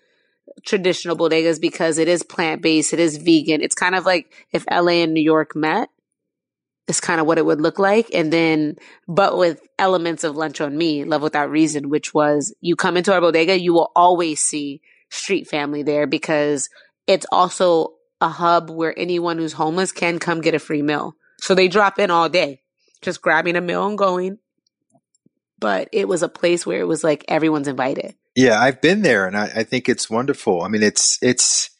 [0.65, 3.61] traditional bodegas because it is plant based, it is vegan.
[3.61, 5.89] It's kind of like if LA and New York met.
[6.87, 8.11] It's kind of what it would look like.
[8.13, 8.77] And then,
[9.09, 13.13] but with elements of Lunch on Me, Love Without Reason, which was you come into
[13.13, 16.69] our bodega, you will always see street family there because
[17.07, 21.17] it's also a hub where anyone who's homeless can come get a free meal.
[21.39, 22.63] So they drop in all day,
[23.01, 24.39] just grabbing a meal and going.
[25.59, 28.15] But it was a place where it was like everyone's invited.
[28.35, 30.63] Yeah, I've been there and I, I think it's wonderful.
[30.63, 31.71] I mean, it's, it's,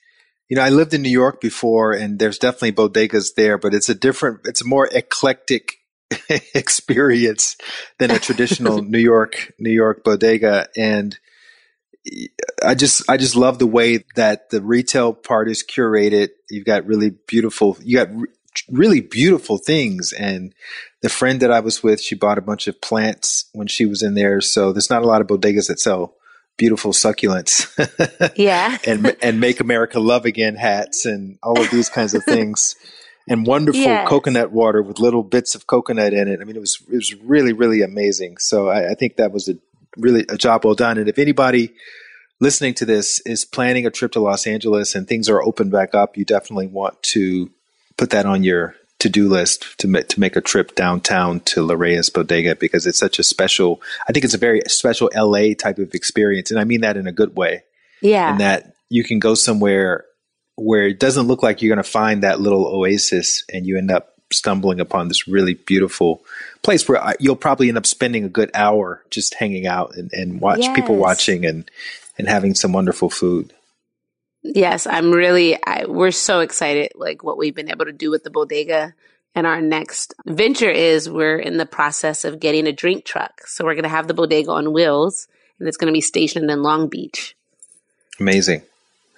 [0.49, 3.89] you know, I lived in New York before and there's definitely bodegas there, but it's
[3.89, 5.73] a different, it's a more eclectic
[6.55, 7.57] experience
[7.99, 10.69] than a traditional New York, New York bodega.
[10.77, 11.19] And
[12.63, 16.29] I just, I just love the way that the retail part is curated.
[16.51, 18.29] You've got really beautiful, you got re-
[18.71, 20.55] really beautiful things and
[21.03, 24.03] the friend that I was with, she bought a bunch of plants when she was
[24.03, 24.41] in there.
[24.41, 26.15] So there's not a lot of bodegas that sell
[26.57, 27.69] beautiful succulents.
[28.37, 28.79] yeah.
[28.87, 32.77] and and make America love again hats and all of these kinds of things.
[33.27, 34.07] And wonderful yes.
[34.07, 36.41] coconut water with little bits of coconut in it.
[36.43, 38.37] I mean, it was it was really really amazing.
[38.39, 39.55] So I, I think that was a
[39.97, 40.99] really a job well done.
[40.99, 41.73] And if anybody
[42.41, 45.95] listening to this is planning a trip to Los Angeles and things are open back
[45.95, 47.51] up, you definitely want to
[47.97, 48.75] put that on your
[49.05, 52.99] to do list to make, to make a trip downtown to Larayia's Bodega because it's
[52.99, 53.83] such a special.
[54.09, 57.07] I think it's a very special LA type of experience, and I mean that in
[57.07, 57.65] a good way.
[58.01, 60.07] Yeah, and that you can go somewhere
[60.57, 63.91] where it doesn't look like you're going to find that little oasis, and you end
[63.91, 66.25] up stumbling upon this really beautiful
[66.63, 70.41] place where you'll probably end up spending a good hour just hanging out and, and
[70.41, 70.75] watch yes.
[70.75, 71.71] people watching and
[72.17, 73.53] and having some wonderful food.
[74.45, 78.25] Yes, I'm really, I, we're so excited, like what we've been able to do with
[78.25, 78.95] the bodega.
[79.35, 83.47] And our next venture is we're in the process of getting a drink truck.
[83.47, 85.27] So we're going to have the bodega on wheels
[85.59, 87.35] and it's going to be stationed in Long Beach.
[88.21, 88.63] Amazing.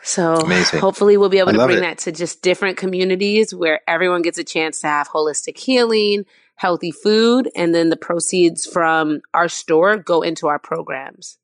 [0.02, 0.78] So Amazing.
[0.78, 1.80] hopefully we'll be able to bring it.
[1.80, 6.24] that to just different communities where everyone gets a chance to have holistic healing,
[6.54, 11.38] healthy food, and then the proceeds from our store go into our programs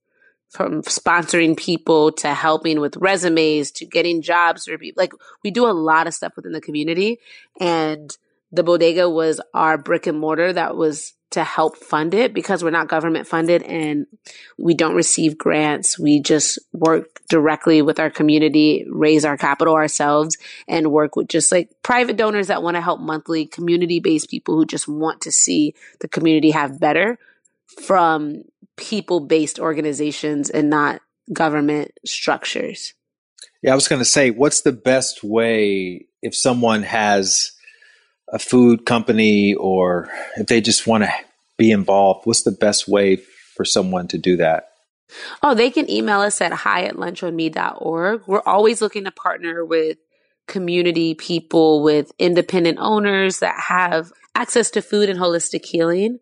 [0.53, 5.01] from sponsoring people to helping with resumes to getting jobs for people.
[5.01, 5.13] Like
[5.43, 7.21] we do a lot of stuff within the community
[7.59, 8.15] and
[8.53, 12.69] the bodega was our brick and mortar that was to help fund it because we're
[12.69, 14.07] not government funded and
[14.59, 15.99] we don't receive grants.
[15.99, 20.37] We just work directly with our community, raise our capital ourselves
[20.69, 24.55] and work with just like private donors that want to help monthly community based people
[24.55, 27.19] who just want to see the community have better
[27.87, 28.43] from
[28.83, 31.01] people based organizations and not
[31.33, 32.95] government structures.
[33.63, 37.53] Yeah, I was going to say, what's the best way if someone has
[38.29, 41.13] a food company or if they just want to
[41.57, 42.27] be involved?
[42.27, 44.71] What's the best way for someone to do that?
[45.43, 48.23] Oh, they can email us at hi at lunchonme.org.
[48.27, 49.99] We're always looking to partner with
[50.49, 56.19] community people, with independent owners that have access to food and holistic healing.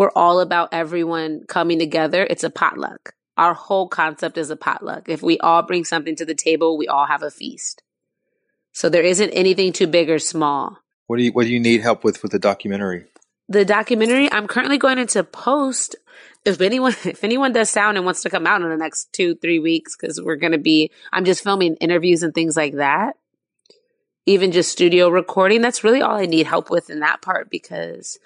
[0.00, 2.26] We're all about everyone coming together.
[2.30, 3.12] It's a potluck.
[3.36, 5.10] Our whole concept is a potluck.
[5.10, 7.82] If we all bring something to the table, we all have a feast.
[8.72, 10.78] So there isn't anything too big or small.
[11.06, 13.04] What do you What do you need help with with the documentary?
[13.50, 15.96] The documentary I'm currently going into post.
[16.46, 19.34] If anyone if anyone does sound and wants to come out in the next two
[19.34, 23.18] three weeks, because we're going to be I'm just filming interviews and things like that.
[24.24, 25.60] Even just studio recording.
[25.60, 28.18] That's really all I need help with in that part because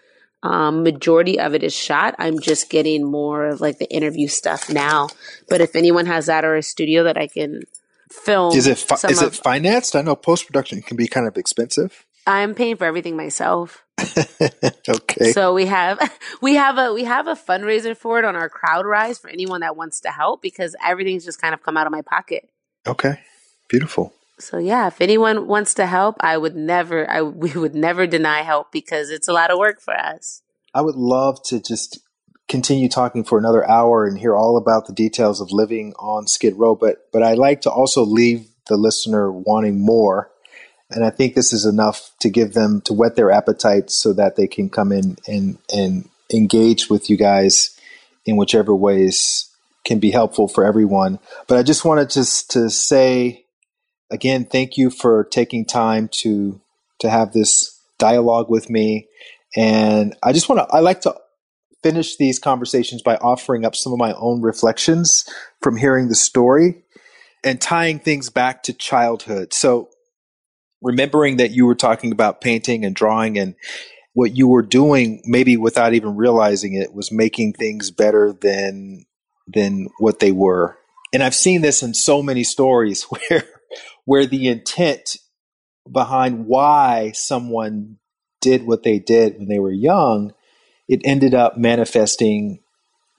[0.44, 2.14] um, majority of it is shot.
[2.18, 5.08] I'm just getting more of like the interview stuff now.
[5.48, 7.62] But if anyone has that or a studio that I can
[8.10, 9.96] film, is it fi- is of, it financed?
[9.96, 12.04] I know post production can be kind of expensive.
[12.26, 13.84] I'm paying for everything myself.
[14.88, 15.32] okay.
[15.32, 15.98] So we have
[16.42, 19.76] we have a we have a fundraiser for it on our CrowdRise for anyone that
[19.76, 22.50] wants to help because everything's just kind of come out of my pocket.
[22.86, 23.18] Okay.
[23.70, 28.06] Beautiful so yeah, if anyone wants to help, I would never, I we would never
[28.06, 30.42] deny help because it's a lot of work for us.
[30.74, 32.00] I would love to just
[32.48, 36.56] continue talking for another hour and hear all about the details of living on Skid
[36.56, 40.30] Row, but but I like to also leave the listener wanting more.
[40.90, 44.36] And I think this is enough to give them to whet their appetites so that
[44.36, 47.78] they can come in and and engage with you guys
[48.26, 49.50] in whichever ways
[49.84, 51.18] can be helpful for everyone.
[51.46, 53.43] But I just wanted just to say
[54.14, 56.60] again, thank you for taking time to
[57.00, 59.08] to have this dialogue with me.
[59.56, 61.16] And I just want to I like to
[61.82, 65.28] finish these conversations by offering up some of my own reflections
[65.60, 66.82] from hearing the story
[67.42, 69.52] and tying things back to childhood.
[69.52, 69.90] So
[70.80, 73.54] remembering that you were talking about painting and drawing and
[74.14, 79.04] what you were doing maybe without even realizing it was making things better than
[79.46, 80.78] than what they were.
[81.12, 83.44] And I've seen this in so many stories where
[84.04, 85.16] where the intent
[85.90, 87.98] behind why someone
[88.40, 90.32] did what they did when they were young,
[90.88, 92.60] it ended up manifesting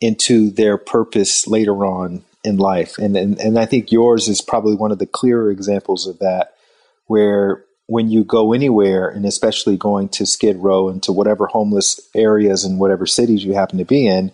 [0.01, 2.97] into their purpose later on in life.
[2.97, 6.53] And, and, and I think yours is probably one of the clearer examples of that,
[7.07, 11.99] where when you go anywhere, and especially going to Skid Row and to whatever homeless
[12.15, 14.31] areas and whatever cities you happen to be in,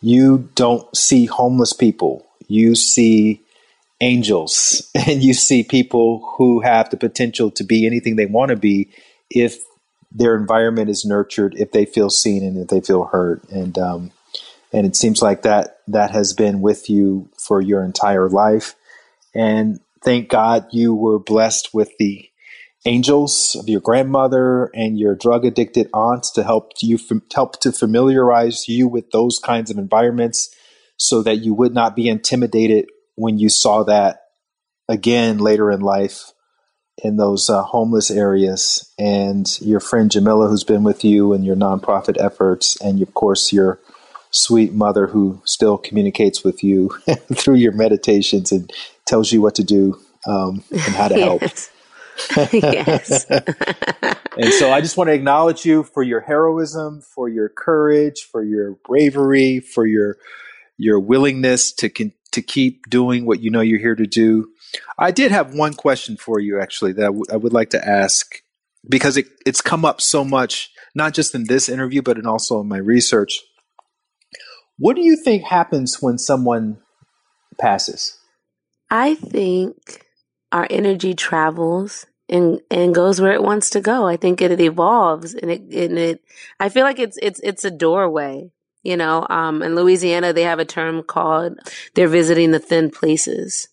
[0.00, 2.26] you don't see homeless people.
[2.48, 3.42] You see
[4.00, 8.56] angels and you see people who have the potential to be anything they want to
[8.56, 8.90] be
[9.30, 9.58] if
[10.12, 13.42] their environment is nurtured, if they feel seen and if they feel heard.
[13.50, 14.12] And um,
[14.72, 18.74] and it seems like that that has been with you for your entire life.
[19.34, 22.28] And thank God you were blessed with the
[22.86, 26.98] angels of your grandmother and your drug addicted aunts to help you
[27.34, 30.54] help to familiarize you with those kinds of environments
[30.96, 32.86] so that you would not be intimidated
[33.16, 34.20] when you saw that
[34.88, 36.32] again later in life
[37.02, 41.56] in those uh, homeless areas and your friend Jamila who's been with you and your
[41.56, 43.80] nonprofit efforts and of course your
[44.30, 46.88] sweet mother who still communicates with you
[47.34, 48.72] through your meditations and
[49.06, 51.42] tells you what to do um, and how to help.
[52.52, 53.24] yes.
[53.30, 58.42] and so I just want to acknowledge you for your heroism, for your courage, for
[58.42, 60.16] your bravery, for your
[60.78, 64.48] your willingness to con- to keep doing what you know you're here to do.
[64.98, 67.88] I did have one question for you actually that I, w- I would like to
[67.88, 68.26] ask
[68.88, 72.60] because it, it's come up so much, not just in this interview, but in also
[72.60, 73.40] in my research.
[74.78, 76.78] What do you think happens when someone
[77.58, 78.18] passes?
[78.90, 80.04] I think
[80.52, 84.06] our energy travels and and goes where it wants to go.
[84.06, 86.24] I think it, it evolves and it and it
[86.60, 88.50] I feel like it's it's it's a doorway.
[88.86, 91.58] You know, um, in Louisiana they have a term called
[91.94, 93.68] they're visiting the thin places.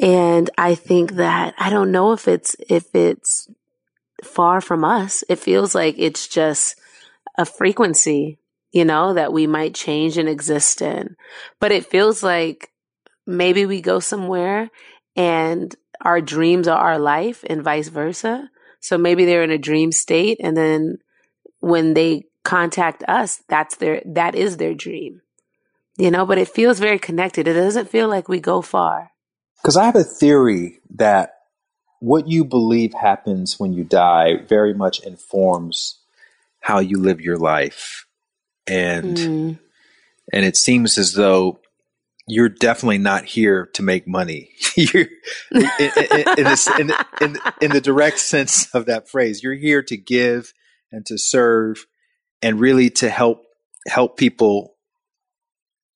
[0.00, 3.48] And I think that I don't know if it's if it's
[4.22, 5.24] far from us.
[5.28, 6.76] It feels like it's just
[7.36, 8.38] a frequency,
[8.70, 11.16] you know, that we might change and exist in.
[11.58, 12.70] But it feels like
[13.26, 14.70] maybe we go somewhere
[15.16, 18.48] and our dreams are our life and vice versa.
[18.80, 20.98] So maybe they're in a dream state and then
[21.60, 25.22] when they contact us, that's their that is their dream.
[25.98, 27.46] You know, but it feels very connected.
[27.46, 29.10] It doesn't feel like we go far.
[29.62, 31.34] Cuz I have a theory that
[32.00, 36.00] what you believe happens when you die very much informs
[36.60, 38.06] how you live your life.
[38.66, 39.58] And mm.
[40.32, 41.60] and it seems as though
[42.26, 44.50] you're definitely not here to make money.
[44.76, 45.06] you're,
[45.50, 46.92] in, in, in, this, in,
[47.60, 50.54] in the direct sense of that phrase, you're here to give
[50.90, 51.86] and to serve
[52.42, 53.44] and really to help
[53.86, 54.74] help people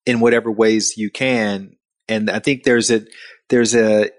[0.05, 1.77] in whatever ways you can.
[2.09, 3.05] And I think there's a
[3.48, 4.10] there's a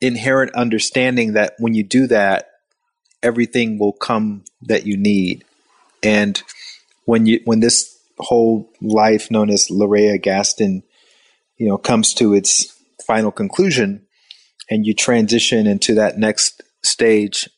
[0.00, 2.50] inherent understanding that when you do that,
[3.22, 5.44] everything will come that you need.
[6.02, 6.42] And
[7.04, 10.82] when you when this whole life known as Larayia Gaston
[11.62, 14.04] you know comes to its final conclusion
[14.68, 17.48] and you transition into that next stage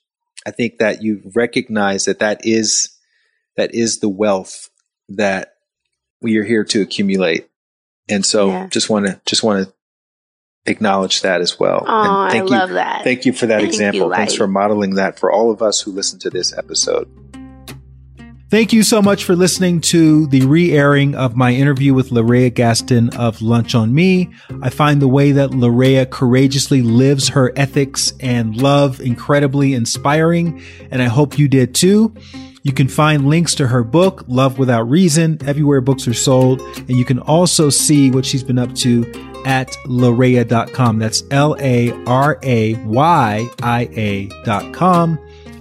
[0.46, 2.93] i think that you recognize that that is
[3.56, 4.70] that is the wealth
[5.10, 5.54] that
[6.20, 7.48] we are here to accumulate.
[8.08, 8.66] And so yeah.
[8.68, 9.74] just want to just want to
[10.66, 11.84] acknowledge that as well.
[11.86, 13.04] Oh, and thank I you, love that.
[13.04, 14.08] Thank you for that thank example.
[14.08, 17.08] You, thanks for modeling that for all of us who listen to this episode.
[18.50, 23.08] Thank you so much for listening to the re-airing of my interview with Larayia Gaston
[23.16, 24.30] of Lunch on Me.
[24.62, 30.62] I find the way that Larayia courageously lives her ethics and love incredibly inspiring,
[30.92, 32.14] and I hope you did too.
[32.64, 36.92] You can find links to her book, Love Without Reason, everywhere books are sold, and
[36.92, 39.04] you can also see what she's been up to
[39.44, 40.98] at larayia.com.
[40.98, 41.98] That's L-A-R-A-Y-I-A.com.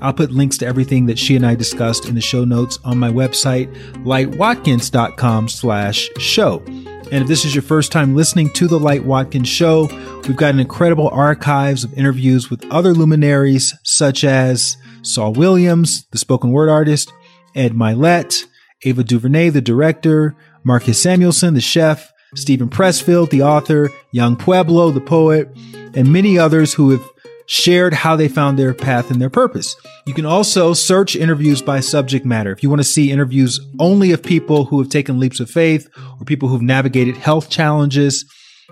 [0.02, 2.98] I'll put links to everything that she and I discussed in the show notes on
[3.00, 3.74] my website,
[4.06, 6.64] lightwatkins.com slash show.
[6.66, 9.88] And if this is your first time listening to the Light Watkins Show,
[10.26, 16.18] we've got an incredible archives of interviews with other luminaries such as Saul Williams, the
[16.18, 17.14] spoken word artist,
[17.56, 18.46] Ed Mylett,
[18.84, 25.02] Ava DuVernay, the director, Marcus Samuelsson, the chef, Steven Pressfield, the author, Yung Pueblo, the
[25.02, 25.50] poet,
[25.94, 27.04] and many others who have
[27.46, 29.76] shared how they found their path and their purpose.
[30.06, 32.52] You can also search interviews by subject matter.
[32.52, 35.90] If you want to see interviews only of people who have taken leaps of faith
[36.20, 38.26] or people who've navigated health challenges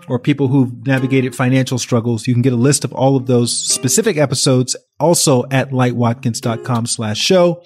[0.07, 3.57] or people who've navigated financial struggles, you can get a list of all of those
[3.57, 7.63] specific episodes also at lightwatkins.com slash show.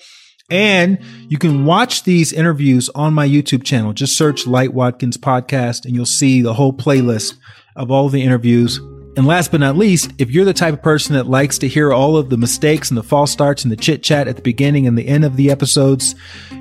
[0.49, 3.93] And you can watch these interviews on my YouTube channel.
[3.93, 7.35] Just search Light Watkins podcast and you'll see the whole playlist
[7.76, 8.80] of all the interviews
[9.18, 11.93] and last but not least, if you're the type of person that likes to hear
[11.93, 14.88] all of the mistakes and the false starts and the chit chat at the beginning
[14.88, 16.15] and the end of the episodes,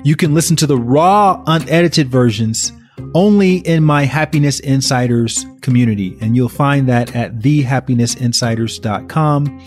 [0.05, 2.71] you can listen to the raw, unedited versions
[3.13, 6.17] only in my Happiness Insiders community.
[6.21, 9.61] And you'll find that at thehappinessinsiders.com.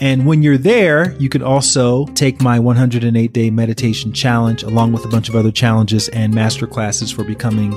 [0.00, 5.04] And when you're there, you can also take my 108 day meditation challenge along with
[5.04, 7.70] a bunch of other challenges and master classes for becoming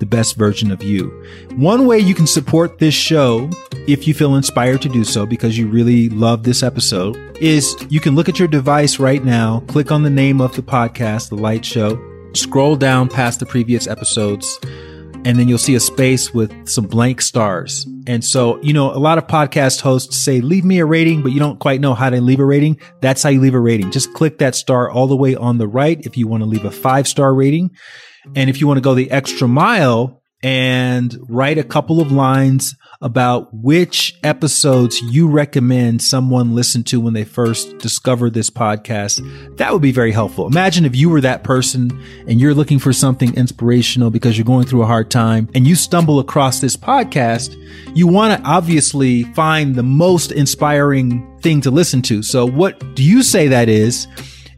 [0.00, 1.08] the best version of you.
[1.56, 3.48] One way you can support this show,
[3.86, 8.00] if you feel inspired to do so because you really love this episode, is you
[8.00, 11.36] can look at your device right now, click on the name of the podcast, The
[11.36, 11.96] Light Show,
[12.34, 14.58] scroll down past the previous episodes
[15.24, 17.86] and then you'll see a space with some blank stars.
[18.06, 21.32] And so, you know, a lot of podcast hosts say, leave me a rating, but
[21.32, 22.78] you don't quite know how to leave a rating.
[23.00, 23.90] That's how you leave a rating.
[23.90, 26.64] Just click that star all the way on the right if you want to leave
[26.64, 27.70] a five star rating.
[28.34, 32.74] And if you want to go the extra mile and write a couple of lines
[33.02, 39.72] about which episodes you recommend someone listen to when they first discover this podcast, that
[39.72, 40.46] would be very helpful.
[40.46, 41.90] Imagine if you were that person
[42.28, 45.74] and you're looking for something inspirational because you're going through a hard time and you
[45.74, 47.56] stumble across this podcast.
[47.96, 52.22] You want to obviously find the most inspiring thing to listen to.
[52.22, 54.06] So what do you say that is?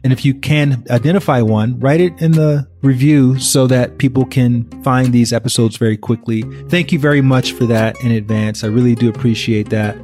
[0.03, 4.65] And if you can identify one, write it in the review so that people can
[4.83, 6.41] find these episodes very quickly.
[6.67, 8.63] Thank you very much for that in advance.
[8.63, 9.95] I really do appreciate that.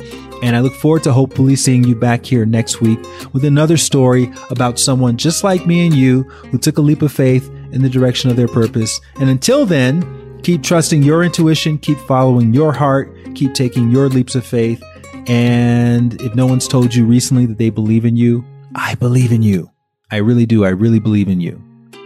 [0.42, 3.00] And I look forward to hopefully seeing you back here next week
[3.34, 7.12] with another story about someone just like me and you who took a leap of
[7.12, 9.02] faith in the direction of their purpose.
[9.20, 14.36] And until then, keep trusting your intuition, keep following your heart, keep taking your leaps
[14.36, 14.82] of faith.
[15.28, 19.42] And if no one's told you recently that they believe in you, I believe in
[19.42, 19.70] you.
[20.12, 20.66] I really do.
[20.66, 21.62] I really believe in you.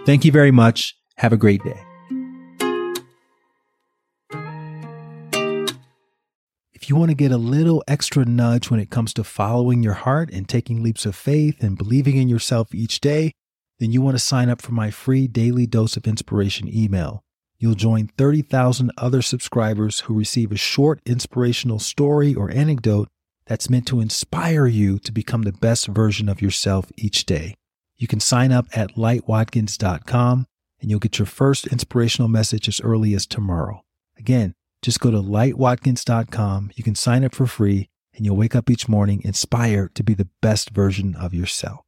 [0.06, 0.98] Thank you very much.
[1.18, 1.80] Have a great day.
[6.74, 9.94] If you want to get a little extra nudge when it comes to following your
[9.94, 13.32] heart and taking leaps of faith and believing in yourself each day,
[13.80, 17.24] then you want to sign up for my free daily dose of inspiration email.
[17.58, 23.08] You'll join 30,000 other subscribers who receive a short inspirational story or anecdote
[23.46, 27.56] that's meant to inspire you to become the best version of yourself each day.
[27.98, 30.48] You can sign up at lightwatkins.com
[30.82, 33.84] and you'll get your first inspirational message as early as tomorrow.
[34.18, 36.72] Again, just go to lightwatkins.com.
[36.76, 40.14] You can sign up for free and you'll wake up each morning inspired to be
[40.14, 41.82] the best version of yourself.